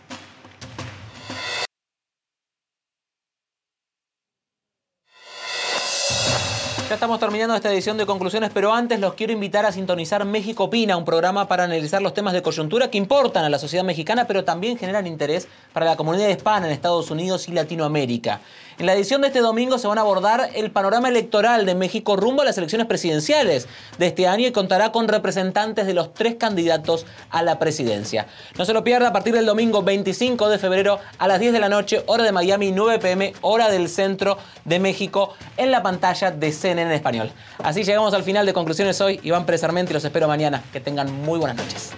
Ya 6.88 6.94
estamos 6.94 7.20
terminando 7.20 7.54
esta 7.54 7.70
edición 7.70 7.98
de 7.98 8.06
conclusiones, 8.06 8.50
pero 8.54 8.72
antes 8.72 8.98
los 8.98 9.12
quiero 9.12 9.34
invitar 9.34 9.66
a 9.66 9.72
sintonizar 9.72 10.24
México 10.24 10.64
Opina, 10.64 10.96
un 10.96 11.04
programa 11.04 11.46
para 11.46 11.64
analizar 11.64 12.00
los 12.00 12.14
temas 12.14 12.32
de 12.32 12.40
coyuntura 12.40 12.90
que 12.90 12.96
importan 12.96 13.44
a 13.44 13.50
la 13.50 13.58
sociedad 13.58 13.84
mexicana, 13.84 14.26
pero 14.26 14.42
también 14.42 14.78
generan 14.78 15.06
interés 15.06 15.48
para 15.74 15.84
la 15.84 15.96
comunidad 15.96 16.30
hispana 16.30 16.64
en 16.66 16.72
Estados 16.72 17.10
Unidos 17.10 17.46
y 17.46 17.52
Latinoamérica. 17.52 18.40
En 18.78 18.86
la 18.86 18.94
edición 18.94 19.22
de 19.22 19.26
este 19.26 19.40
domingo 19.40 19.76
se 19.76 19.88
van 19.88 19.98
a 19.98 20.02
abordar 20.02 20.50
el 20.54 20.70
panorama 20.70 21.08
electoral 21.08 21.66
de 21.66 21.74
México 21.74 22.14
rumbo 22.14 22.42
a 22.42 22.44
las 22.44 22.58
elecciones 22.58 22.86
presidenciales 22.86 23.66
de 23.98 24.06
este 24.06 24.28
año 24.28 24.46
y 24.46 24.52
contará 24.52 24.92
con 24.92 25.08
representantes 25.08 25.84
de 25.84 25.94
los 25.94 26.14
tres 26.14 26.36
candidatos 26.36 27.04
a 27.30 27.42
la 27.42 27.58
presidencia. 27.58 28.28
No 28.56 28.64
se 28.64 28.72
lo 28.72 28.84
pierda 28.84 29.08
a 29.08 29.12
partir 29.12 29.34
del 29.34 29.46
domingo 29.46 29.82
25 29.82 30.48
de 30.48 30.58
febrero 30.60 31.00
a 31.18 31.26
las 31.26 31.40
10 31.40 31.54
de 31.54 31.58
la 31.58 31.68
noche, 31.68 32.04
hora 32.06 32.22
de 32.22 32.30
Miami, 32.30 32.70
9 32.70 33.00
pm, 33.00 33.32
hora 33.40 33.68
del 33.68 33.88
centro 33.88 34.38
de 34.64 34.78
México, 34.78 35.34
en 35.56 35.72
la 35.72 35.82
pantalla 35.82 36.30
de 36.30 36.52
CNN 36.52 36.82
en 36.82 36.92
español. 36.92 37.32
Así 37.58 37.82
llegamos 37.82 38.14
al 38.14 38.22
final 38.22 38.46
de 38.46 38.52
conclusiones 38.52 39.00
hoy. 39.00 39.18
Iván 39.24 39.44
Pérez 39.44 39.64
Armenti, 39.64 39.92
los 39.92 40.04
espero 40.04 40.28
mañana. 40.28 40.62
Que 40.72 40.78
tengan 40.78 41.12
muy 41.22 41.40
buenas 41.40 41.56
noches. 41.56 41.94